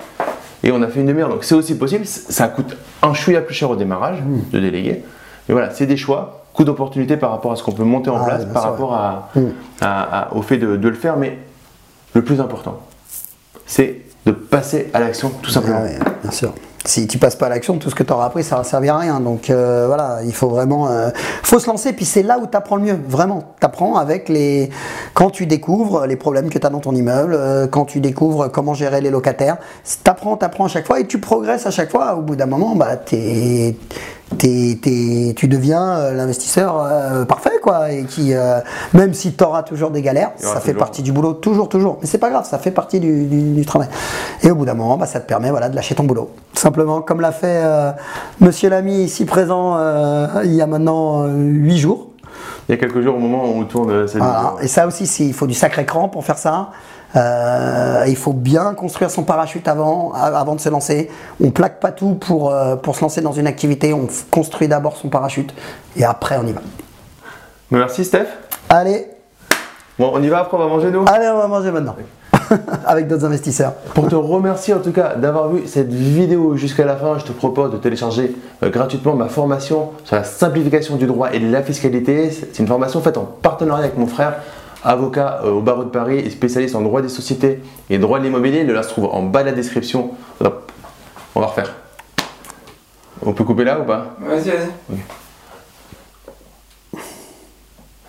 et 0.63 0.71
on 0.71 0.81
a 0.81 0.87
fait 0.87 0.99
une 0.99 1.07
demi-heure. 1.07 1.29
Donc 1.29 1.43
c'est 1.43 1.55
aussi 1.55 1.75
possible, 1.77 2.05
ça 2.05 2.47
coûte 2.47 2.77
un 3.01 3.13
chouïa 3.13 3.41
plus 3.41 3.55
cher 3.55 3.69
au 3.69 3.75
démarrage 3.75 4.21
Mmh. 4.21 4.39
de 4.51 4.59
déléguer, 4.59 5.03
mais 5.47 5.53
voilà, 5.53 5.71
c'est 5.71 5.87
des 5.87 5.97
choix, 5.97 6.45
coût 6.53 6.63
d'opportunité 6.63 7.17
par 7.17 7.31
rapport 7.31 7.51
à 7.51 7.55
ce 7.55 7.63
qu'on 7.63 7.71
peut 7.71 7.83
monter 7.83 8.11
en 8.11 8.21
Ah, 8.21 8.25
place, 8.25 8.45
par 8.53 8.63
rapport 8.63 8.93
à, 8.93 9.29
Mmh. 9.35 9.41
à- 9.81 10.19
à- 10.29 10.33
au 10.35 10.41
fait 10.43 10.57
de, 10.57 10.75
de 10.77 10.87
le 10.87 10.95
faire, 10.95 11.17
mais 11.17 11.37
le 12.13 12.21
plus 12.23 12.39
important, 12.39 12.79
c'est 13.65 14.01
de 14.27 14.31
passer 14.31 14.89
à 14.93 14.99
l'action 14.99 15.31
tout 15.41 15.49
simplement. 15.49 15.83
Ah 16.05 16.09
bien 16.21 16.31
sûr. 16.31 16.53
Si 16.85 17.07
tu 17.07 17.17
passes 17.17 17.37
pas 17.37 17.45
à 17.45 17.49
l'action, 17.49 17.77
tout 17.77 17.89
ce 17.89 17.95
que 17.95 18.03
tu 18.03 18.11
auras 18.11 18.25
appris, 18.25 18.43
ça 18.43 18.57
va 18.57 18.63
servir 18.65 18.95
à 18.95 18.99
rien. 18.99 19.19
Donc 19.21 19.49
euh, 19.49 19.85
voilà, 19.87 20.19
il 20.25 20.33
faut 20.33 20.49
vraiment, 20.49 20.89
euh, 20.89 21.09
faut 21.41 21.59
se 21.59 21.67
lancer. 21.67 21.93
Puis 21.93 22.03
c'est 22.03 22.23
là 22.23 22.37
où 22.39 22.45
tu 22.47 22.57
apprends 22.57 22.75
le 22.75 22.81
mieux, 22.83 22.99
vraiment. 23.07 23.43
Tu 23.61 23.67
avec 23.97 24.27
les, 24.29 24.69
quand 25.13 25.29
tu 25.29 25.45
découvres 25.45 26.05
les 26.05 26.15
problèmes 26.17 26.49
que 26.49 26.59
tu 26.59 26.65
as 26.67 26.69
dans 26.69 26.79
ton 26.79 26.93
immeuble, 26.93 27.33
euh, 27.33 27.67
quand 27.67 27.85
tu 27.85 27.99
découvres 28.01 28.51
comment 28.51 28.73
gérer 28.73 29.01
les 29.01 29.09
locataires. 29.09 29.57
Tu 29.83 30.09
apprends, 30.09 30.35
tu 30.37 30.45
apprends 30.45 30.65
à 30.65 30.67
chaque 30.67 30.85
fois 30.85 30.99
et 30.99 31.07
tu 31.07 31.19
progresses 31.19 31.65
à 31.65 31.71
chaque 31.71 31.89
fois. 31.89 32.15
Au 32.15 32.21
bout 32.21 32.35
d'un 32.35 32.45
moment, 32.45 32.75
bah, 32.75 32.97
t'es- 32.97 33.75
tu 34.39 35.47
deviens 35.47 35.97
euh, 35.97 36.13
l'investisseur 36.13 36.75
euh, 36.83 37.25
parfait, 37.25 37.59
quoi. 37.61 37.91
Et 37.91 38.03
qui, 38.05 38.33
euh, 38.33 38.59
même 38.93 39.13
si 39.13 39.33
tu 39.33 39.43
auras 39.43 39.63
toujours 39.63 39.91
des 39.91 40.01
galères, 40.01 40.31
ça 40.37 40.55
fait 40.59 40.71
toujours. 40.71 40.79
partie 40.79 41.01
du 41.03 41.11
boulot, 41.11 41.33
toujours, 41.33 41.69
toujours. 41.69 41.97
Mais 42.01 42.07
c'est 42.07 42.17
pas 42.17 42.29
grave, 42.29 42.45
ça 42.45 42.57
fait 42.57 42.71
partie 42.71 42.99
du, 42.99 43.25
du- 43.25 43.53
du 43.53 43.65
travail. 43.65 43.87
Et 44.41 44.51
au 44.51 44.55
bout 44.55 44.65
d'un 44.65 44.73
moment, 44.73 44.97
bah, 44.97 45.05
ça 45.05 45.19
te 45.19 45.27
permet 45.27 45.49
voilà, 45.51 45.69
de 45.69 45.75
lâcher 45.75 45.95
ton 45.95 46.03
boulot. 46.03 46.29
Tout 46.53 46.61
Simplement, 46.61 47.01
comme 47.01 47.21
l'a 47.21 47.31
fait 47.31 47.61
euh, 47.63 47.91
Monsieur 48.39 48.69
l'ami 48.69 49.03
ici 49.03 49.25
présent 49.25 49.77
il 50.43 50.53
y 50.53 50.61
a 50.61 50.67
maintenant 50.67 51.25
8 51.27 51.77
jours. 51.77 52.07
Il 52.67 52.71
y 52.71 52.75
a 52.75 52.77
quelques 52.77 53.01
jours 53.01 53.15
au 53.15 53.19
moment 53.19 53.43
où 53.45 53.59
on 53.59 53.63
tourne 53.65 54.07
cette 54.07 54.17
Voilà. 54.21 54.39
vidéo. 54.39 54.59
Et 54.61 54.67
ça 54.67 54.87
aussi, 54.87 55.03
il 55.25 55.33
faut 55.33 55.47
du 55.47 55.53
sacré 55.53 55.85
cran 55.85 56.07
pour 56.09 56.23
faire 56.25 56.37
ça. 56.37 56.69
Euh, 57.15 58.05
il 58.07 58.15
faut 58.15 58.33
bien 58.33 58.73
construire 58.73 59.11
son 59.11 59.23
parachute 59.23 59.67
avant, 59.67 60.13
avant 60.13 60.55
de 60.55 60.59
se 60.59 60.69
lancer. 60.69 61.09
On 61.43 61.51
plaque 61.51 61.79
pas 61.79 61.91
tout 61.91 62.15
pour, 62.15 62.51
euh, 62.51 62.75
pour 62.75 62.95
se 62.95 63.01
lancer 63.01 63.21
dans 63.21 63.31
une 63.33 63.47
activité. 63.47 63.93
On 63.93 64.07
construit 64.31 64.67
d'abord 64.67 64.97
son 64.97 65.09
parachute 65.09 65.53
et 65.95 66.03
après 66.03 66.37
on 66.41 66.47
y 66.47 66.53
va. 66.53 66.61
Merci 67.71 68.05
Steph. 68.05 68.27
Allez, 68.69 69.07
Bon, 69.99 70.11
on 70.11 70.23
y 70.23 70.27
va 70.27 70.39
après, 70.39 70.57
on 70.57 70.59
va 70.59 70.65
manger 70.67 70.89
nous? 70.89 71.05
allez, 71.07 71.27
on 71.27 71.37
va 71.37 71.47
manger 71.47 71.69
maintenant. 71.71 71.95
Avec 72.85 73.07
d'autres 73.07 73.25
investisseurs. 73.25 73.73
Pour 73.93 74.07
te 74.07 74.15
remercier 74.15 74.73
en 74.73 74.79
tout 74.79 74.91
cas 74.91 75.13
d'avoir 75.15 75.49
vu 75.49 75.67
cette 75.67 75.93
vidéo 75.93 76.55
jusqu'à 76.57 76.83
la 76.83 76.95
fin, 76.95 77.19
je 77.19 77.25
te 77.25 77.31
propose 77.31 77.71
de 77.71 77.77
télécharger 77.77 78.35
euh, 78.63 78.71
gratuitement 78.71 79.13
ma 79.13 79.27
formation 79.27 79.91
sur 80.03 80.15
la 80.15 80.23
simplification 80.23 80.95
du 80.95 81.05
droit 81.05 81.31
et 81.31 81.39
de 81.39 81.51
la 81.51 81.61
fiscalité. 81.61 82.31
C'est 82.31 82.57
une 82.57 82.67
formation 82.67 83.01
faite 83.01 83.17
en 83.17 83.23
partenariat 83.25 83.83
avec 83.85 83.97
mon 83.97 84.07
frère, 84.07 84.37
avocat 84.83 85.41
euh, 85.43 85.51
au 85.51 85.61
barreau 85.61 85.83
de 85.83 85.89
Paris 85.89 86.19
et 86.19 86.29
spécialiste 86.29 86.75
en 86.75 86.81
droit 86.81 87.01
des 87.01 87.09
sociétés 87.09 87.61
et 87.89 87.97
droit 87.97 88.19
de 88.19 88.23
l'immobilier. 88.23 88.63
Le 88.63 88.73
lien 88.73 88.83
se 88.83 88.89
trouve 88.89 89.05
en 89.05 89.23
bas 89.23 89.41
de 89.41 89.49
la 89.49 89.55
description. 89.55 90.11
Hop, 90.43 90.71
on 91.35 91.39
va 91.39 91.47
refaire. 91.47 91.73
On 93.25 93.33
peut 93.33 93.43
couper 93.43 93.63
là 93.63 93.79
ou 93.79 93.83
pas 93.83 94.15
Vas-y, 94.19 94.49
vas-y. 94.49 94.97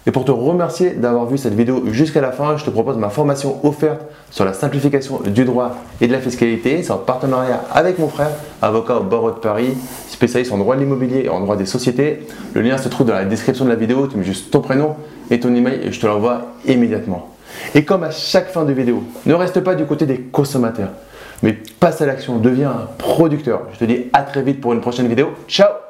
Et 0.06 0.10
pour 0.10 0.26
te 0.26 0.30
remercier 0.30 0.90
d'avoir 0.90 1.24
vu 1.24 1.38
cette 1.38 1.54
vidéo 1.54 1.84
jusqu'à 1.87 2.20
la 2.20 2.30
fin, 2.30 2.58
je 2.58 2.64
te 2.64 2.70
propose 2.70 2.98
ma 2.98 3.08
formation 3.08 3.64
offerte 3.66 4.02
sur 4.30 4.44
la 4.44 4.52
simplification 4.52 5.20
du 5.24 5.46
droit 5.46 5.76
et 6.02 6.06
de 6.06 6.12
la 6.12 6.20
fiscalité. 6.20 6.82
C'est 6.82 6.90
en 6.90 6.98
partenariat 6.98 7.64
avec 7.72 7.98
mon 7.98 8.08
frère, 8.08 8.30
avocat 8.60 8.98
au 8.98 9.04
barreau 9.04 9.30
de 9.30 9.37
Paris, 9.37 9.74
spécialiste 10.08 10.52
en 10.52 10.58
droit 10.58 10.74
de 10.76 10.80
l'immobilier 10.80 11.22
et 11.24 11.28
en 11.30 11.40
droit 11.40 11.56
des 11.56 11.64
sociétés. 11.64 12.26
Le 12.52 12.60
lien 12.60 12.76
se 12.76 12.90
trouve 12.90 13.06
dans 13.06 13.14
la 13.14 13.24
description 13.24 13.64
de 13.64 13.70
la 13.70 13.76
vidéo. 13.76 14.06
Tu 14.06 14.18
mets 14.18 14.24
juste 14.24 14.50
ton 14.50 14.60
prénom 14.60 14.94
et 15.30 15.40
ton 15.40 15.54
email 15.54 15.80
et 15.82 15.92
je 15.92 16.00
te 16.00 16.06
l'envoie 16.06 16.54
immédiatement. 16.66 17.34
Et 17.74 17.84
comme 17.84 18.02
à 18.04 18.10
chaque 18.10 18.50
fin 18.50 18.64
de 18.64 18.72
vidéo, 18.72 19.04
ne 19.26 19.34
reste 19.34 19.60
pas 19.60 19.74
du 19.74 19.84
côté 19.87 20.06
des 20.06 20.18
consommateurs, 20.18 20.90
mais 21.42 21.52
passe 21.52 22.00
à 22.02 22.06
l'action, 22.06 22.38
deviens 22.38 22.70
un 22.70 22.88
producteur. 22.98 23.68
Je 23.72 23.78
te 23.78 23.84
dis 23.84 24.06
à 24.12 24.22
très 24.22 24.42
vite 24.42 24.60
pour 24.60 24.72
une 24.72 24.80
prochaine 24.80 25.08
vidéo. 25.08 25.30
Ciao 25.48 25.84